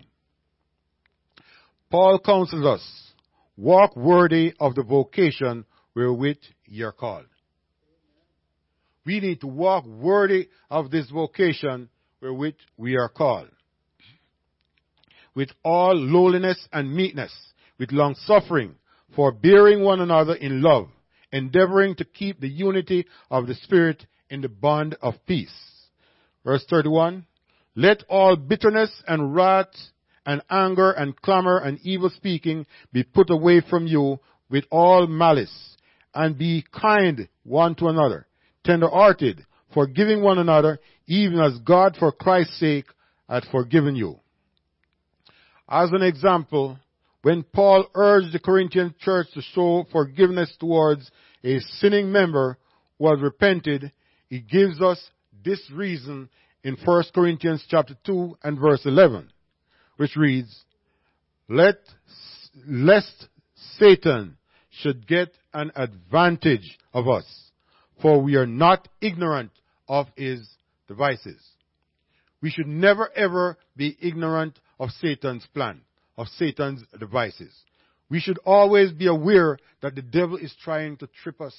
Paul 1.91 2.19
counsels 2.19 2.65
us, 2.65 3.13
walk 3.57 3.95
worthy 3.95 4.53
of 4.59 4.75
the 4.75 4.83
vocation 4.83 5.65
wherewith 5.93 6.37
ye 6.65 6.83
are 6.83 6.91
called. 6.91 7.25
We 9.05 9.19
need 9.19 9.41
to 9.41 9.47
walk 9.47 9.85
worthy 9.85 10.49
of 10.69 10.89
this 10.89 11.09
vocation 11.09 11.89
wherewith 12.21 12.55
we 12.77 12.95
are 12.95 13.09
called. 13.09 13.49
With 15.35 15.49
all 15.63 15.93
lowliness 15.95 16.67
and 16.71 16.95
meekness, 16.95 17.33
with 17.77 17.91
long 17.91 18.15
suffering, 18.25 18.75
forbearing 19.15 19.81
one 19.81 19.99
another 19.99 20.35
in 20.35 20.61
love, 20.61 20.87
endeavoring 21.33 21.95
to 21.95 22.05
keep 22.05 22.39
the 22.39 22.47
unity 22.47 23.05
of 23.29 23.47
the 23.47 23.55
Spirit 23.55 24.05
in 24.29 24.39
the 24.39 24.47
bond 24.47 24.95
of 25.01 25.15
peace. 25.27 25.53
Verse 26.45 26.63
31, 26.69 27.25
let 27.75 28.03
all 28.07 28.35
bitterness 28.35 28.91
and 29.07 29.35
wrath 29.35 29.73
and 30.25 30.41
anger 30.49 30.91
and 30.91 31.19
clamor 31.21 31.57
and 31.57 31.79
evil 31.83 32.09
speaking 32.09 32.65
be 32.93 33.03
put 33.03 33.29
away 33.29 33.61
from 33.69 33.87
you 33.87 34.19
with 34.49 34.63
all 34.71 35.07
malice, 35.07 35.77
and 36.13 36.37
be 36.37 36.63
kind 36.71 37.27
one 37.43 37.73
to 37.75 37.87
another, 37.87 38.27
tender-hearted, 38.63 39.43
forgiving 39.73 40.21
one 40.21 40.37
another, 40.37 40.79
even 41.07 41.39
as 41.39 41.57
God 41.65 41.97
for 41.97 42.11
Christ's 42.11 42.59
sake 42.59 42.85
hath 43.27 43.45
forgiven 43.51 43.95
you. 43.95 44.19
As 45.67 45.89
an 45.91 46.03
example, 46.03 46.77
when 47.23 47.41
Paul 47.41 47.87
urged 47.95 48.33
the 48.33 48.39
Corinthian 48.39 48.93
church 48.99 49.27
to 49.33 49.41
show 49.41 49.87
forgiveness 49.91 50.55
towards 50.59 51.09
a 51.43 51.59
sinning 51.79 52.11
member 52.11 52.57
had 52.99 53.21
repented, 53.21 53.91
he 54.29 54.39
gives 54.39 54.81
us 54.81 54.99
this 55.43 55.61
reason 55.71 56.29
in 56.63 56.77
1 56.85 57.03
Corinthians 57.13 57.65
chapter 57.67 57.95
2 58.05 58.37
and 58.43 58.59
verse 58.59 58.85
11 58.85 59.29
which 59.97 60.15
reads, 60.15 60.63
Let, 61.49 61.77
lest 62.67 63.27
Satan 63.77 64.37
should 64.69 65.07
get 65.07 65.29
an 65.53 65.71
advantage 65.75 66.77
of 66.93 67.07
us, 67.07 67.25
for 68.01 68.21
we 68.21 68.35
are 68.35 68.47
not 68.47 68.87
ignorant 69.01 69.51
of 69.87 70.07
his 70.15 70.47
devices. 70.87 71.41
We 72.41 72.49
should 72.49 72.67
never 72.67 73.09
ever 73.15 73.57
be 73.77 73.97
ignorant 74.01 74.59
of 74.79 74.89
Satan's 74.99 75.45
plan, 75.53 75.81
of 76.17 76.27
Satan's 76.27 76.83
devices. 76.99 77.53
We 78.13 78.19
should 78.19 78.37
always 78.45 78.91
be 78.91 79.07
aware 79.07 79.57
that 79.81 79.95
the 79.95 80.03
devil 80.03 80.37
is 80.37 80.53
trying 80.63 80.97
to 80.97 81.07
trip 81.23 81.41
us. 81.41 81.55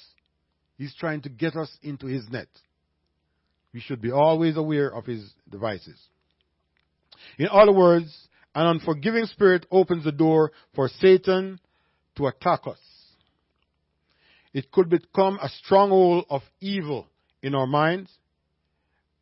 He's 0.77 0.95
trying 0.95 1.21
to 1.23 1.29
get 1.29 1.57
us 1.57 1.69
into 1.83 2.05
his 2.07 2.29
net. 2.29 2.47
We 3.73 3.81
should 3.81 4.01
be 4.01 4.09
always 4.09 4.55
aware 4.55 4.87
of 4.87 5.05
his 5.05 5.33
devices. 5.49 5.99
In 7.37 7.49
other 7.51 7.73
words, 7.73 8.29
an 8.55 8.67
unforgiving 8.67 9.25
spirit 9.25 9.65
opens 9.69 10.05
the 10.05 10.13
door 10.13 10.53
for 10.73 10.87
Satan 10.87 11.59
to 12.15 12.27
attack 12.27 12.61
us. 12.67 12.79
It 14.53 14.71
could 14.71 14.89
become 14.89 15.37
a 15.41 15.49
stronghold 15.49 16.25
of 16.29 16.41
evil 16.61 17.09
in 17.41 17.53
our 17.53 17.67
minds 17.67 18.09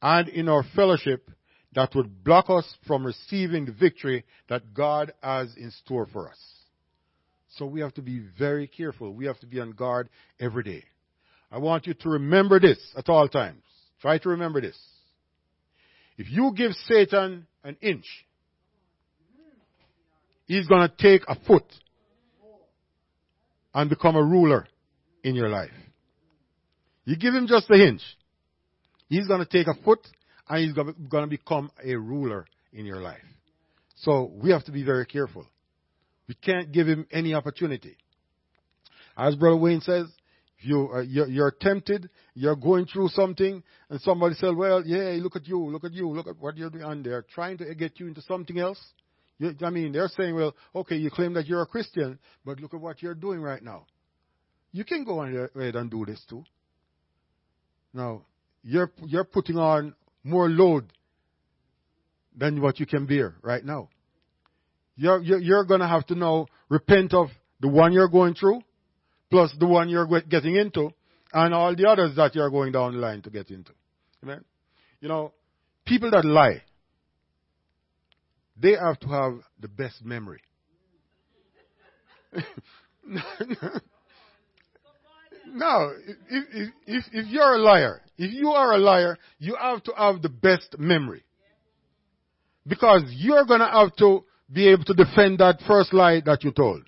and 0.03 0.29
in 0.29 0.49
our 0.49 0.63
fellowship 0.75 1.31
that 1.73 1.95
would 1.95 2.23
block 2.23 2.51
us 2.51 2.75
from 2.85 3.03
receiving 3.03 3.65
the 3.65 3.71
victory 3.71 4.23
that 4.49 4.75
God 4.75 5.13
has 5.23 5.55
in 5.57 5.71
store 5.71 6.05
for 6.05 6.29
us. 6.29 6.52
So 7.57 7.65
we 7.65 7.81
have 7.81 7.93
to 7.95 8.01
be 8.01 8.23
very 8.37 8.67
careful. 8.67 9.13
We 9.13 9.25
have 9.25 9.39
to 9.39 9.45
be 9.45 9.59
on 9.59 9.71
guard 9.71 10.09
every 10.39 10.63
day. 10.63 10.83
I 11.51 11.59
want 11.59 11.85
you 11.85 11.93
to 11.93 12.09
remember 12.09 12.59
this 12.59 12.79
at 12.97 13.09
all 13.09 13.27
times. 13.27 13.61
Try 14.01 14.17
to 14.17 14.29
remember 14.29 14.59
this. 14.59 14.77
If 16.17 16.29
you 16.31 16.53
give 16.55 16.71
Satan 16.87 17.47
an 17.63 17.77
inch, 17.81 18.05
he's 20.45 20.67
going 20.67 20.89
to 20.89 20.95
take 20.97 21.21
a 21.27 21.35
foot 21.47 21.65
and 23.73 23.89
become 23.89 24.15
a 24.15 24.23
ruler 24.23 24.67
in 25.23 25.35
your 25.35 25.49
life. 25.49 25.71
You 27.05 27.17
give 27.17 27.33
him 27.33 27.47
just 27.47 27.69
a 27.69 27.77
hinge, 27.77 28.03
he's 29.09 29.27
going 29.27 29.39
to 29.39 29.45
take 29.45 29.67
a 29.67 29.75
foot 29.83 29.99
and 30.49 30.59
he's 30.59 30.73
going 30.73 31.23
to 31.23 31.27
become 31.27 31.71
a 31.83 31.95
ruler 31.95 32.45
in 32.71 32.85
your 32.85 33.01
life. 33.01 33.21
So 33.95 34.31
we 34.35 34.51
have 34.51 34.63
to 34.65 34.71
be 34.71 34.83
very 34.83 35.05
careful. 35.05 35.45
We 36.27 36.35
can't 36.35 36.71
give 36.71 36.87
him 36.87 37.05
any 37.11 37.33
opportunity. 37.33 37.97
As 39.17 39.35
Brother 39.35 39.57
Wayne 39.57 39.81
says, 39.81 40.07
you, 40.59 40.89
uh, 40.93 41.01
you're, 41.01 41.27
you're, 41.27 41.51
tempted, 41.51 42.09
you're 42.33 42.55
going 42.55 42.85
through 42.85 43.09
something, 43.09 43.61
and 43.89 44.01
somebody 44.01 44.35
says, 44.35 44.51
well, 44.55 44.81
yeah, 44.85 45.17
look 45.21 45.35
at 45.35 45.45
you, 45.45 45.59
look 45.59 45.83
at 45.83 45.91
you, 45.91 46.09
look 46.09 46.27
at 46.27 46.39
what 46.39 46.57
you're 46.57 46.69
doing, 46.69 47.03
they're 47.03 47.25
trying 47.33 47.57
to 47.57 47.75
get 47.75 47.99
you 47.99 48.07
into 48.07 48.21
something 48.21 48.57
else. 48.57 48.79
You, 49.39 49.53
I 49.61 49.69
mean, 49.69 49.91
they're 49.91 50.07
saying, 50.07 50.35
well, 50.35 50.55
okay, 50.73 50.95
you 50.95 51.09
claim 51.09 51.33
that 51.33 51.47
you're 51.47 51.61
a 51.61 51.65
Christian, 51.65 52.17
but 52.45 52.59
look 52.59 52.73
at 52.73 52.79
what 52.79 53.01
you're 53.01 53.15
doing 53.15 53.41
right 53.41 53.61
now. 53.61 53.85
You 54.71 54.85
can 54.85 55.03
go 55.03 55.21
ahead 55.21 55.75
and 55.75 55.91
do 55.91 56.05
this 56.05 56.23
too. 56.29 56.43
Now, 57.93 58.23
you're, 58.63 58.91
you're 59.05 59.23
putting 59.23 59.57
on 59.57 59.93
more 60.23 60.49
load 60.49 60.91
than 62.35 62.61
what 62.61 62.79
you 62.79 62.85
can 62.85 63.05
bear 63.05 63.35
right 63.41 63.63
now. 63.63 63.89
You're, 64.95 65.21
you're, 65.21 65.39
you're 65.39 65.65
going 65.65 65.79
to 65.79 65.87
have 65.87 66.05
to 66.07 66.15
now 66.15 66.47
repent 66.69 67.13
of 67.13 67.27
the 67.59 67.67
one 67.67 67.93
you're 67.93 68.09
going 68.09 68.35
through, 68.35 68.61
plus 69.31 69.53
the 69.59 69.67
one 69.67 69.89
you're 69.89 70.07
getting 70.21 70.55
into, 70.55 70.91
and 71.33 71.53
all 71.53 71.75
the 71.75 71.87
others 71.87 72.15
that 72.15 72.35
you're 72.35 72.49
going 72.49 72.71
down 72.71 72.93
the 72.93 72.99
line 72.99 73.21
to 73.23 73.29
get 73.29 73.49
into. 73.49 73.71
Amen? 74.21 74.43
You 75.01 75.07
know, 75.09 75.33
people 75.85 76.11
that 76.11 76.25
lie, 76.25 76.61
they 78.55 78.71
have 78.71 78.99
to 78.99 79.07
have 79.07 79.33
the 79.59 79.67
best 79.67 80.03
memory. 80.05 80.41
no, 85.53 85.93
if, 86.29 86.69
if, 86.87 87.03
if 87.11 87.27
you're 87.27 87.55
a 87.55 87.57
liar, 87.57 88.01
if 88.17 88.33
you 88.33 88.49
are 88.49 88.73
a 88.73 88.77
liar, 88.77 89.17
you 89.39 89.55
have 89.59 89.83
to 89.83 89.93
have 89.97 90.21
the 90.21 90.29
best 90.29 90.77
memory. 90.77 91.23
Because 92.65 93.03
you're 93.07 93.45
gonna 93.45 93.69
have 93.69 93.95
to 93.97 94.23
be 94.51 94.67
able 94.69 94.83
to 94.85 94.93
defend 94.93 95.39
that 95.39 95.59
first 95.67 95.93
lie 95.93 96.21
that 96.25 96.43
you 96.43 96.51
told. 96.51 96.83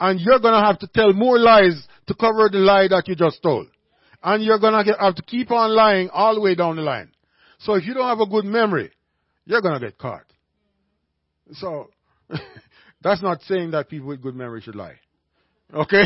And 0.00 0.20
you're 0.20 0.40
gonna 0.40 0.64
have 0.64 0.78
to 0.80 0.88
tell 0.88 1.12
more 1.12 1.38
lies 1.38 1.86
to 2.06 2.14
cover 2.14 2.48
the 2.50 2.58
lie 2.58 2.88
that 2.88 3.08
you 3.08 3.14
just 3.14 3.42
told. 3.42 3.68
And 4.22 4.42
you're 4.42 4.58
gonna 4.58 4.84
have 4.98 5.14
to 5.16 5.22
keep 5.22 5.50
on 5.50 5.74
lying 5.74 6.08
all 6.10 6.34
the 6.34 6.40
way 6.40 6.54
down 6.54 6.76
the 6.76 6.82
line. 6.82 7.10
So 7.58 7.74
if 7.74 7.86
you 7.86 7.94
don't 7.94 8.08
have 8.08 8.20
a 8.20 8.26
good 8.26 8.44
memory, 8.44 8.90
you're 9.46 9.62
gonna 9.62 9.80
get 9.80 9.98
caught. 9.98 10.24
So, 11.52 11.90
that's 13.02 13.22
not 13.22 13.42
saying 13.42 13.72
that 13.72 13.88
people 13.88 14.08
with 14.08 14.22
good 14.22 14.34
memory 14.34 14.60
should 14.62 14.74
lie. 14.74 14.96
Okay? 15.72 16.04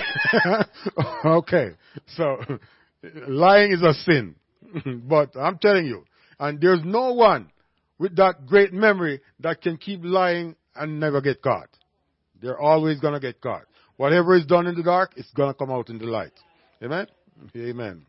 okay. 1.24 1.70
So, 2.16 2.38
lying 3.28 3.72
is 3.72 3.82
a 3.82 3.94
sin. 3.94 4.34
but 5.05 5.36
I'm 5.36 5.59
telling 5.59 5.86
you, 5.86 6.05
and 6.38 6.61
there's 6.61 6.80
no 6.84 7.12
one 7.12 7.51
with 7.99 8.16
that 8.16 8.46
great 8.46 8.72
memory 8.72 9.20
that 9.40 9.61
can 9.61 9.76
keep 9.76 10.01
lying 10.03 10.57
and 10.74 11.01
never 11.01 11.20
get 11.20 11.42
caught. 11.42 11.68
They're 12.40 12.59
always 12.59 13.01
gonna 13.01 13.20
get 13.20 13.40
caught. 13.40 13.64
Whatever 13.96 14.36
is 14.36 14.46
done 14.46 14.66
in 14.66 14.76
the 14.76 14.82
dark, 14.82 15.12
it's 15.16 15.30
gonna 15.32 15.55
come 15.55 15.70
out 15.70 15.90
in 15.90 15.99
the 15.99 16.07
light. 16.07 16.32
Amen? 16.82 17.07
Amen. 17.57 18.07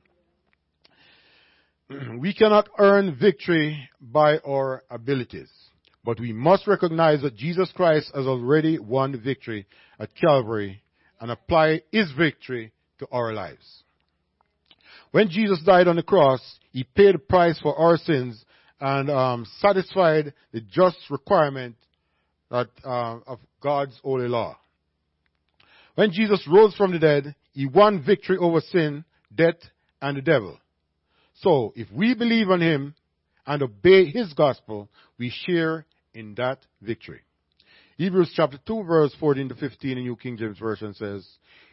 We 2.20 2.36
cannot 2.36 2.70
earn 2.78 3.18
victory 3.20 3.90
by 4.00 4.38
our 4.40 4.84
abilities. 4.92 5.50
But 6.06 6.20
we 6.20 6.32
must 6.32 6.68
recognize 6.68 7.22
that 7.22 7.36
Jesus 7.36 7.72
Christ 7.76 8.12
has 8.14 8.28
already 8.28 8.78
won 8.78 9.20
victory 9.20 9.66
at 10.00 10.16
Calvary 10.16 10.84
and 11.20 11.32
apply 11.32 11.82
his 11.92 12.12
victory 12.12 12.72
to 13.00 13.08
our 13.12 13.34
lives. 13.34 13.84
When 15.12 15.30
Jesus 15.30 15.62
died 15.66 15.88
on 15.88 15.96
the 15.96 16.04
cross, 16.04 16.42
he 16.72 16.84
paid 16.84 17.16
the 17.16 17.20
price 17.20 17.60
for 17.60 17.76
our 17.76 17.98
sins 17.98 18.46
and 18.80 19.10
um, 19.10 19.46
satisfied 19.60 20.34
the 20.52 20.62
just 20.62 20.98
requirement 21.10 21.76
that, 22.50 22.70
uh, 22.84 23.20
of 23.28 23.40
God's 23.62 23.98
holy 24.04 24.28
law. 24.28 24.58
When 25.96 26.12
Jesus 26.12 26.48
rose 26.50 26.76
from 26.76 26.92
the 26.92 27.00
dead, 27.00 27.36
he 27.52 27.66
won 27.66 28.04
victory 28.06 28.38
over 28.38 28.62
sin, 28.62 29.04
death, 29.34 29.58
and 30.02 30.18
the 30.18 30.22
devil. 30.22 30.58
So, 31.42 31.74
if 31.76 31.92
we 31.92 32.14
believe 32.14 32.50
on 32.50 32.62
him 32.62 32.96
and 33.46 33.62
obey 33.64 34.06
his 34.06 34.34
gospel, 34.34 34.90
we 35.18 35.34
share 35.46 35.86
in 36.14 36.36
that 36.36 36.60
victory. 36.82 37.22
Hebrews 37.98 38.32
chapter 38.34 38.58
2 38.66 38.84
verse 38.84 39.14
14 39.20 39.50
to 39.50 39.56
15 39.56 39.98
in 39.98 40.04
New 40.06 40.16
King 40.16 40.38
James 40.38 40.58
Version 40.58 40.94
says, 40.94 41.28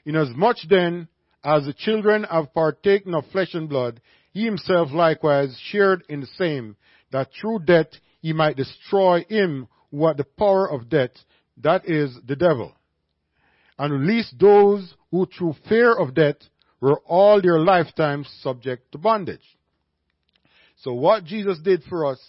Inasmuch 0.04 0.56
then 0.68 1.08
as 1.44 1.64
the 1.64 1.72
children 1.72 2.24
have 2.24 2.52
partaken 2.52 3.14
of 3.14 3.24
flesh 3.30 3.54
and 3.54 3.68
blood, 3.68 4.00
he 4.32 4.44
himself 4.44 4.90
likewise 4.92 5.56
shared 5.70 6.02
in 6.08 6.20
the 6.20 6.26
same, 6.36 6.76
that 7.12 7.28
through 7.40 7.60
death 7.60 7.88
he 8.20 8.32
might 8.32 8.56
destroy 8.56 9.24
him 9.28 9.68
who 9.90 10.06
had 10.06 10.16
the 10.16 10.24
power 10.24 10.70
of 10.70 10.88
death, 10.88 11.10
that 11.58 11.88
is, 11.88 12.16
the 12.26 12.36
devil, 12.36 12.72
and 13.78 13.92
release 13.92 14.32
those 14.38 14.94
who 15.10 15.26
through 15.26 15.54
fear 15.68 15.94
of 15.94 16.14
death 16.14 16.36
were 16.80 17.00
all 17.06 17.40
their 17.40 17.58
lifetimes 17.58 18.28
subject 18.42 18.92
to 18.92 18.98
bondage. 18.98 19.56
So 20.76 20.92
what 20.92 21.24
Jesus 21.24 21.58
did 21.58 21.82
for 21.84 22.06
us, 22.06 22.20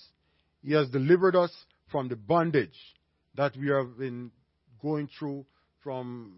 he 0.63 0.73
has 0.73 0.89
delivered 0.89 1.35
us 1.35 1.51
from 1.91 2.07
the 2.07 2.15
bondage 2.15 2.77
that 3.35 3.55
we 3.57 3.67
have 3.69 3.97
been 3.97 4.31
going 4.81 5.09
through 5.17 5.45
from, 5.83 6.33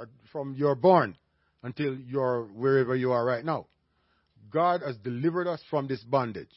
uh, 0.00 0.06
from 0.32 0.54
your 0.54 0.74
born 0.74 1.16
until 1.62 1.96
you're 1.96 2.44
wherever 2.44 2.94
you 2.94 3.12
are 3.12 3.24
right 3.24 3.44
now. 3.44 3.66
God 4.50 4.82
has 4.82 4.96
delivered 4.98 5.46
us 5.46 5.60
from 5.68 5.88
this 5.88 6.02
bondage. 6.02 6.48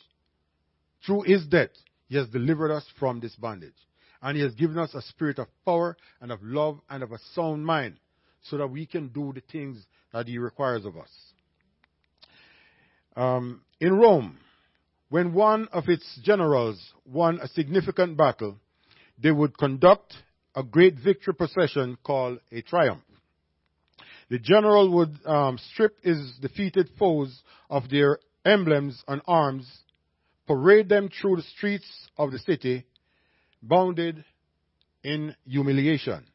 Through 1.06 1.24
his 1.24 1.46
death, 1.48 1.70
he 2.08 2.18
has 2.18 2.28
delivered 2.30 2.72
us 2.72 2.86
from 3.00 3.20
this 3.20 3.36
bondage. 3.36 3.74
And 4.22 4.38
he 4.38 4.44
has 4.44 4.54
given 4.54 4.78
us 4.78 4.94
a 4.94 5.02
spirit 5.02 5.40
of 5.40 5.48
power 5.66 5.98
and 6.20 6.32
of 6.32 6.44
love 6.44 6.80
and 6.90 7.02
of 7.02 7.12
a 7.12 7.20
sound 7.34 7.66
mind 7.66 7.96
so 8.44 8.58
that 8.58 8.68
we 8.68 8.86
can 8.86 9.08
do 9.08 9.34
the 9.34 9.42
things 9.52 9.84
that 10.14 10.28
he 10.28 10.38
requires 10.38 10.86
of 10.86 10.98
us. 10.98 11.10
Um, 13.16 13.62
in 13.80 13.98
Rome, 13.98 14.38
when 15.10 15.34
one 15.34 15.68
of 15.74 15.90
its 15.90 16.20
generals 16.24 16.94
won 17.06 17.40
a 17.42 17.48
significant 17.50 18.16
battle, 18.16 18.58
they 19.22 19.32
would 19.32 19.58
conduct 19.58 20.14
a 20.56 20.64
great 20.64 20.96
victory 20.96 21.34
procession 21.34 21.98
called 22.04 22.40
a 22.52 22.62
triumph. 22.62 23.04
The 24.30 24.40
general 24.40 24.90
would 24.94 25.18
um, 25.26 25.58
strip 25.74 26.02
his 26.04 26.34
defeated 26.42 26.90
foes 26.98 27.42
of 27.70 27.90
their 27.90 28.20
emblems 28.46 29.04
and 29.08 29.22
arms, 29.28 29.70
parade 30.52 30.90
them 30.90 31.10
through 31.10 31.38
the 31.38 31.42
streets 31.44 31.86
of 32.18 32.34
the 32.34 32.40
city, 32.40 32.84
bounded 33.64 34.22
in 35.02 35.34
humiliation. 35.48 36.26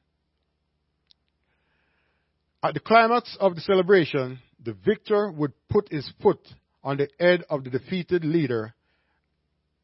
At 2.63 2.73
the 2.73 2.81
climax 2.81 3.37
of 3.39 3.55
the 3.55 3.61
celebration, 3.61 4.39
the 4.65 4.73
victor 4.73 5.31
would 5.31 5.53
put 5.69 5.93
his 5.93 6.11
foot 6.23 6.41
on 6.83 6.97
the 6.97 7.09
head 7.21 7.45
of 7.51 7.65
the 7.65 7.69
defeated 7.69 8.25
leader 8.25 8.75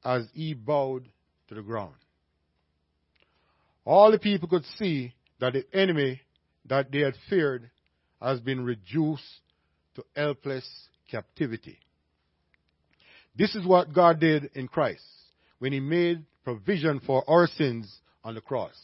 as 0.03 0.27
he 0.33 0.55
bowed 0.55 1.05
to 1.49 1.55
the 1.55 1.63
ground. 1.63 1.95
All 3.85 4.11
the 4.11 4.19
people 4.19 4.49
could 4.49 4.65
see 4.79 5.13
that 5.41 5.53
the 5.53 5.67
enemy 5.79 6.23
that 6.71 6.91
they 6.91 7.01
had 7.01 7.15
feared 7.29 7.71
has 8.23 8.41
been 8.41 8.65
reduced 8.65 9.43
to 9.97 10.05
helpless 10.17 10.67
captivity. 11.11 11.79
This 13.37 13.55
is 13.55 13.67
what 13.67 13.93
God 13.93 14.21
did 14.21 14.51
in 14.55 14.69
Christ 14.69 15.03
when 15.59 15.73
he 15.73 15.81
made 15.81 16.25
provision 16.45 17.01
for 17.01 17.29
our 17.29 17.47
sins 17.47 17.91
on 18.25 18.35
the 18.35 18.41
cross 18.41 18.77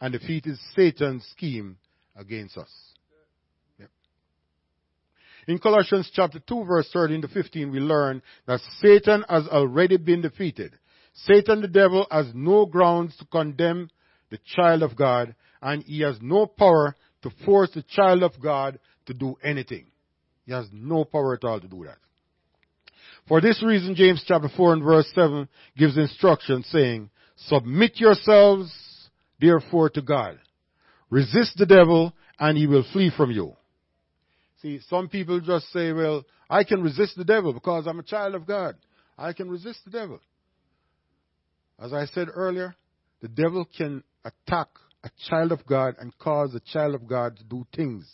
and 0.00 0.12
defeated 0.12 0.56
Satan's 0.74 1.24
scheme 1.32 1.76
against 2.16 2.56
us. 2.56 2.70
In 5.48 5.58
Colossians 5.58 6.10
chapter 6.12 6.38
2 6.46 6.64
verse 6.64 6.90
13 6.92 7.22
to 7.22 7.28
15 7.28 7.72
we 7.72 7.80
learn 7.80 8.20
that 8.46 8.60
Satan 8.80 9.24
has 9.30 9.48
already 9.48 9.96
been 9.96 10.20
defeated. 10.20 10.78
Satan 11.14 11.62
the 11.62 11.68
devil 11.68 12.06
has 12.10 12.26
no 12.34 12.66
grounds 12.66 13.16
to 13.16 13.24
condemn 13.24 13.88
the 14.30 14.38
child 14.54 14.82
of 14.82 14.94
God 14.94 15.34
and 15.62 15.82
he 15.84 16.02
has 16.02 16.18
no 16.20 16.44
power 16.44 16.94
to 17.22 17.30
force 17.46 17.70
the 17.74 17.82
child 17.82 18.22
of 18.22 18.32
God 18.40 18.78
to 19.06 19.14
do 19.14 19.36
anything. 19.42 19.86
He 20.44 20.52
has 20.52 20.68
no 20.70 21.04
power 21.04 21.34
at 21.34 21.44
all 21.44 21.60
to 21.60 21.66
do 21.66 21.84
that. 21.84 21.96
For 23.28 23.42
this 23.42 23.62
reason, 23.62 23.94
James 23.94 24.24
chapter 24.26 24.48
4 24.56 24.72
and 24.72 24.82
verse 24.82 25.06
7 25.14 25.48
gives 25.76 25.98
instruction 25.98 26.62
saying, 26.64 27.10
Submit 27.36 28.00
yourselves 28.00 28.72
therefore 29.38 29.90
to 29.90 30.02
God. 30.02 30.38
Resist 31.10 31.58
the 31.58 31.66
devil 31.66 32.14
and 32.38 32.56
he 32.56 32.66
will 32.66 32.84
flee 32.92 33.12
from 33.14 33.30
you. 33.30 33.54
See, 34.62 34.80
some 34.88 35.08
people 35.08 35.40
just 35.40 35.70
say, 35.72 35.92
well, 35.92 36.24
I 36.48 36.64
can 36.64 36.82
resist 36.82 37.16
the 37.16 37.24
devil 37.24 37.52
because 37.52 37.86
I'm 37.86 37.98
a 37.98 38.04
child 38.04 38.34
of 38.34 38.46
God. 38.46 38.76
I 39.16 39.32
can 39.32 39.50
resist 39.50 39.80
the 39.84 39.90
devil. 39.90 40.20
As 41.78 41.92
I 41.92 42.06
said 42.06 42.28
earlier, 42.32 42.74
the 43.20 43.28
devil 43.28 43.68
can 43.76 44.02
attack 44.24 44.68
a 45.04 45.10
child 45.28 45.52
of 45.52 45.64
God 45.66 45.94
and 46.00 46.16
cause 46.18 46.54
a 46.54 46.60
child 46.60 46.94
of 46.94 47.06
God 47.06 47.36
to 47.36 47.44
do 47.44 47.66
things 47.76 48.08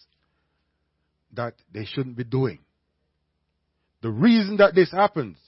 that 1.32 1.54
they 1.72 1.84
shouldn't 1.84 2.16
be 2.16 2.24
doing. 2.24 2.63
The 4.04 4.10
reason 4.10 4.58
that 4.58 4.74
this 4.74 4.90
happens 4.90 5.38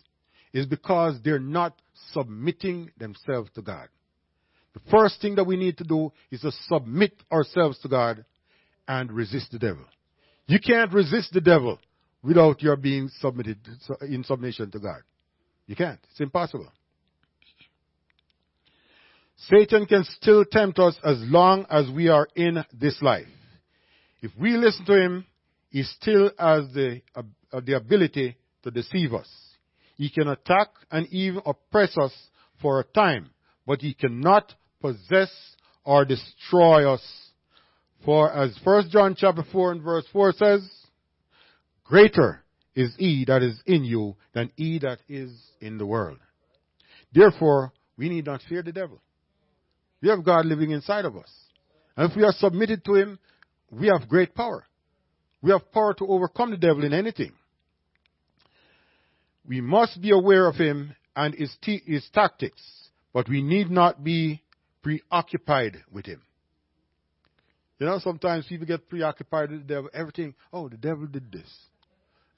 is 0.55 0.65
because 0.65 1.17
they're 1.23 1.39
not 1.39 1.75
submitting 2.15 2.91
themselves 2.97 3.51
to 3.55 3.61
God. 3.61 3.89
The 4.73 4.81
first 4.91 5.21
thing 5.21 5.35
that 5.35 5.45
we 5.45 5.59
need 5.59 5.77
to 5.77 5.85
do 5.85 6.11
is 6.31 6.41
to 6.41 6.51
submit 6.67 7.13
ourselves 7.31 7.79
to 7.81 7.89
God 7.89 8.25
and 8.89 9.13
resist 9.13 9.51
the 9.53 9.59
devil. 9.59 9.85
You 10.47 10.59
can't 10.59 10.91
resist 10.91 11.35
the 11.35 11.43
devil 11.43 11.79
without 12.23 12.63
your 12.63 12.77
being 12.77 13.11
submitted 13.21 13.59
in 14.01 14.25
submission 14.25 14.71
to 14.71 14.79
God. 14.79 15.03
You 15.67 15.77
can't. 15.77 16.01
It's 16.11 16.21
impossible. 16.21 16.73
Satan 19.37 19.85
can 19.85 20.05
still 20.05 20.47
tempt 20.47 20.79
us 20.79 20.97
as 21.05 21.19
long 21.25 21.67
as 21.69 21.91
we 21.91 22.09
are 22.09 22.27
in 22.35 22.65
this 22.73 23.03
life. 23.03 23.29
If 24.23 24.31
we 24.41 24.57
listen 24.57 24.87
to 24.87 24.99
him, 24.99 25.27
he 25.69 25.83
still 25.83 26.31
has 26.39 26.73
the, 26.73 27.03
uh, 27.15 27.61
the 27.61 27.77
ability 27.77 28.39
to 28.67 28.71
deceive 28.73 29.15
us. 29.15 29.29
He 29.97 30.11
can 30.11 30.29
attack 30.29 30.69
and 30.91 31.07
even 31.09 31.41
oppress 31.47 31.97
us 31.97 32.13
for 32.61 32.81
a 32.81 32.85
time, 32.85 33.31
but 33.67 33.81
he 33.81 33.95
cannot 33.95 34.53
possess 34.81 35.31
or 35.85 36.05
destroy 36.05 36.93
us. 36.93 37.03
For 38.05 38.31
as 38.31 38.59
1 38.63 38.91
John 38.91 39.15
chapter 39.17 39.45
4 39.51 39.73
and 39.73 39.83
verse 39.83 40.05
4 40.13 40.33
says, 40.33 40.69
Greater 41.85 42.43
is 42.75 42.95
he 42.99 43.25
that 43.27 43.43
is 43.43 43.59
in 43.67 43.85
you 43.85 44.17
than 44.35 44.51
he 44.57 44.79
that 44.81 44.99
is 45.09 45.31
in 45.61 45.79
the 45.79 45.87
world. 45.87 46.19
Therefore, 47.13 47.73
we 47.97 48.09
need 48.09 48.27
not 48.27 48.43
fear 48.49 48.63
the 48.63 48.73
devil. 48.73 49.01
We 50.03 50.09
have 50.09 50.25
God 50.25 50.45
living 50.45 50.73
inside 50.73 51.05
of 51.05 51.17
us. 51.17 51.31
And 51.97 52.11
if 52.11 52.17
we 52.17 52.25
are 52.25 52.33
submitted 52.33 52.85
to 52.85 52.95
him, 52.95 53.19
we 53.71 53.87
have 53.87 54.09
great 54.09 54.35
power. 54.35 54.65
We 55.41 55.53
have 55.53 55.73
power 55.73 55.95
to 55.95 56.07
overcome 56.07 56.51
the 56.51 56.57
devil 56.57 56.85
in 56.85 56.93
anything. 56.93 57.33
We 59.49 59.61
must 59.61 60.01
be 60.01 60.11
aware 60.11 60.47
of 60.47 60.57
him 60.57 60.95
and 61.15 61.35
his, 61.35 61.55
t- 61.63 61.83
his 61.87 62.07
tactics, 62.13 62.63
but 63.13 63.29
we 63.29 63.43
need 63.43 63.71
not 63.71 64.03
be 64.03 64.43
preoccupied 64.83 65.79
with 65.93 66.07
him. 66.07 66.23
You 67.79 67.87
know, 67.87 67.99
sometimes 67.99 68.47
people 68.47 68.67
get 68.67 68.89
preoccupied 68.89 69.51
with 69.51 69.67
the 69.67 69.75
devil. 69.75 69.91
Everything, 69.93 70.35
oh, 70.53 70.69
the 70.69 70.77
devil 70.77 71.07
did 71.07 71.31
this. 71.31 71.49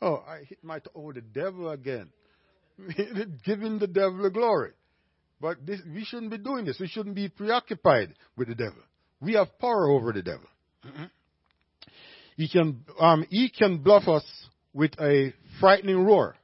Oh, 0.00 0.22
I 0.28 0.44
hit 0.44 0.58
my, 0.62 0.78
t- 0.78 0.90
oh, 0.94 1.12
the 1.12 1.20
devil 1.20 1.70
again. 1.70 2.10
Giving 3.44 3.78
the 3.78 3.86
devil 3.86 4.22
the 4.22 4.30
glory. 4.30 4.72
But 5.40 5.64
this, 5.64 5.80
we 5.92 6.04
shouldn't 6.04 6.30
be 6.30 6.38
doing 6.38 6.64
this. 6.64 6.78
We 6.80 6.88
shouldn't 6.88 7.14
be 7.14 7.28
preoccupied 7.28 8.14
with 8.36 8.48
the 8.48 8.54
devil. 8.54 8.82
We 9.20 9.34
have 9.34 9.58
power 9.58 9.88
over 9.88 10.12
the 10.12 10.22
devil. 10.22 10.46
He 12.36 12.48
can, 12.48 12.84
um, 13.00 13.26
he 13.30 13.50
can 13.50 13.78
bluff 13.78 14.06
us 14.06 14.24
with 14.72 14.92
a 15.00 15.34
frightening 15.58 16.04
roar. 16.06 16.36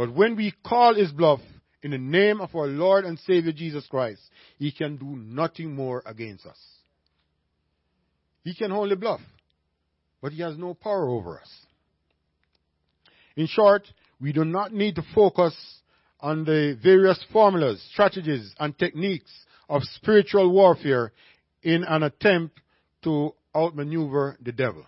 But 0.00 0.14
when 0.14 0.34
we 0.34 0.54
call 0.64 0.94
his 0.94 1.12
bluff 1.12 1.40
in 1.82 1.90
the 1.90 1.98
name 1.98 2.40
of 2.40 2.56
our 2.56 2.68
Lord 2.68 3.04
and 3.04 3.18
Savior 3.18 3.52
Jesus 3.52 3.86
Christ, 3.86 4.22
he 4.58 4.72
can 4.72 4.96
do 4.96 5.04
nothing 5.04 5.74
more 5.74 6.02
against 6.06 6.46
us. 6.46 6.56
He 8.42 8.54
can 8.54 8.72
only 8.72 8.96
bluff, 8.96 9.20
but 10.22 10.32
he 10.32 10.40
has 10.40 10.56
no 10.56 10.72
power 10.72 11.06
over 11.06 11.38
us. 11.38 11.50
In 13.36 13.46
short, 13.46 13.86
we 14.18 14.32
do 14.32 14.42
not 14.42 14.72
need 14.72 14.94
to 14.94 15.02
focus 15.14 15.54
on 16.18 16.46
the 16.46 16.78
various 16.82 17.22
formulas, 17.30 17.86
strategies, 17.92 18.54
and 18.58 18.78
techniques 18.78 19.30
of 19.68 19.82
spiritual 19.96 20.50
warfare 20.50 21.12
in 21.62 21.84
an 21.84 22.04
attempt 22.04 22.58
to 23.04 23.34
outmaneuver 23.54 24.38
the 24.40 24.52
devil. 24.52 24.86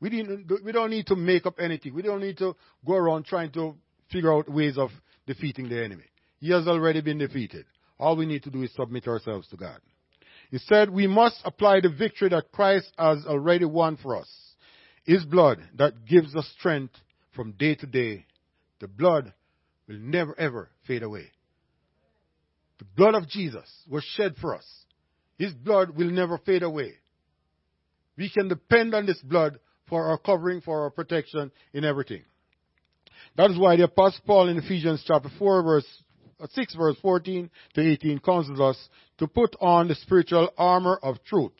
We, 0.00 0.26
we 0.64 0.72
don't 0.72 0.88
need 0.88 1.08
to 1.08 1.16
make 1.16 1.44
up 1.44 1.60
anything. 1.60 1.92
We 1.92 2.00
don't 2.00 2.22
need 2.22 2.38
to 2.38 2.56
go 2.86 2.94
around 2.94 3.26
trying 3.26 3.50
to 3.52 3.76
figure 4.12 4.32
out 4.32 4.48
ways 4.48 4.78
of 4.78 4.90
defeating 5.26 5.68
the 5.68 5.82
enemy. 5.82 6.04
He 6.38 6.50
has 6.50 6.66
already 6.68 7.00
been 7.00 7.18
defeated. 7.18 7.64
All 7.98 8.16
we 8.16 8.26
need 8.26 8.42
to 8.44 8.50
do 8.50 8.62
is 8.62 8.72
submit 8.74 9.06
ourselves 9.06 9.48
to 9.48 9.56
God. 9.56 9.80
He 10.50 10.58
said 10.58 10.90
we 10.90 11.06
must 11.06 11.36
apply 11.44 11.80
the 11.80 11.88
victory 11.88 12.28
that 12.28 12.52
Christ 12.52 12.92
has 12.98 13.24
already 13.26 13.64
won 13.64 13.96
for 13.96 14.16
us. 14.16 14.28
His 15.04 15.24
blood 15.24 15.58
that 15.76 16.04
gives 16.04 16.36
us 16.36 16.46
strength 16.58 16.94
from 17.34 17.52
day 17.52 17.74
to 17.76 17.86
day. 17.86 18.26
The 18.80 18.88
blood 18.88 19.32
will 19.88 19.98
never 19.98 20.38
ever 20.38 20.68
fade 20.86 21.02
away. 21.02 21.30
The 22.78 22.84
blood 22.96 23.14
of 23.14 23.28
Jesus 23.28 23.70
was 23.88 24.04
shed 24.04 24.34
for 24.40 24.54
us. 24.54 24.66
His 25.38 25.52
blood 25.52 25.96
will 25.96 26.10
never 26.10 26.38
fade 26.38 26.62
away. 26.62 26.94
We 28.16 28.28
can 28.28 28.48
depend 28.48 28.94
on 28.94 29.06
this 29.06 29.20
blood 29.22 29.58
for 29.88 30.06
our 30.06 30.18
covering, 30.18 30.60
for 30.60 30.82
our 30.82 30.90
protection 30.90 31.50
in 31.72 31.84
everything. 31.84 32.24
That 33.36 33.50
is 33.50 33.58
why 33.58 33.76
the 33.76 33.84
Apostle 33.84 34.20
Paul 34.26 34.48
in 34.48 34.58
Ephesians 34.58 35.02
chapter 35.06 35.30
4 35.38 35.62
verse 35.62 35.86
uh, 36.40 36.46
6 36.52 36.74
verse 36.74 36.96
14 37.00 37.50
to 37.74 37.80
18 37.80 38.18
counsels 38.18 38.60
us 38.60 38.88
to 39.18 39.26
put 39.26 39.56
on 39.60 39.88
the 39.88 39.94
spiritual 39.94 40.50
armor 40.58 40.98
of 41.02 41.22
truth, 41.24 41.52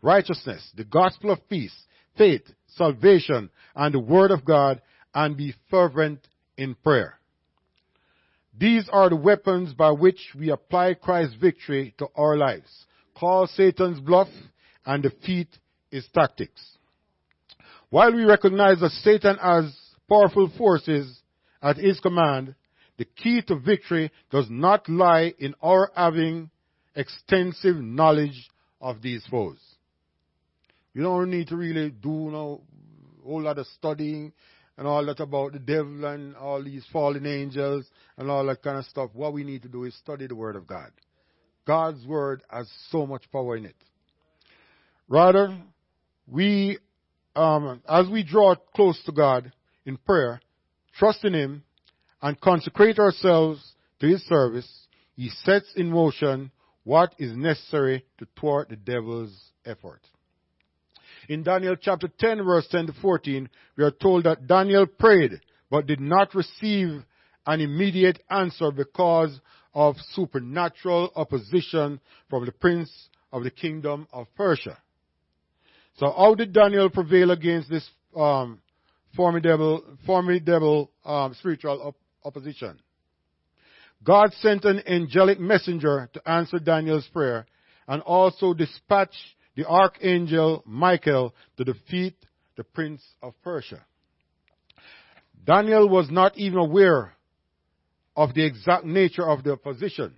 righteousness, 0.00 0.70
the 0.76 0.84
gospel 0.84 1.30
of 1.30 1.48
peace, 1.48 1.74
faith, 2.16 2.42
salvation, 2.68 3.50
and 3.74 3.94
the 3.94 3.98
word 3.98 4.30
of 4.30 4.44
God, 4.44 4.80
and 5.14 5.36
be 5.36 5.54
fervent 5.70 6.26
in 6.56 6.74
prayer. 6.76 7.18
These 8.56 8.88
are 8.90 9.08
the 9.08 9.16
weapons 9.16 9.74
by 9.74 9.90
which 9.90 10.34
we 10.38 10.50
apply 10.50 10.94
Christ's 10.94 11.36
victory 11.36 11.94
to 11.98 12.08
our 12.16 12.36
lives, 12.36 12.86
call 13.14 13.46
Satan's 13.46 14.00
bluff, 14.00 14.28
and 14.86 15.02
defeat 15.02 15.48
his 15.90 16.06
tactics. 16.14 16.78
While 17.90 18.14
we 18.14 18.24
recognize 18.24 18.80
that 18.80 18.90
Satan 18.90 19.36
has 19.36 19.74
powerful 20.08 20.50
forces 20.56 21.20
at 21.62 21.76
his 21.76 22.00
command, 22.00 22.54
the 22.96 23.04
key 23.04 23.42
to 23.42 23.58
victory 23.58 24.10
does 24.30 24.46
not 24.50 24.88
lie 24.88 25.32
in 25.38 25.54
our 25.62 25.90
having 25.94 26.50
extensive 26.94 27.76
knowledge 27.76 28.50
of 28.80 29.02
these 29.02 29.24
foes. 29.30 29.58
You 30.94 31.02
don't 31.02 31.30
need 31.30 31.48
to 31.48 31.56
really 31.56 31.90
do 31.90 32.08
you 32.08 32.30
know, 32.30 32.62
a 33.20 33.28
whole 33.28 33.42
lot 33.42 33.58
of 33.58 33.66
studying 33.66 34.32
and 34.76 34.86
all 34.86 35.04
that 35.06 35.20
about 35.20 35.52
the 35.52 35.58
devil 35.58 36.04
and 36.06 36.36
all 36.36 36.62
these 36.62 36.84
fallen 36.92 37.26
angels 37.26 37.84
and 38.16 38.30
all 38.30 38.44
that 38.46 38.62
kind 38.62 38.78
of 38.78 38.84
stuff. 38.86 39.10
What 39.12 39.32
we 39.32 39.44
need 39.44 39.62
to 39.62 39.68
do 39.68 39.84
is 39.84 39.94
study 39.96 40.26
the 40.26 40.34
Word 40.34 40.56
of 40.56 40.66
God. 40.66 40.90
God's 41.66 42.04
Word 42.06 42.42
has 42.50 42.68
so 42.90 43.06
much 43.06 43.30
power 43.30 43.56
in 43.56 43.66
it. 43.66 43.76
Rather, 45.08 45.56
we, 46.26 46.78
um, 47.36 47.82
as 47.88 48.08
we 48.08 48.22
draw 48.22 48.54
close 48.74 49.00
to 49.04 49.12
God 49.12 49.52
in 49.88 49.96
prayer, 49.96 50.40
trust 50.96 51.24
in 51.24 51.34
Him, 51.34 51.64
and 52.22 52.40
consecrate 52.40 52.98
ourselves 52.98 53.74
to 54.00 54.06
His 54.06 54.22
service, 54.26 54.86
He 55.16 55.30
sets 55.44 55.72
in 55.76 55.90
motion 55.90 56.50
what 56.84 57.14
is 57.18 57.36
necessary 57.36 58.04
to 58.18 58.26
thwart 58.38 58.68
the 58.68 58.76
devil's 58.76 59.36
effort. 59.64 60.00
In 61.28 61.42
Daniel 61.42 61.76
chapter 61.80 62.08
10 62.18 62.44
verse 62.44 62.66
10 62.70 62.86
to 62.86 62.92
14, 63.02 63.48
we 63.76 63.84
are 63.84 63.90
told 63.90 64.24
that 64.24 64.46
Daniel 64.46 64.86
prayed 64.86 65.40
but 65.70 65.86
did 65.86 66.00
not 66.00 66.34
receive 66.34 67.02
an 67.46 67.60
immediate 67.60 68.22
answer 68.30 68.70
because 68.70 69.38
of 69.74 69.96
supernatural 70.12 71.10
opposition 71.14 72.00
from 72.30 72.46
the 72.46 72.52
prince 72.52 72.90
of 73.32 73.42
the 73.42 73.50
kingdom 73.50 74.06
of 74.12 74.26
Persia. 74.34 74.78
So 75.96 76.10
how 76.16 76.34
did 76.34 76.52
Daniel 76.52 76.88
prevail 76.88 77.30
against 77.30 77.68
this 77.68 77.88
um, 78.16 78.60
formidable, 79.14 79.82
formidable 80.06 80.90
um, 81.04 81.34
spiritual 81.34 81.80
op- 81.82 81.96
opposition? 82.24 82.78
God 84.02 84.32
sent 84.34 84.64
an 84.64 84.82
angelic 84.86 85.40
messenger 85.40 86.08
to 86.12 86.28
answer 86.28 86.58
Daniel's 86.58 87.08
prayer 87.12 87.46
and 87.88 88.02
also 88.02 88.54
dispatch 88.54 89.14
the 89.56 89.66
archangel 89.66 90.62
Michael 90.66 91.34
to 91.56 91.64
defeat 91.64 92.14
the 92.56 92.62
prince 92.62 93.02
of 93.22 93.34
Persia. 93.42 93.84
Daniel 95.44 95.88
was 95.88 96.10
not 96.10 96.36
even 96.38 96.58
aware 96.58 97.14
of 98.14 98.34
the 98.34 98.44
exact 98.44 98.84
nature 98.84 99.28
of 99.28 99.42
the 99.42 99.52
opposition, 99.52 100.14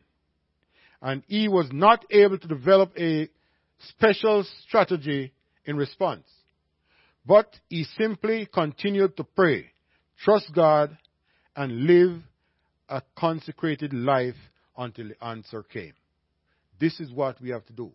and 1.01 1.23
he 1.27 1.49
was 1.49 1.69
not 1.73 2.05
able 2.11 2.39
to 2.39 2.49
develop 2.49 2.93
a 2.99 3.29
special 3.89 4.45
strategy 4.67 5.33
in 5.65 5.77
response. 5.77 6.27
But 7.27 7.55
he 7.69 7.85
simply 7.85 8.47
continued 8.53 9.17
to 9.17 9.25
pray, 9.25 9.67
trust 10.23 10.53
God, 10.55 10.97
and 11.55 11.85
live 11.85 12.23
a 12.89 13.03
consecrated 13.17 13.93
life 13.93 14.37
until 14.77 15.09
the 15.09 15.25
answer 15.25 15.63
came. 15.63 15.93
This 16.79 16.99
is 16.99 17.13
what 17.13 17.41
we 17.41 17.51
have 17.51 17.67
to 17.67 17.73
do. 17.73 17.93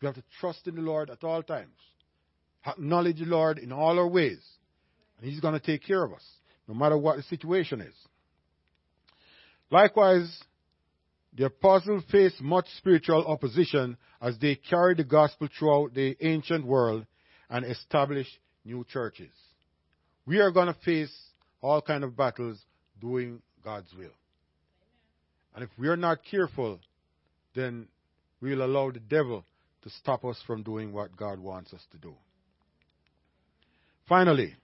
We 0.00 0.06
have 0.06 0.14
to 0.14 0.22
trust 0.40 0.66
in 0.66 0.76
the 0.76 0.80
Lord 0.80 1.10
at 1.10 1.24
all 1.24 1.42
times. 1.42 1.76
Acknowledge 2.66 3.18
the 3.18 3.24
Lord 3.24 3.58
in 3.58 3.72
all 3.72 3.98
our 3.98 4.08
ways. 4.08 4.40
And 5.18 5.28
He's 5.28 5.40
going 5.40 5.54
to 5.54 5.60
take 5.60 5.84
care 5.84 6.04
of 6.04 6.12
us, 6.12 6.24
no 6.68 6.74
matter 6.74 6.96
what 6.96 7.16
the 7.16 7.22
situation 7.24 7.80
is. 7.80 7.94
Likewise, 9.70 10.42
the 11.34 11.46
apostles 11.46 12.04
faced 12.10 12.40
much 12.40 12.66
spiritual 12.76 13.26
opposition 13.26 13.96
as 14.20 14.38
they 14.38 14.54
carried 14.54 14.98
the 14.98 15.04
gospel 15.04 15.48
throughout 15.58 15.94
the 15.94 16.16
ancient 16.20 16.64
world 16.64 17.06
and 17.48 17.64
established 17.64 18.38
new 18.64 18.84
churches. 18.90 19.32
We 20.26 20.40
are 20.40 20.50
going 20.50 20.68
to 20.68 20.76
face 20.84 21.12
all 21.60 21.80
kind 21.82 22.04
of 22.04 22.16
battles 22.16 22.58
doing 23.00 23.42
God's 23.64 23.92
will. 23.96 24.14
And 25.54 25.64
if 25.64 25.70
we 25.78 25.88
are 25.88 25.96
not 25.96 26.18
careful, 26.28 26.80
then 27.54 27.88
we'll 28.40 28.62
allow 28.62 28.90
the 28.90 29.00
devil 29.00 29.44
to 29.82 29.90
stop 29.90 30.24
us 30.24 30.40
from 30.46 30.62
doing 30.62 30.92
what 30.92 31.16
God 31.16 31.38
wants 31.38 31.72
us 31.72 31.84
to 31.92 31.98
do. 31.98 32.14
Finally, 34.08 34.54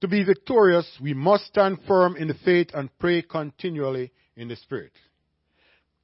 to 0.00 0.08
be 0.08 0.22
victorious, 0.22 0.86
we 1.02 1.14
must 1.14 1.46
stand 1.46 1.78
firm 1.88 2.16
in 2.16 2.28
the 2.28 2.34
faith 2.44 2.68
and 2.74 2.90
pray 2.98 3.22
continually 3.22 4.12
in 4.36 4.48
the 4.48 4.56
Spirit. 4.56 4.92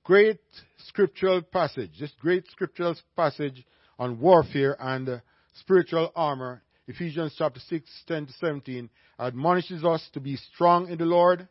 Great 0.05 0.41
scriptural 0.87 1.43
passage, 1.43 1.91
this 2.01 2.13
great 2.21 2.49
scriptural 2.51 2.97
passage 3.17 3.65
on 3.99 4.19
warfare 4.19 4.77
and 4.81 5.23
spiritual 5.55 6.13
armor, 6.15 6.63
Ephesians 6.87 7.35
chapter 7.37 7.61
6, 7.61 7.89
10 8.07 8.27
to 8.27 8.33
17, 8.35 8.91
admonishes 9.19 9.85
us 9.85 10.07
to 10.13 10.21
be 10.21 10.37
strong 10.37 10.89
in 10.89 10.99
the 10.99 11.05
Lord, 11.05 11.49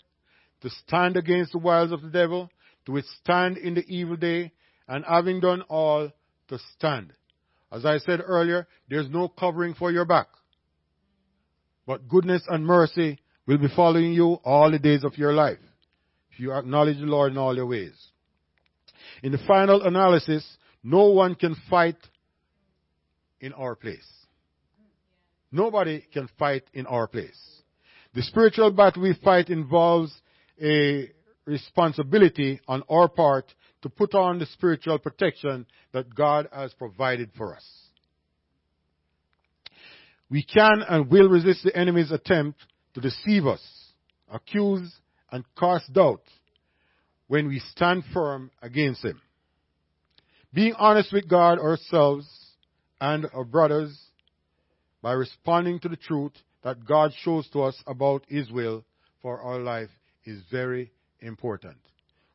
to 0.62 0.70
stand 0.86 1.18
against 1.18 1.54
the 1.54 1.58
wiles 1.58 1.92
of 1.92 2.02
the 2.02 2.10
devil, 2.10 2.50
to 2.86 2.92
withstand 2.92 3.58
in 3.58 3.76
the 3.76 3.86
evil 3.88 4.16
day, 4.16 4.52
and 4.88 5.06
having 5.06 5.40
done 5.40 5.62
all, 5.64 6.10
to 6.50 6.60
stand. 6.76 7.14
As 7.72 7.86
I 7.86 8.00
said 8.00 8.22
earlier, 8.24 8.68
there's 8.90 9.10
no 9.10 9.30
covering 9.30 9.74
for 9.74 9.92
your 9.92 10.06
back. 10.06 10.28
But 11.88 12.10
goodness 12.10 12.44
and 12.48 12.66
mercy 12.66 13.20
will 13.48 13.58
be 13.58 13.70
following 13.76 14.14
you 14.14 14.34
all 14.44 14.70
the 14.70 14.80
days 14.80 15.04
of 15.04 15.18
your 15.18 15.34
life 15.34 15.60
if 16.32 16.40
you 16.40 16.54
acknowledge 16.54 16.98
the 16.98 17.06
Lord 17.06 17.32
in 17.32 17.38
all 17.38 17.56
your 17.56 17.66
ways. 17.66 17.94
In 19.24 19.32
the 19.32 19.38
final 19.48 19.82
analysis, 19.84 20.46
no 20.84 21.08
one 21.08 21.36
can 21.36 21.56
fight 21.70 21.98
in 23.42 23.54
our 23.54 23.76
place. 23.76 24.08
Nobody 25.52 26.06
can 26.14 26.30
fight 26.40 26.64
in 26.74 26.86
our 26.86 27.08
place. 27.08 27.38
The 28.14 28.22
spiritual 28.22 28.72
battle 28.72 29.04
we 29.04 29.18
fight 29.24 29.50
involves 29.50 30.14
a 30.62 31.12
responsibility 31.46 32.62
on 32.68 32.84
our 32.90 33.10
part 33.10 33.54
to 33.82 33.90
put 33.90 34.14
on 34.14 34.40
the 34.40 34.46
spiritual 34.46 35.00
protection 35.00 35.66
that 35.92 36.14
God 36.14 36.48
has 36.54 36.74
provided 36.74 37.32
for 37.38 37.56
us. 37.56 37.66
We 40.30 40.44
can 40.44 40.84
and 40.88 41.10
will 41.10 41.28
resist 41.28 41.64
the 41.64 41.76
enemy's 41.76 42.12
attempt 42.12 42.60
to 42.94 43.02
deceive 43.02 43.46
us, 43.46 43.62
accuse, 44.32 44.94
and 45.32 45.44
cast 45.60 45.92
doubt 45.92 46.22
when 47.28 47.48
we 47.48 47.60
stand 47.60 48.04
firm 48.14 48.52
against 48.62 49.04
him. 49.04 49.22
Being 50.54 50.74
honest 50.78 51.12
with 51.12 51.28
God 51.28 51.60
ourselves 51.60 52.28
and 53.02 53.28
our 53.34 53.44
brothers 53.44 54.00
by 55.02 55.12
responding 55.12 55.80
to 55.80 55.90
the 55.90 55.98
truth 55.98 56.34
that 56.64 56.86
God 56.86 57.12
shows 57.24 57.50
to 57.50 57.64
us 57.64 57.76
about 57.88 58.24
His 58.30 58.52
will 58.52 58.86
for 59.22 59.42
our 59.42 59.60
life 59.60 59.90
is 60.24 60.40
very 60.52 60.92
important. 61.20 61.78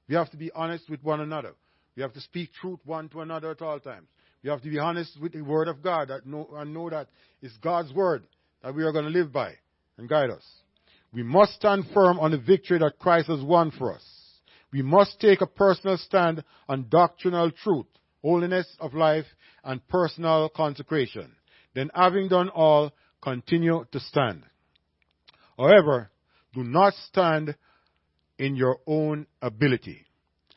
We 0.08 0.16
have 0.16 0.30
to 0.32 0.36
be 0.36 0.50
honest 0.52 0.90
with 0.90 1.02
one 1.02 1.20
another. 1.20 1.54
We 1.96 2.02
have 2.02 2.12
to 2.14 2.20
speak 2.20 2.50
truth 2.60 2.80
one 2.84 3.08
to 3.10 3.20
another 3.20 3.52
at 3.52 3.62
all 3.62 3.80
times. 3.80 4.08
We 4.42 4.50
have 4.50 4.62
to 4.62 4.68
be 4.68 4.78
honest 4.78 5.18
with 5.20 5.32
the 5.32 5.42
Word 5.42 5.68
of 5.68 5.82
God 5.82 6.08
that 6.08 6.26
know, 6.26 6.48
and 6.56 6.74
know 6.74 6.90
that 6.90 7.08
it's 7.40 7.56
God's 7.58 7.92
Word 7.92 8.26
that 8.62 8.74
we 8.74 8.84
are 8.84 8.92
going 8.92 9.06
to 9.06 9.10
live 9.10 9.32
by 9.32 9.54
and 9.96 10.08
guide 10.08 10.30
us. 10.30 10.44
We 11.12 11.22
must 11.22 11.54
stand 11.54 11.84
firm 11.94 12.18
on 12.18 12.32
the 12.32 12.38
victory 12.38 12.78
that 12.78 12.98
Christ 12.98 13.28
has 13.28 13.42
won 13.42 13.70
for 13.70 13.94
us. 13.94 14.04
We 14.72 14.82
must 14.82 15.20
take 15.20 15.40
a 15.40 15.46
personal 15.46 15.96
stand 15.96 16.44
on 16.68 16.88
doctrinal 16.90 17.50
truth, 17.50 17.86
holiness 18.22 18.66
of 18.80 18.94
life, 18.94 19.26
and 19.64 19.86
personal 19.88 20.48
consecration. 20.48 21.32
Then, 21.74 21.90
having 21.94 22.28
done 22.28 22.48
all, 22.48 22.92
continue 23.22 23.84
to 23.92 24.00
stand. 24.00 24.44
However, 25.58 26.10
do 26.54 26.62
not 26.62 26.94
stand 27.08 27.56
in 28.38 28.56
your 28.56 28.78
own 28.86 29.26
ability. 29.42 30.06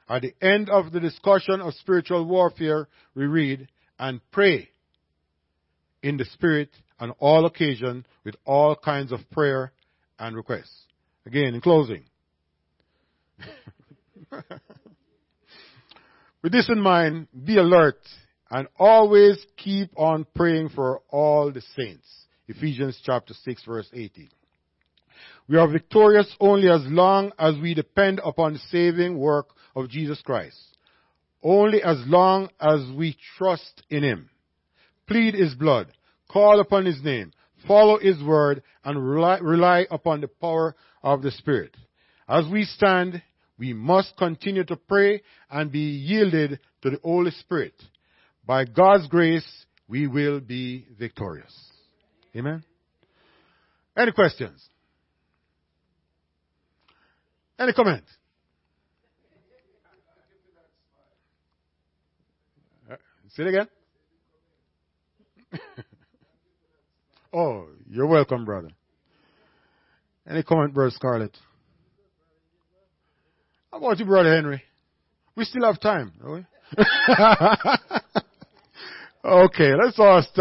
At 0.08 0.24
the 0.24 0.34
end 0.42 0.70
of 0.70 0.92
the 0.92 1.00
discussion 1.00 1.62
of 1.62 1.74
spiritual 1.76 2.26
warfare, 2.26 2.88
we 3.16 3.26
read, 3.26 3.68
and 3.98 4.22
pray 4.32 4.70
in 6.02 6.18
the 6.18 6.26
Spirit 6.26 6.70
on 7.00 7.12
all 7.20 7.46
occasions 7.46 8.06
with 8.24 8.36
all 8.46 8.76
kinds 8.76 9.12
of 9.12 9.20
prayer 9.32 9.72
and 10.18 10.36
requests. 10.36 10.86
Again, 11.26 11.54
in 11.54 11.62
closing. 11.62 12.06
with 16.42 16.52
this 16.52 16.70
in 16.70 16.80
mind, 16.80 17.28
be 17.46 17.58
alert 17.58 18.00
and 18.52 18.68
always 18.78 19.38
keep 19.58 19.92
on 19.98 20.26
praying 20.36 20.70
for 20.70 21.02
all 21.10 21.52
the 21.52 21.62
saints. 21.76 22.08
Ephesians 22.48 23.00
chapter 23.04 23.34
6 23.34 23.64
verse 23.66 23.90
18. 23.94 24.30
We 25.48 25.58
are 25.58 25.68
victorious 25.68 26.34
only 26.40 26.70
as 26.70 26.82
long 26.86 27.32
as 27.40 27.56
we 27.62 27.74
depend 27.74 28.22
upon 28.24 28.54
the 28.54 28.60
saving 28.70 29.18
work 29.18 29.50
of 29.76 29.90
Jesus 29.90 30.22
Christ. 30.22 30.58
Only 31.42 31.82
as 31.82 31.98
long 32.06 32.50
as 32.60 32.82
we 32.96 33.18
trust 33.38 33.84
in 33.90 34.04
Him. 34.04 34.30
Plead 35.08 35.34
His 35.34 35.56
blood. 35.56 35.88
Call 36.32 36.60
upon 36.60 36.86
His 36.86 37.02
name. 37.04 37.32
Follow 37.68 37.98
His 37.98 38.22
word 38.24 38.62
and 38.84 39.04
rely, 39.04 39.40
rely 39.40 39.88
upon 39.90 40.22
the 40.22 40.28
power 40.28 40.76
of 41.02 41.22
the 41.22 41.32
Spirit. 41.32 41.76
As 42.28 42.46
we 42.52 42.64
stand, 42.64 43.22
we 43.60 43.74
must 43.74 44.16
continue 44.18 44.64
to 44.64 44.78
pray 44.78 45.22
and 45.52 45.72
be 45.72 45.80
yielded 45.80 46.60
to 46.82 46.90
the 46.90 47.00
Holy 47.04 47.32
Spirit. 47.32 47.74
By 48.46 48.64
God's 48.64 49.08
grace, 49.08 49.46
we 49.88 50.08
will 50.08 50.40
be 50.40 50.88
victorious. 50.98 51.54
Amen. 52.36 52.64
Any 53.98 54.14
questions? 54.14 54.66
Any 57.60 57.74
comment? 57.74 58.06
Uh, 62.90 62.96
Say 63.36 63.44
it 63.44 63.48
again. 63.50 63.68
oh, 67.34 67.68
you're 67.90 68.08
welcome, 68.08 68.46
brother. 68.46 68.70
Any 70.30 70.44
comment, 70.44 70.74
brother 70.74 70.92
Scarlett? 70.92 71.36
How 73.72 73.78
about 73.78 74.00
you, 74.00 74.06
brother 74.06 74.34
Henry? 74.34 74.64
We 75.36 75.46
still 75.46 75.64
have 75.66 75.80
time, 75.80 76.12
don't 76.20 76.34
we? 76.34 76.46
okay, 79.24 79.74
let's 79.76 80.00
all 80.00 80.22
stand. 80.24 80.36